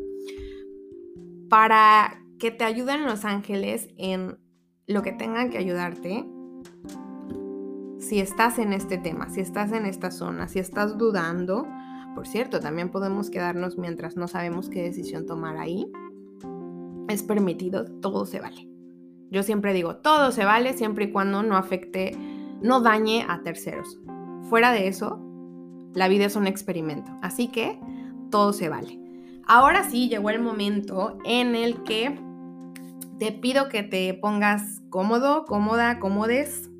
para 1.50 2.22
que 2.38 2.50
te 2.50 2.64
ayuden 2.64 3.04
los 3.04 3.24
ángeles 3.24 3.88
en 3.98 4.38
lo 4.86 5.02
que 5.02 5.12
tengan 5.12 5.50
que 5.50 5.58
ayudarte? 5.58 6.24
Si 7.98 8.20
estás 8.20 8.58
en 8.58 8.72
este 8.72 8.96
tema, 8.96 9.28
si 9.28 9.40
estás 9.40 9.72
en 9.72 9.84
esta 9.84 10.10
zona, 10.10 10.48
si 10.48 10.60
estás 10.60 10.96
dudando, 10.96 11.66
por 12.14 12.26
cierto, 12.26 12.60
también 12.60 12.90
podemos 12.90 13.28
quedarnos 13.28 13.76
mientras 13.76 14.16
no 14.16 14.28
sabemos 14.28 14.70
qué 14.70 14.82
decisión 14.82 15.26
tomar 15.26 15.58
ahí. 15.58 15.92
Es 17.08 17.22
permitido, 17.22 17.84
todo 18.00 18.24
se 18.24 18.40
vale. 18.40 18.77
Yo 19.30 19.42
siempre 19.42 19.72
digo, 19.72 19.96
todo 19.96 20.32
se 20.32 20.44
vale 20.44 20.72
siempre 20.72 21.06
y 21.06 21.12
cuando 21.12 21.42
no 21.42 21.56
afecte 21.56 22.12
no 22.62 22.80
dañe 22.80 23.24
a 23.28 23.42
terceros. 23.42 23.98
Fuera 24.48 24.72
de 24.72 24.88
eso, 24.88 25.20
la 25.94 26.08
vida 26.08 26.24
es 26.24 26.36
un 26.36 26.46
experimento, 26.46 27.10
así 27.22 27.48
que 27.48 27.78
todo 28.30 28.52
se 28.52 28.68
vale. 28.68 28.98
Ahora 29.46 29.84
sí 29.84 30.08
llegó 30.08 30.30
el 30.30 30.40
momento 30.40 31.18
en 31.24 31.54
el 31.54 31.82
que 31.82 32.18
te 33.18 33.32
pido 33.32 33.68
que 33.68 33.82
te 33.82 34.14
pongas 34.14 34.82
cómodo, 34.90 35.44
cómoda, 35.44 35.98
cómodes, 35.98 36.70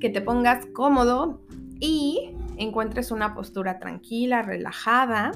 que 0.00 0.08
te 0.08 0.20
pongas 0.20 0.66
cómodo 0.66 1.40
y 1.80 2.34
encuentres 2.56 3.10
una 3.10 3.34
postura 3.34 3.78
tranquila, 3.78 4.42
relajada, 4.42 5.32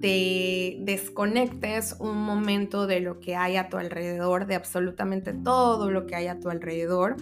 te 0.00 0.78
desconectes 0.80 1.96
un 1.98 2.18
momento 2.18 2.86
de 2.86 3.00
lo 3.00 3.20
que 3.20 3.36
hay 3.36 3.56
a 3.56 3.68
tu 3.68 3.76
alrededor, 3.76 4.46
de 4.46 4.54
absolutamente 4.54 5.32
todo 5.32 5.90
lo 5.90 6.06
que 6.06 6.14
hay 6.16 6.26
a 6.26 6.38
tu 6.38 6.48
alrededor. 6.48 7.16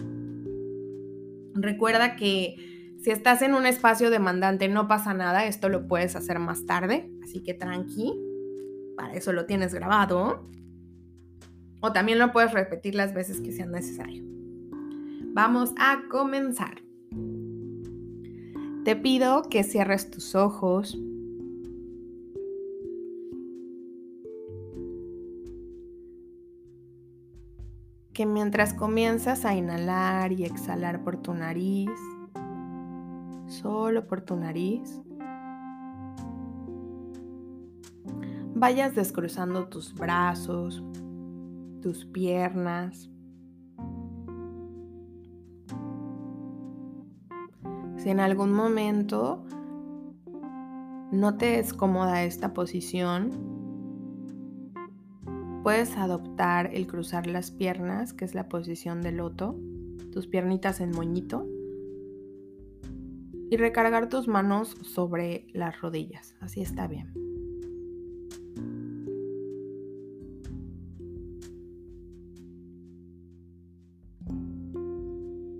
Recuerda 1.53 2.15
que 2.15 2.55
si 3.01 3.11
estás 3.11 3.41
en 3.41 3.53
un 3.53 3.65
espacio 3.65 4.09
demandante 4.09 4.67
no 4.67 4.87
pasa 4.87 5.13
nada, 5.13 5.45
esto 5.45 5.69
lo 5.69 5.87
puedes 5.87 6.15
hacer 6.15 6.39
más 6.39 6.65
tarde, 6.65 7.09
así 7.23 7.43
que 7.43 7.53
tranqui, 7.53 8.13
para 8.97 9.13
eso 9.13 9.31
lo 9.31 9.45
tienes 9.45 9.73
grabado. 9.73 10.49
O 11.81 11.91
también 11.91 12.19
lo 12.19 12.31
puedes 12.31 12.51
repetir 12.51 12.95
las 12.95 13.13
veces 13.13 13.41
que 13.41 13.51
sea 13.51 13.67
necesario. 13.67 14.23
Vamos 15.33 15.73
a 15.77 16.03
comenzar. 16.09 16.81
Te 18.83 18.95
pido 18.95 19.43
que 19.49 19.63
cierres 19.63 20.09
tus 20.09 20.35
ojos 20.35 20.97
que 28.15 28.25
mientras 28.25 28.73
comienzas 28.73 29.43
a 29.43 29.53
inhalar 29.55 30.31
y 30.31 30.45
exhalar 30.45 31.03
por 31.03 31.17
tu 31.17 31.33
nariz, 31.33 31.91
solo 33.45 34.07
por 34.07 34.21
tu 34.21 34.37
nariz, 34.37 35.01
vayas 38.55 38.95
descruzando 38.95 39.67
tus 39.67 39.93
brazos, 39.93 40.81
tus 41.81 42.05
piernas. 42.05 43.09
Si 47.97 48.09
en 48.09 48.21
algún 48.21 48.53
momento 48.53 49.43
no 51.11 51.35
te 51.35 51.59
es 51.59 51.73
cómoda 51.73 52.23
esta 52.23 52.53
posición, 52.53 53.54
Puedes 55.65 55.97
adoptar 55.97 56.69
el 56.75 56.85
cruzar 56.85 57.25
las 57.25 57.49
piernas, 57.49 58.13
que 58.13 58.23
es 58.23 58.35
la 58.35 58.49
posición 58.49 59.01
de 59.01 59.11
loto. 59.11 59.59
tus 60.11 60.27
piernitas 60.27 60.79
en 60.79 60.91
moñito 60.91 61.47
y 63.49 63.57
recargar 63.57 64.07
tus 64.07 64.27
manos 64.27 64.77
sobre 64.83 65.47
las 65.53 65.81
rodillas. 65.81 66.35
Así 66.39 66.61
está 66.61 66.85
bien. 66.87 67.11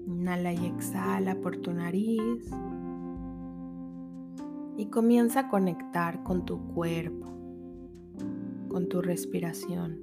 Inhala 0.05 0.53
y 0.53 0.67
exhala 0.67 1.41
por 1.41 1.57
tu 1.57 1.73
nariz. 1.73 2.47
Y 4.77 4.85
comienza 4.91 5.39
a 5.39 5.49
conectar 5.49 6.21
con 6.21 6.45
tu 6.45 6.67
cuerpo, 6.75 7.34
con 8.75 8.89
tu 8.89 9.01
respiración. 9.01 10.01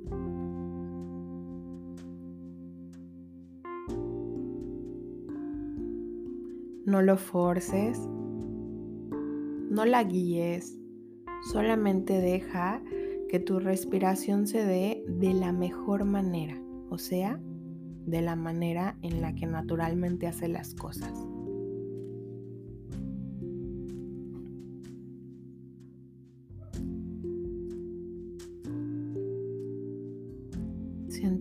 No 6.86 7.02
lo 7.02 7.18
forces, 7.18 8.00
no 9.68 9.84
la 9.84 10.04
guíes, 10.04 10.80
solamente 11.52 12.18
deja 12.22 12.82
que 13.28 13.38
tu 13.40 13.60
respiración 13.60 14.46
se 14.46 14.64
dé 14.64 15.04
de 15.06 15.34
la 15.34 15.52
mejor 15.52 16.06
manera, 16.06 16.58
o 16.88 16.96
sea, 16.96 17.38
de 18.06 18.22
la 18.22 18.36
manera 18.36 18.96
en 19.02 19.20
la 19.20 19.34
que 19.34 19.44
naturalmente 19.44 20.26
hace 20.26 20.48
las 20.48 20.74
cosas. 20.74 21.12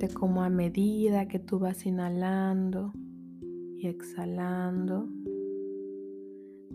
Como 0.10 0.42
a 0.42 0.50
medida 0.50 1.28
que 1.28 1.38
tú 1.38 1.60
vas 1.60 1.86
inhalando 1.86 2.92
y 3.78 3.88
exhalando, 3.88 5.08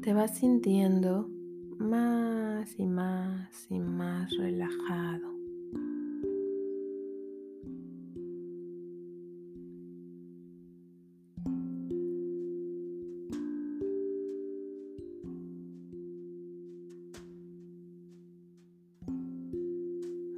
te 0.01 0.15
vas 0.15 0.39
sintiendo 0.39 1.29
más 1.77 2.79
y 2.79 2.87
más 2.87 3.67
y 3.69 3.81
más 3.81 4.31
relajado. 4.37 5.35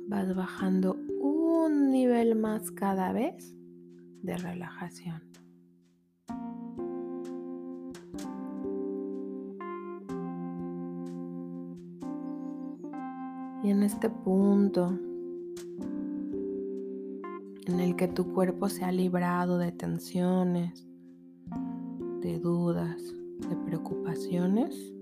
vas 0.09 0.35
bajando 0.35 0.97
más 2.35 2.71
cada 2.73 3.13
vez 3.13 3.55
de 4.23 4.37
relajación. 4.37 5.23
Y 13.63 13.71
en 13.71 13.83
este 13.83 14.09
punto 14.09 14.99
en 17.67 17.81
el 17.81 17.97
que 17.97 18.09
tu 18.09 18.33
cuerpo 18.33 18.69
se 18.69 18.85
ha 18.85 18.93
librado 18.93 19.59
de 19.59 19.73
tensiones, 19.73 20.87
de 22.21 22.39
dudas, 22.39 23.03
de 23.49 23.57
preocupaciones, 23.67 24.93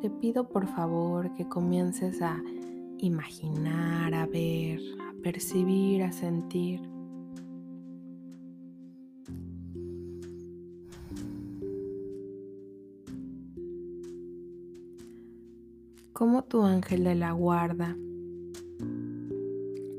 te 0.00 0.10
pido 0.10 0.48
por 0.48 0.66
favor 0.66 1.32
que 1.34 1.48
comiences 1.48 2.20
a 2.22 2.42
imaginar, 2.98 4.14
a 4.14 4.26
ver, 4.26 4.80
a 5.00 5.12
percibir, 5.22 6.02
a 6.02 6.12
sentir. 6.12 6.80
Cómo 16.12 16.44
tu 16.44 16.64
ángel 16.64 17.04
de 17.04 17.14
la 17.14 17.32
guarda 17.32 17.96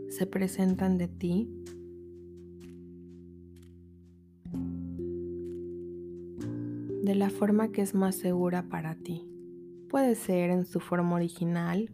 se 0.09 0.25
presentan 0.25 0.97
de 0.97 1.07
ti 1.07 1.47
de 7.03 7.15
la 7.15 7.29
forma 7.29 7.71
que 7.71 7.81
es 7.81 7.95
más 7.95 8.15
segura 8.15 8.69
para 8.69 8.95
ti. 8.95 9.25
Puede 9.89 10.13
ser 10.13 10.51
en 10.51 10.65
su 10.65 10.79
forma 10.79 11.15
original, 11.15 11.89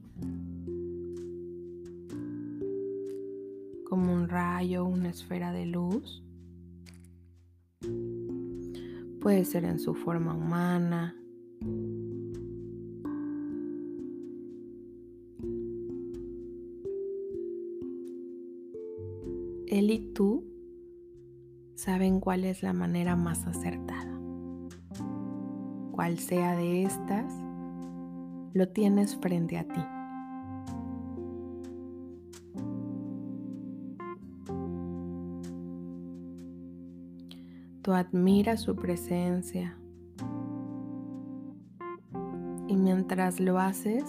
rayo, 4.66 4.86
una 4.86 5.10
esfera 5.10 5.52
de 5.52 5.66
luz. 5.68 6.24
Puede 9.22 9.46
ser 9.46 9.64
en 9.66 9.80
su 9.80 9.94
forma 9.94 10.34
humana. 10.34 11.16
Él 19.68 19.92
y 19.92 20.14
tú 20.14 20.46
saben 21.76 22.20
cuál 22.20 22.44
es 22.44 22.64
la 22.64 22.74
manera 22.74 23.16
más 23.16 23.46
acertada. 23.46 24.20
Cual 25.92 26.18
sea 26.18 26.56
de 26.56 26.84
estas, 26.84 27.34
lo 28.54 28.70
tienes 28.70 29.16
frente 29.18 29.58
a 29.58 29.68
ti. 29.68 29.95
Tú 37.86 37.94
admiras 37.94 38.62
su 38.62 38.76
presencia 38.76 39.78
y 42.68 42.76
mientras 42.76 43.40
lo 43.40 43.60
haces, 43.60 44.04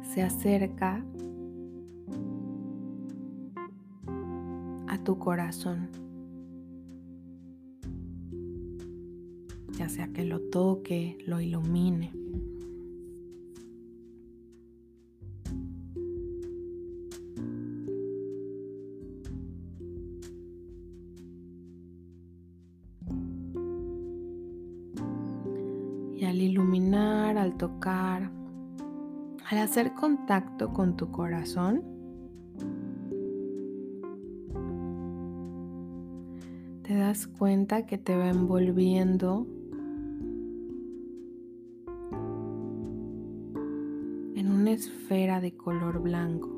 se 0.00 0.22
acerca 0.22 1.04
a 4.88 4.96
tu 5.04 5.18
corazón. 5.18 5.90
Ya 9.72 9.90
sea 9.90 10.08
que 10.08 10.24
lo 10.24 10.40
toque, 10.40 11.18
lo 11.26 11.42
ilumine. 11.42 12.12
Al 29.48 29.58
hacer 29.58 29.94
contacto 29.94 30.72
con 30.72 30.96
tu 30.96 31.12
corazón, 31.12 31.84
te 36.82 36.94
das 36.94 37.28
cuenta 37.28 37.86
que 37.86 37.96
te 37.96 38.16
va 38.16 38.28
envolviendo 38.28 39.46
en 44.34 44.50
una 44.50 44.72
esfera 44.72 45.40
de 45.40 45.56
color 45.56 46.00
blanco. 46.00 46.55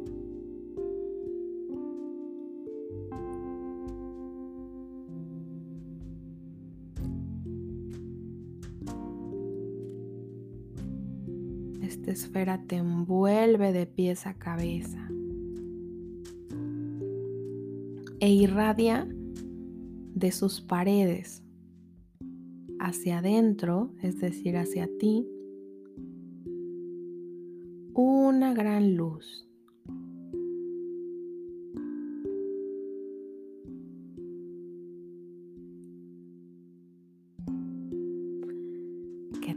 Esta 12.29 12.41
esfera 12.41 12.63
te 12.67 12.77
envuelve 12.77 13.73
de 13.73 13.87
pies 13.87 14.27
a 14.27 14.35
cabeza 14.35 15.09
e 18.21 18.31
irradia 18.31 19.09
de 20.15 20.31
sus 20.31 20.61
paredes 20.61 21.43
hacia 22.81 23.21
adentro, 23.21 23.95
es 24.03 24.21
decir, 24.21 24.59
hacia 24.59 24.91
ti, 24.99 25.27
una 27.95 28.53
gran 28.53 28.95
luz. 28.95 29.48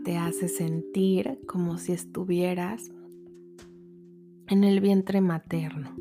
Te 0.04 0.18
hace 0.18 0.48
sentir 0.48 1.40
como 1.48 1.78
si 1.78 1.92
estuvieras 1.92 2.92
en 4.48 4.64
el 4.64 4.82
vientre 4.82 5.22
materno. 5.22 5.92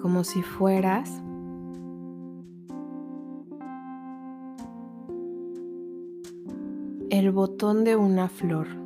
Como 0.00 0.24
si 0.24 0.42
fueras 0.42 1.10
el 7.10 7.30
botón 7.30 7.84
de 7.84 7.96
una 7.96 8.28
flor. 8.28 8.85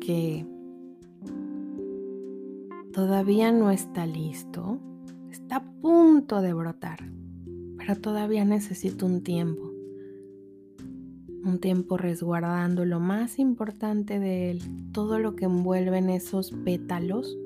Que 0.00 0.46
todavía 2.92 3.52
no 3.52 3.70
está 3.70 4.06
listo, 4.06 4.78
está 5.30 5.56
a 5.56 5.72
punto 5.80 6.40
de 6.40 6.52
brotar, 6.52 7.10
pero 7.76 7.96
todavía 7.96 8.44
necesita 8.44 9.06
un 9.06 9.22
tiempo 9.22 9.70
un 11.44 11.58
tiempo 11.58 11.96
resguardando 11.96 12.84
lo 12.84 13.00
más 13.00 13.38
importante 13.38 14.18
de 14.18 14.50
él, 14.50 14.62
todo 14.92 15.18
lo 15.18 15.36
que 15.36 15.46
envuelve 15.46 15.98
en 15.98 16.10
esos 16.10 16.50
pétalos 16.64 17.36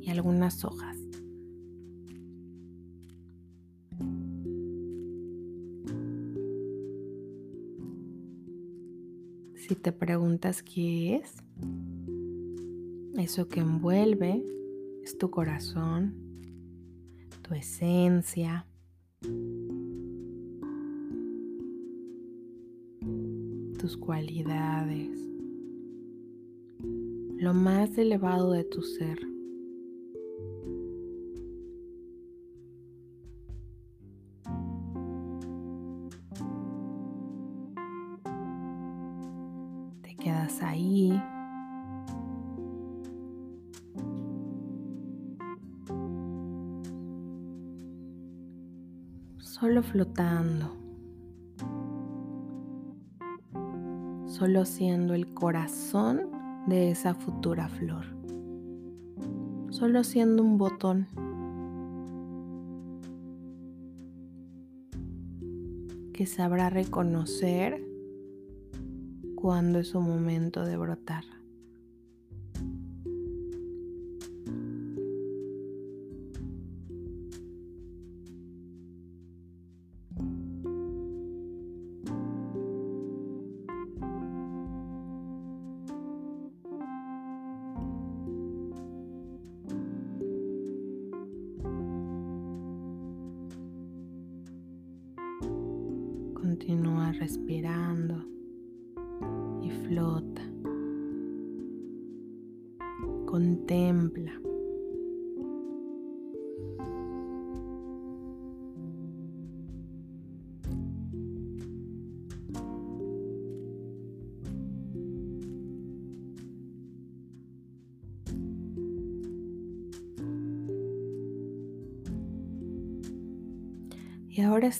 y 0.00 0.10
algunas 0.10 0.64
hojas. 0.64 0.95
Si 9.76 9.82
te 9.82 9.92
preguntas 9.92 10.62
qué 10.62 11.16
es, 11.16 11.34
eso 13.18 13.46
que 13.46 13.60
envuelve 13.60 14.42
es 15.02 15.18
tu 15.18 15.30
corazón, 15.30 16.14
tu 17.42 17.52
esencia, 17.52 18.66
tus 23.78 23.98
cualidades, 23.98 25.10
lo 27.36 27.52
más 27.52 27.98
elevado 27.98 28.52
de 28.52 28.64
tu 28.64 28.80
ser. 28.80 29.35
Quedas 40.26 40.60
ahí. 40.60 41.22
Solo 49.38 49.84
flotando. 49.84 50.74
solo 54.26 54.66
siendo 54.66 55.14
el 55.14 55.32
corazón 55.32 56.28
de 56.66 56.90
esa 56.90 57.14
futura 57.14 57.68
flor, 57.68 58.04
solo 59.70 60.04
siendo 60.04 60.42
un 60.42 60.58
botón. 60.58 61.06
que 66.12 66.26
sabrá 66.26 66.68
reconocer 66.70 67.85
cuando 69.46 69.78
es 69.78 69.90
su 69.90 70.00
momento 70.00 70.64
de 70.64 70.76
brotar. 70.76 71.35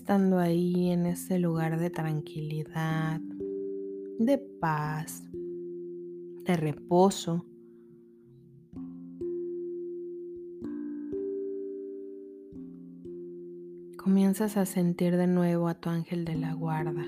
Estando 0.07 0.39
ahí 0.39 0.91
en 0.91 1.05
ese 1.05 1.41
lugar 1.41 1.81
de 1.81 1.91
tranquilidad, 1.91 3.21
de 4.21 4.39
paz, 4.39 5.29
de 5.33 6.57
reposo, 6.57 7.45
comienzas 13.97 14.57
a 14.57 14.65
sentir 14.65 15.17
de 15.17 15.27
nuevo 15.27 15.67
a 15.67 15.75
tu 15.75 15.91
ángel 15.91 16.25
de 16.25 16.37
la 16.37 16.53
guarda. 16.53 17.05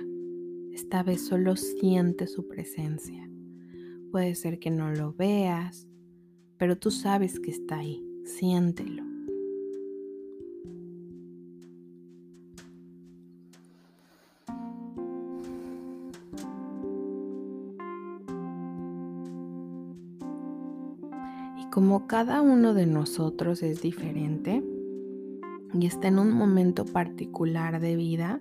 Esta 0.73 1.05
vez 1.05 1.25
solo 1.25 1.55
siente 1.55 2.27
su 2.27 2.49
presencia. 2.49 3.31
Puede 4.11 4.35
ser 4.35 4.59
que 4.59 4.73
no 4.73 4.91
lo 4.91 5.13
veas, 5.13 5.87
pero 6.57 6.77
tú 6.77 6.91
sabes 6.91 7.39
que 7.39 7.53
está 7.53 7.79
ahí. 7.79 8.05
Siéntelo. 8.25 9.08
Cada 22.09 22.41
uno 22.41 22.73
de 22.73 22.87
nosotros 22.87 23.63
es 23.63 23.83
diferente 23.83 24.65
y 25.75 25.87
está 25.87 26.09
en 26.09 26.19
un 26.19 26.33
momento 26.33 26.87
particular 26.87 27.81
de 27.81 27.97
vida, 27.97 28.41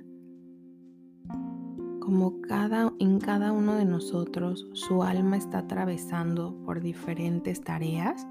como 1.99 2.39
cada, 2.39 2.93
en 2.99 3.19
cada 3.19 3.51
uno 3.51 3.75
de 3.75 3.83
nosotros 3.83 4.69
su 4.71 5.03
alma 5.03 5.35
está 5.35 5.59
atravesando 5.59 6.57
por 6.63 6.79
diferentes 6.79 7.59
tareas, 7.59 8.25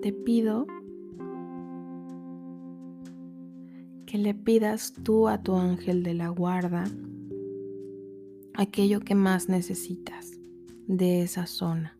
te 0.00 0.14
pido 0.14 0.66
que 4.06 4.16
le 4.16 4.32
pidas 4.32 4.94
tú 5.02 5.28
a 5.28 5.42
tu 5.42 5.56
ángel 5.56 6.02
de 6.02 6.14
la 6.14 6.28
guarda 6.28 6.84
aquello 8.54 9.00
que 9.00 9.14
más 9.14 9.50
necesitas 9.50 10.40
de 10.86 11.20
esa 11.20 11.46
zona. 11.46 11.97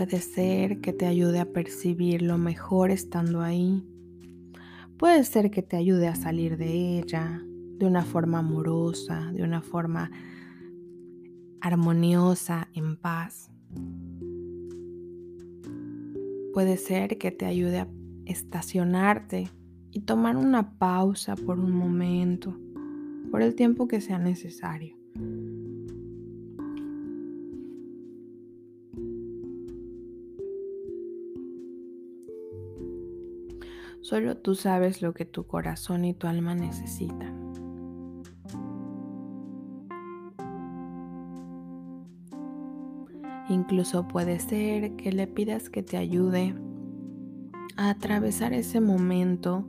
Puede 0.00 0.22
ser 0.22 0.80
que 0.80 0.94
te 0.94 1.04
ayude 1.04 1.40
a 1.40 1.52
percibir 1.52 2.22
lo 2.22 2.38
mejor 2.38 2.90
estando 2.90 3.42
ahí. 3.42 3.84
Puede 4.96 5.24
ser 5.24 5.50
que 5.50 5.60
te 5.60 5.76
ayude 5.76 6.08
a 6.08 6.14
salir 6.14 6.56
de 6.56 7.00
ella 7.00 7.42
de 7.76 7.84
una 7.84 8.02
forma 8.02 8.38
amorosa, 8.38 9.30
de 9.30 9.42
una 9.42 9.60
forma 9.60 10.10
armoniosa, 11.60 12.70
en 12.72 12.96
paz. 12.96 13.50
Puede 16.54 16.78
ser 16.78 17.18
que 17.18 17.30
te 17.30 17.44
ayude 17.44 17.80
a 17.80 17.88
estacionarte 18.24 19.50
y 19.90 20.00
tomar 20.00 20.38
una 20.38 20.78
pausa 20.78 21.36
por 21.36 21.60
un 21.60 21.72
momento, 21.72 22.58
por 23.30 23.42
el 23.42 23.54
tiempo 23.54 23.86
que 23.86 24.00
sea 24.00 24.18
necesario. 24.18 24.99
Solo 34.10 34.36
tú 34.36 34.56
sabes 34.56 35.02
lo 35.02 35.14
que 35.14 35.24
tu 35.24 35.46
corazón 35.46 36.04
y 36.04 36.14
tu 36.14 36.26
alma 36.26 36.56
necesitan. 36.56 37.52
Incluso 43.48 44.08
puede 44.08 44.40
ser 44.40 44.96
que 44.96 45.12
le 45.12 45.28
pidas 45.28 45.70
que 45.70 45.84
te 45.84 45.96
ayude 45.96 46.56
a 47.76 47.90
atravesar 47.90 48.52
ese 48.52 48.80
momento, 48.80 49.64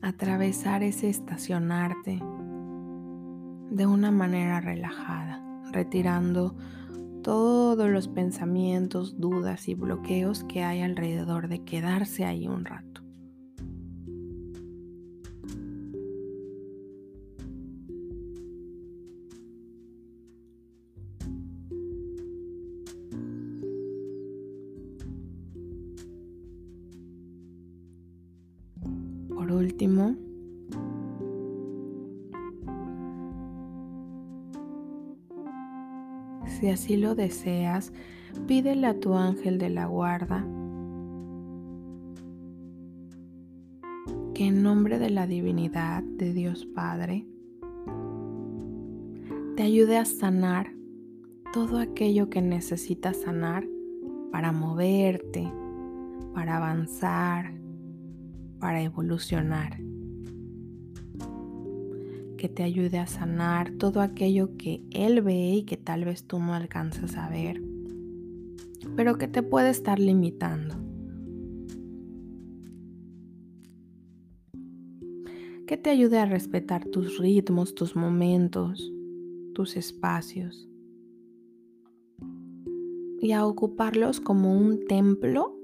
atravesar 0.00 0.84
ese 0.84 1.08
estacionarte 1.10 2.22
de 3.72 3.86
una 3.88 4.12
manera 4.12 4.60
relajada, 4.60 5.42
retirando 5.72 6.54
todos 7.22 7.88
los 7.88 8.08
pensamientos, 8.08 9.18
dudas 9.18 9.68
y 9.68 9.74
bloqueos 9.74 10.44
que 10.44 10.62
hay 10.62 10.82
alrededor 10.82 11.48
de 11.48 11.64
quedarse 11.64 12.24
ahí 12.24 12.46
un 12.46 12.64
rato. 12.64 12.91
Así 36.92 37.00
lo 37.00 37.14
deseas, 37.14 37.90
pídele 38.46 38.86
a 38.86 39.00
tu 39.00 39.14
ángel 39.14 39.56
de 39.56 39.70
la 39.70 39.86
guarda 39.86 40.46
que 44.34 44.48
en 44.48 44.62
nombre 44.62 44.98
de 44.98 45.08
la 45.08 45.26
divinidad 45.26 46.02
de 46.02 46.34
Dios 46.34 46.66
Padre 46.66 47.26
te 49.56 49.62
ayude 49.62 49.96
a 49.96 50.04
sanar 50.04 50.74
todo 51.54 51.78
aquello 51.78 52.28
que 52.28 52.42
necesitas 52.42 53.22
sanar 53.22 53.66
para 54.30 54.52
moverte, 54.52 55.50
para 56.34 56.58
avanzar, 56.58 57.54
para 58.58 58.82
evolucionar. 58.82 59.78
Que 62.42 62.48
te 62.48 62.64
ayude 62.64 62.98
a 62.98 63.06
sanar 63.06 63.70
todo 63.78 64.00
aquello 64.00 64.56
que 64.56 64.82
Él 64.90 65.22
ve 65.22 65.52
y 65.52 65.62
que 65.62 65.76
tal 65.76 66.04
vez 66.04 66.24
tú 66.26 66.40
no 66.40 66.54
alcanzas 66.54 67.16
a 67.16 67.28
ver, 67.28 67.62
pero 68.96 69.16
que 69.16 69.28
te 69.28 69.44
puede 69.44 69.70
estar 69.70 70.00
limitando. 70.00 70.74
Que 75.68 75.76
te 75.76 75.90
ayude 75.90 76.18
a 76.18 76.26
respetar 76.26 76.84
tus 76.84 77.16
ritmos, 77.18 77.76
tus 77.76 77.94
momentos, 77.94 78.92
tus 79.54 79.76
espacios 79.76 80.68
y 83.20 83.30
a 83.30 83.46
ocuparlos 83.46 84.20
como 84.20 84.58
un 84.58 84.84
templo 84.86 85.56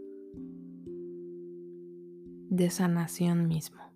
de 2.50 2.70
sanación 2.70 3.48
mismo. 3.48 3.87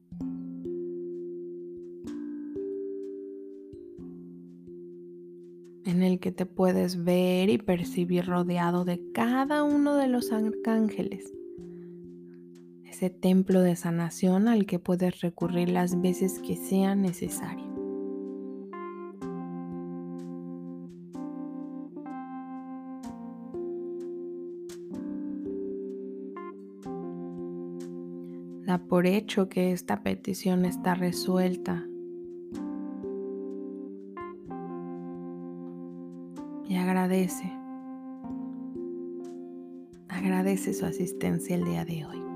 Que 6.23 6.31
te 6.33 6.47
puedes 6.47 7.03
ver 7.05 7.51
y 7.51 7.59
percibir 7.59 8.27
rodeado 8.27 8.85
de 8.87 9.03
cada 9.13 9.65
uno 9.65 9.97
de 9.97 10.07
los 10.07 10.31
arcángeles. 10.33 11.35
Ese 12.85 13.11
templo 13.11 13.61
de 13.61 13.75
sanación 13.75 14.47
al 14.47 14.65
que 14.65 14.79
puedes 14.79 15.21
recurrir 15.21 15.69
las 15.69 16.01
veces 16.01 16.39
que 16.39 16.57
sea 16.57 16.95
necesario. 16.95 17.67
Da 28.65 28.79
por 28.79 29.07
hecho 29.09 29.49
que 29.49 29.73
esta 29.73 30.05
petición 30.05 30.65
está 30.65 30.95
resuelta. 30.95 31.85
Agradece. 37.13 37.53
Agradece 40.09 40.73
su 40.73 40.87
asistencia 40.87 41.57
el 41.57 41.65
día 41.65 41.85
de 41.85 42.07
hoy. 42.07 42.32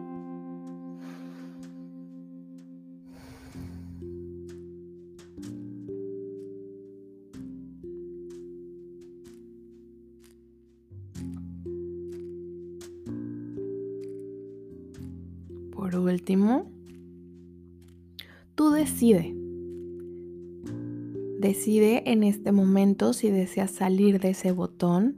En 22.07 22.22
este 22.22 22.52
momento 22.52 23.12
si 23.12 23.30
deseas 23.30 23.72
salir 23.72 24.20
de 24.20 24.30
ese 24.30 24.52
botón 24.52 25.16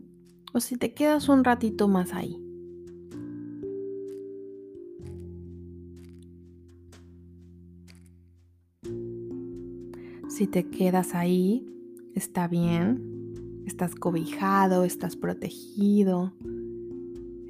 o 0.54 0.60
si 0.60 0.76
te 0.76 0.94
quedas 0.94 1.28
un 1.28 1.44
ratito 1.44 1.86
más 1.86 2.14
ahí. 2.14 2.42
Si 10.30 10.46
te 10.46 10.68
quedas 10.70 11.14
ahí, 11.14 11.66
está 12.14 12.48
bien, 12.48 13.62
estás 13.66 13.94
cobijado, 13.94 14.84
estás 14.84 15.16
protegido, 15.16 16.32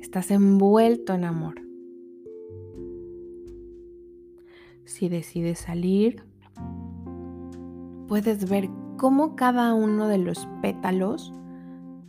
estás 0.01 0.33
envuelto 0.33 1.15
en 1.15 1.25
amor. 1.25 1.63
si 4.85 5.11
decides 5.11 5.59
salir, 5.59 6.23
puedes 8.09 8.49
ver 8.49 8.71
cómo 8.99 9.37
cada 9.37 9.73
uno 9.73 10.09
de 10.09 10.19
los 10.19 10.47
pétalos 10.61 11.33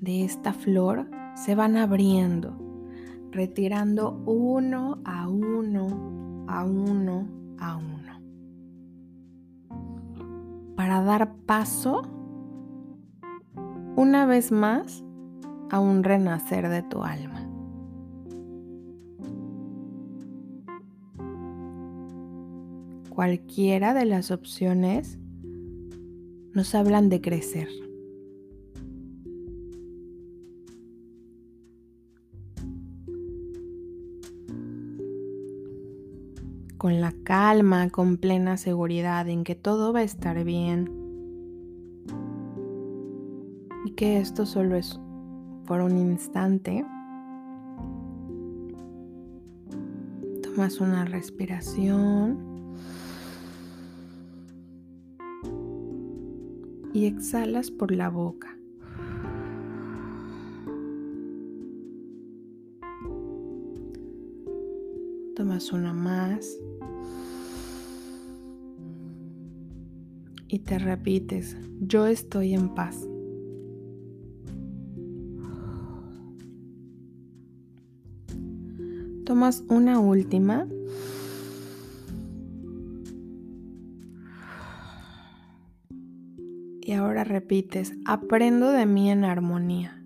de 0.02 0.26
esta 0.26 0.52
flor 0.52 1.10
se 1.36 1.56
van 1.56 1.78
abriendo, 1.78 2.58
retirando 3.32 4.22
uno 4.26 5.00
a 5.06 5.30
uno, 5.30 6.46
a 6.50 6.66
uno, 6.66 7.28
a 7.60 7.78
uno, 7.78 8.22
para 10.76 11.02
dar 11.02 11.34
paso 11.46 12.02
una 13.96 14.26
vez 14.26 14.52
más 14.52 15.06
a 15.70 15.80
un 15.80 16.04
renacer 16.04 16.68
de 16.68 16.84
tu 16.84 17.04
alma. 17.04 17.46
cualquiera 23.20 23.94
de 23.94 24.06
las 24.06 24.32
opciones 24.32 25.20
nos 26.54 26.76
hablan 26.76 27.10
de 27.10 27.22
crecer. 27.22 27.68
Con 36.78 37.02
la 37.02 37.14
calma, 37.24 37.90
con 37.90 38.18
plena 38.18 38.58
seguridad 38.58 39.28
en 39.28 39.44
que 39.44 39.56
todo 39.56 39.92
va 39.92 40.00
a 40.00 40.04
estar 40.04 40.44
bien 40.44 40.90
y 43.86 43.92
que 43.92 44.20
esto 44.20 44.46
solo 44.46 44.76
es 44.76 45.00
por 45.66 45.82
un 45.82 45.98
instante. 45.98 46.86
Tomas 50.42 50.80
una 50.80 51.06
respiración. 51.06 52.49
Y 56.94 57.06
exhalas 57.06 57.72
por 57.72 57.92
la 57.92 58.10
boca. 58.10 58.56
Tomas 65.36 65.72
una 65.72 65.94
más 65.94 66.58
y 70.48 70.60
te 70.60 70.80
repites, 70.80 71.56
yo 71.80 72.08
estoy 72.08 72.54
en 72.54 72.74
paz. 72.74 73.08
Tomas 79.26 79.64
una 79.70 80.00
última 80.00 80.68
ahora 87.10 87.24
repites, 87.24 87.96
aprendo 88.06 88.72
de 88.72 88.86
mí 88.86 89.10
en 89.10 89.26
armonía. 89.26 90.00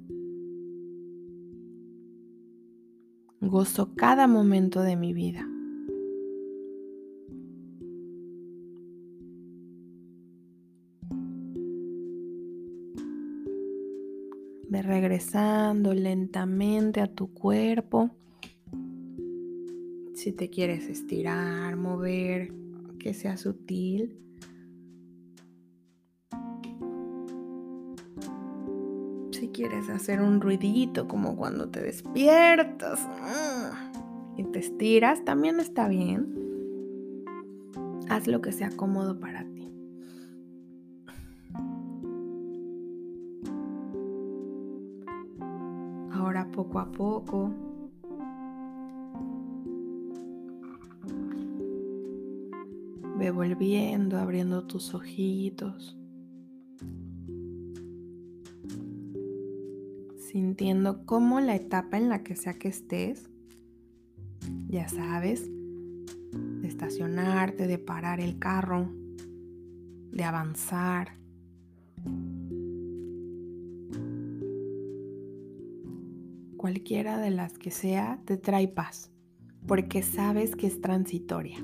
Gozo 3.41 3.93
cada 3.93 4.25
momento 4.25 4.81
de 4.81 4.95
mi 4.95 5.11
vida. 5.13 5.45
Ve 14.69 14.81
regresando 14.81 15.93
lentamente 15.93 17.01
a 17.01 17.07
tu 17.07 17.33
cuerpo. 17.33 18.11
Si 20.13 20.31
te 20.31 20.49
quieres 20.49 20.87
estirar, 20.87 21.75
mover, 21.75 22.53
que 22.97 23.13
sea 23.13 23.35
sutil. 23.35 24.17
Quieres 29.53 29.89
hacer 29.89 30.21
un 30.21 30.41
ruidito 30.41 31.07
como 31.07 31.37
cuando 31.37 31.69
te 31.69 31.81
despiertas 31.81 33.07
y 34.35 34.43
te 34.43 34.59
estiras, 34.59 35.23
también 35.23 35.59
está 35.59 35.87
bien. 35.87 36.35
Haz 38.09 38.27
lo 38.27 38.41
que 38.41 38.51
sea 38.51 38.69
cómodo 38.71 39.19
para 39.19 39.45
ti. 39.45 39.71
Ahora 46.11 46.49
poco 46.51 46.79
a 46.79 46.91
poco 46.91 47.51
Ve 53.17 53.29
volviendo, 53.29 54.17
abriendo 54.17 54.65
tus 54.65 54.93
ojitos. 54.93 55.95
Sintiendo 60.33 61.05
cómo 61.05 61.41
la 61.41 61.53
etapa 61.53 61.95
en 61.95 62.09
la 62.09 62.23
que 62.23 62.35
sea 62.35 62.55
que 62.55 62.67
estés, 62.67 63.29
ya 64.67 64.89
sabes, 64.89 65.47
de 65.47 66.67
estacionarte, 66.67 67.67
de 67.67 67.77
parar 67.77 68.19
el 68.19 68.39
carro, 68.39 68.89
de 70.11 70.23
avanzar. 70.23 71.19
Cualquiera 76.57 77.19
de 77.19 77.29
las 77.29 77.59
que 77.59 77.69
sea 77.69 78.19
te 78.25 78.37
trae 78.37 78.67
paz, 78.67 79.11
porque 79.67 80.01
sabes 80.01 80.55
que 80.55 80.65
es 80.65 80.81
transitoria. 80.81 81.63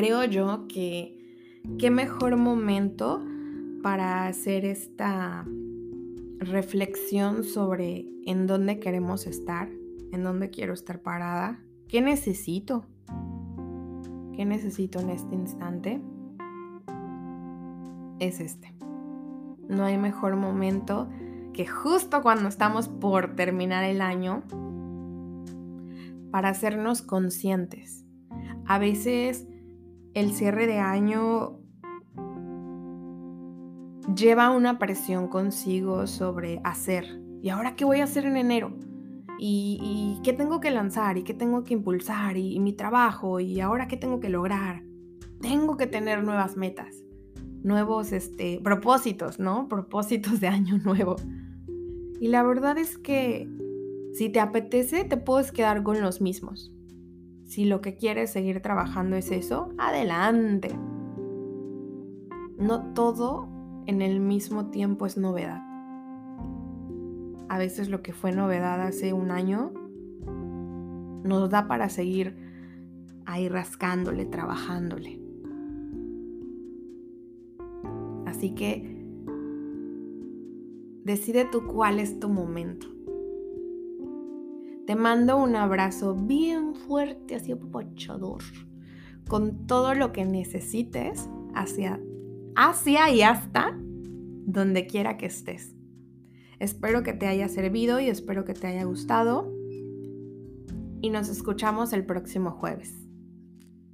Creo 0.00 0.24
yo 0.24 0.66
que 0.66 1.14
qué 1.78 1.90
mejor 1.90 2.38
momento 2.38 3.22
para 3.82 4.28
hacer 4.28 4.64
esta 4.64 5.44
reflexión 6.38 7.44
sobre 7.44 8.06
en 8.24 8.46
dónde 8.46 8.80
queremos 8.80 9.26
estar, 9.26 9.68
en 10.10 10.22
dónde 10.24 10.48
quiero 10.48 10.72
estar 10.72 11.02
parada, 11.02 11.62
qué 11.86 12.00
necesito, 12.00 12.86
qué 14.34 14.46
necesito 14.46 15.00
en 15.00 15.10
este 15.10 15.34
instante, 15.34 16.00
es 18.20 18.40
este. 18.40 18.72
No 19.68 19.84
hay 19.84 19.98
mejor 19.98 20.36
momento 20.36 21.10
que 21.52 21.66
justo 21.66 22.22
cuando 22.22 22.48
estamos 22.48 22.88
por 22.88 23.36
terminar 23.36 23.84
el 23.84 24.00
año 24.00 24.44
para 26.30 26.48
hacernos 26.48 27.02
conscientes. 27.02 28.06
A 28.64 28.78
veces 28.78 29.46
el 30.14 30.32
cierre 30.32 30.66
de 30.66 30.78
año 30.78 31.60
lleva 34.14 34.50
una 34.50 34.78
presión 34.78 35.28
consigo 35.28 36.06
sobre 36.06 36.60
hacer. 36.64 37.20
¿Y 37.42 37.48
ahora 37.50 37.76
qué 37.76 37.84
voy 37.84 38.00
a 38.00 38.04
hacer 38.04 38.26
en 38.26 38.36
enero? 38.36 38.76
¿Y, 39.38 40.20
qué 40.22 40.34
tengo 40.34 40.60
que 40.60 40.70
lanzar? 40.70 41.16
¿Y 41.16 41.22
qué 41.22 41.32
tengo 41.32 41.64
que 41.64 41.72
impulsar? 41.72 42.36
¿Y, 42.36 42.60
mi 42.60 42.74
trabajo? 42.74 43.40
¿Y 43.40 43.60
ahora 43.60 43.88
qué 43.88 43.96
tengo 43.96 44.20
que 44.20 44.28
lograr? 44.28 44.82
Tengo 45.40 45.78
que 45.78 45.86
tener 45.86 46.22
nuevas 46.22 46.58
metas, 46.58 47.02
nuevos 47.62 48.12
este, 48.12 48.60
propósitos, 48.62 49.38
¿no? 49.38 49.66
Propósitos 49.70 50.40
de 50.40 50.48
año 50.48 50.76
nuevo. 50.78 51.16
Y 52.20 52.28
la 52.28 52.42
verdad 52.42 52.76
es 52.76 52.98
que 52.98 53.48
si 54.12 54.28
te 54.28 54.40
apetece, 54.40 55.04
te 55.04 55.16
puedes 55.16 55.52
quedar 55.52 55.82
con 55.82 56.02
los 56.02 56.20
mismos. 56.20 56.70
Si 57.50 57.64
lo 57.64 57.80
que 57.80 57.96
quieres 57.96 58.30
seguir 58.30 58.60
trabajando 58.60 59.16
es 59.16 59.32
eso, 59.32 59.70
adelante. 59.76 60.78
No 62.56 62.92
todo 62.94 63.48
en 63.86 64.02
el 64.02 64.20
mismo 64.20 64.70
tiempo 64.70 65.04
es 65.04 65.16
novedad. 65.16 65.60
A 67.48 67.58
veces 67.58 67.88
lo 67.88 68.02
que 68.02 68.12
fue 68.12 68.30
novedad 68.30 68.80
hace 68.80 69.12
un 69.12 69.32
año 69.32 69.72
nos 71.24 71.50
da 71.50 71.66
para 71.66 71.88
seguir 71.88 72.36
ahí 73.26 73.48
rascándole, 73.48 74.26
trabajándole. 74.26 75.20
Así 78.26 78.54
que 78.54 78.96
decide 81.02 81.48
tú 81.50 81.66
cuál 81.66 81.98
es 81.98 82.20
tu 82.20 82.28
momento. 82.28 82.86
Te 84.90 84.96
mando 84.96 85.36
un 85.36 85.54
abrazo 85.54 86.16
bien 86.16 86.74
fuerte, 86.74 87.36
así 87.36 87.52
apapachador, 87.52 88.42
con 89.28 89.68
todo 89.68 89.94
lo 89.94 90.10
que 90.10 90.24
necesites 90.24 91.28
hacia 91.54 92.00
hacia 92.56 93.08
y 93.10 93.22
hasta 93.22 93.78
donde 93.78 94.88
quiera 94.88 95.16
que 95.16 95.26
estés. 95.26 95.76
Espero 96.58 97.04
que 97.04 97.12
te 97.12 97.28
haya 97.28 97.46
servido 97.46 98.00
y 98.00 98.08
espero 98.08 98.44
que 98.44 98.52
te 98.52 98.66
haya 98.66 98.82
gustado. 98.82 99.54
Y 101.00 101.10
nos 101.10 101.28
escuchamos 101.28 101.92
el 101.92 102.04
próximo 102.04 102.50
jueves. 102.50 102.92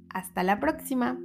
Hasta 0.09 0.41
la 0.41 0.59
próxima. 0.59 1.19